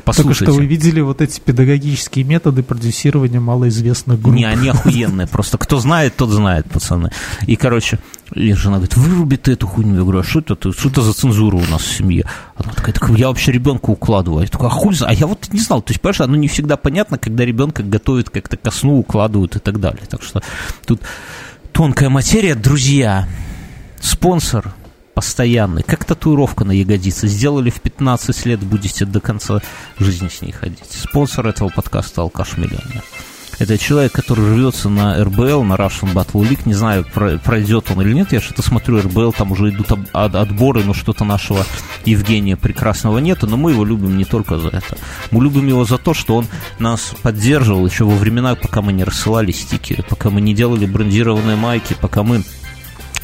Послушайте. 0.08 0.44
Только 0.46 0.52
что 0.52 0.60
вы 0.62 0.66
видели 0.66 1.00
вот 1.00 1.20
эти 1.20 1.38
педагогические 1.38 2.24
методы 2.24 2.62
продюсирования 2.62 3.40
малоизвестных 3.40 4.20
групп. 4.20 4.34
Не, 4.34 4.44
они 4.44 4.68
охуенные. 4.68 5.26
Просто 5.30 5.58
кто 5.58 5.78
знает, 5.78 6.16
тот 6.16 6.30
знает, 6.30 6.70
пацаны. 6.70 7.12
И, 7.46 7.56
короче, 7.56 7.98
и 8.34 8.54
жена 8.54 8.76
говорит, 8.76 8.96
выруби 8.96 9.36
ты 9.36 9.52
эту 9.52 9.66
хуйню. 9.66 9.96
Я 9.96 10.00
говорю, 10.00 10.20
а 10.20 10.24
что 10.24 10.40
это? 10.40 10.72
Что 10.72 10.88
это 10.88 11.02
за 11.02 11.12
цензура 11.12 11.56
у 11.56 11.66
нас 11.66 11.82
в 11.82 11.96
семье? 11.96 12.24
Она 12.56 12.72
такая, 12.72 12.94
так 12.94 13.10
я 13.10 13.28
вообще 13.28 13.52
ребенка 13.52 13.90
укладываю. 13.90 14.42
Я 14.42 14.48
такой, 14.48 14.68
а 14.68 14.70
хуй 14.70 14.94
А 15.02 15.12
я 15.12 15.26
вот 15.26 15.52
не 15.52 15.60
знал. 15.60 15.82
То 15.82 15.90
есть, 15.90 16.00
понимаешь, 16.00 16.20
оно 16.22 16.36
не 16.36 16.48
всегда 16.48 16.78
понятно, 16.78 17.18
когда 17.18 17.44
ребенка 17.44 17.82
готовят 17.82 18.30
как-то 18.30 18.56
ко 18.56 18.70
сну, 18.70 18.98
укладывают 18.98 19.56
и 19.56 19.58
так 19.58 19.78
далее. 19.78 20.02
Так 20.08 20.22
что 20.22 20.42
тут 20.86 21.02
тонкая 21.72 22.08
материя, 22.08 22.54
друзья. 22.54 23.28
Спонсор 24.00 24.72
постоянный, 25.18 25.82
как 25.82 26.04
татуировка 26.04 26.64
на 26.64 26.70
ягодице. 26.70 27.26
Сделали 27.26 27.70
в 27.70 27.80
15 27.80 28.46
лет, 28.46 28.60
будете 28.60 29.04
до 29.04 29.18
конца 29.18 29.60
жизни 29.98 30.28
с 30.28 30.42
ней 30.42 30.52
ходить. 30.52 30.92
Спонсор 30.92 31.48
этого 31.48 31.70
подкаста 31.70 32.20
«Алкаш 32.22 32.56
Миллионер». 32.56 33.02
Это 33.58 33.76
человек, 33.78 34.12
который 34.12 34.54
рвется 34.54 34.88
на 34.88 35.20
РБЛ, 35.24 35.64
на 35.64 35.74
Russian 35.74 36.12
Battle 36.12 36.48
League. 36.48 36.60
Не 36.66 36.74
знаю, 36.74 37.04
пройдет 37.42 37.90
он 37.90 38.00
или 38.02 38.12
нет. 38.12 38.30
Я 38.30 38.40
что-то 38.40 38.62
смотрю, 38.62 39.00
РБЛ, 39.00 39.32
там 39.32 39.50
уже 39.50 39.70
идут 39.70 39.88
отборы, 40.12 40.84
но 40.84 40.94
что-то 40.94 41.24
нашего 41.24 41.66
Евгения 42.04 42.56
прекрасного 42.56 43.18
нету. 43.18 43.48
Но 43.48 43.56
мы 43.56 43.72
его 43.72 43.84
любим 43.84 44.16
не 44.16 44.24
только 44.24 44.56
за 44.58 44.68
это. 44.68 44.96
Мы 45.32 45.42
любим 45.42 45.66
его 45.66 45.84
за 45.84 45.98
то, 45.98 46.14
что 46.14 46.36
он 46.36 46.46
нас 46.78 47.12
поддерживал 47.24 47.84
еще 47.84 48.04
во 48.04 48.14
времена, 48.14 48.54
пока 48.54 48.82
мы 48.82 48.92
не 48.92 49.02
рассылали 49.02 49.50
стикеры, 49.50 50.04
пока 50.08 50.30
мы 50.30 50.40
не 50.40 50.54
делали 50.54 50.86
брендированные 50.86 51.56
майки, 51.56 51.96
пока 52.00 52.22
мы 52.22 52.44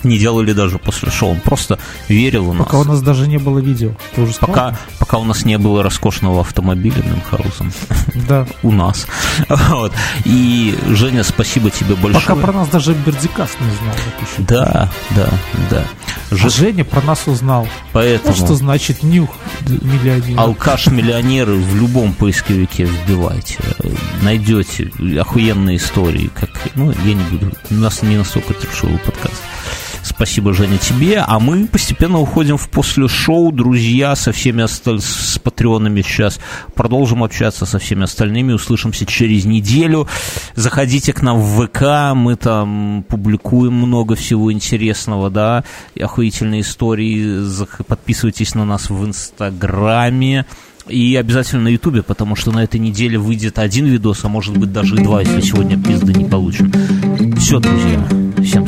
не 0.04 0.18
делали 0.18 0.52
даже 0.52 0.78
после 0.78 1.10
шоу. 1.10 1.32
Он 1.32 1.40
просто 1.40 1.78
верил 2.08 2.50
в 2.50 2.54
нас. 2.54 2.66
Пока 2.66 2.78
у 2.78 2.84
нас 2.84 3.02
даже 3.02 3.26
не 3.26 3.38
было 3.38 3.58
видео. 3.58 3.92
Ты 4.14 4.22
уже 4.22 4.34
пока, 4.34 4.78
пока 4.98 5.18
у 5.18 5.24
нас 5.24 5.44
не 5.44 5.58
было 5.58 5.82
роскошного 5.82 6.40
автомобиля 6.40 7.02
Мюнхгаузен. 7.02 7.72
Да. 8.28 8.46
у 8.62 8.72
нас. 8.72 9.06
Вот. 9.48 9.92
И, 10.24 10.76
Женя, 10.90 11.24
спасибо 11.24 11.70
тебе 11.70 11.94
большое. 11.94 12.24
Пока 12.24 12.36
про 12.36 12.52
нас 12.52 12.68
даже 12.68 12.94
Бердикас 12.94 13.50
не 13.60 13.70
знал. 13.76 13.94
Да, 14.38 14.92
да, 15.10 15.28
да. 15.70 15.84
Ж... 16.30 16.44
А 16.44 16.48
Женя 16.48 16.84
про 16.84 17.00
нас 17.02 17.26
узнал. 17.26 17.68
Поэтому... 17.92 18.34
Вот 18.34 18.44
что 18.44 18.54
значит 18.54 19.02
нюх 19.02 19.30
миллионер. 19.68 20.38
Алкаш-миллионеры 20.38 21.54
в 21.54 21.76
любом 21.76 22.12
поисковике 22.14 22.84
вбивайте. 22.84 23.58
Найдете 24.22 24.90
охуенные 25.18 25.76
истории. 25.76 26.30
Как... 26.34 26.50
Ну, 26.74 26.92
я 27.04 27.14
не 27.14 27.24
буду. 27.30 27.52
У 27.70 27.74
нас 27.74 28.02
не 28.02 28.16
настолько 28.16 28.54
трешовый 28.54 28.98
подкаст. 28.98 29.42
Спасибо, 30.16 30.54
Женя, 30.54 30.78
тебе. 30.78 31.18
А 31.18 31.40
мы 31.40 31.66
постепенно 31.66 32.20
уходим 32.20 32.56
в 32.56 32.68
после 32.68 33.08
шоу. 33.08 33.50
Друзья, 33.50 34.14
со 34.14 34.30
всеми 34.30 34.62
остальными, 34.62 35.02
с 35.02 35.38
патреонами 35.42 36.02
сейчас 36.02 36.38
продолжим 36.74 37.24
общаться 37.24 37.66
со 37.66 37.80
всеми 37.80 38.04
остальными. 38.04 38.52
Услышимся 38.52 39.06
через 39.06 39.44
неделю. 39.44 40.06
Заходите 40.54 41.12
к 41.12 41.20
нам 41.20 41.40
в 41.40 41.66
ВК. 41.66 42.14
Мы 42.14 42.36
там 42.36 43.04
публикуем 43.08 43.74
много 43.74 44.14
всего 44.14 44.52
интересного, 44.52 45.30
да, 45.30 45.64
и 45.96 46.02
охуительные 46.02 46.60
истории. 46.60 47.42
Подписывайтесь 47.86 48.54
на 48.54 48.64
нас 48.64 48.90
в 48.90 49.04
Инстаграме. 49.04 50.46
И 50.86 51.16
обязательно 51.16 51.62
на 51.62 51.68
Ютубе, 51.68 52.02
потому 52.02 52.36
что 52.36 52.52
на 52.52 52.62
этой 52.62 52.78
неделе 52.78 53.18
выйдет 53.18 53.58
один 53.58 53.86
видос, 53.86 54.22
а 54.24 54.28
может 54.28 54.56
быть 54.56 54.70
даже 54.70 54.96
и 54.96 55.02
два, 55.02 55.22
если 55.22 55.40
сегодня 55.40 55.82
пизды 55.82 56.12
не 56.12 56.26
получим. 56.26 56.70
Все, 57.38 57.58
друзья. 57.58 58.06
Всем 58.44 58.63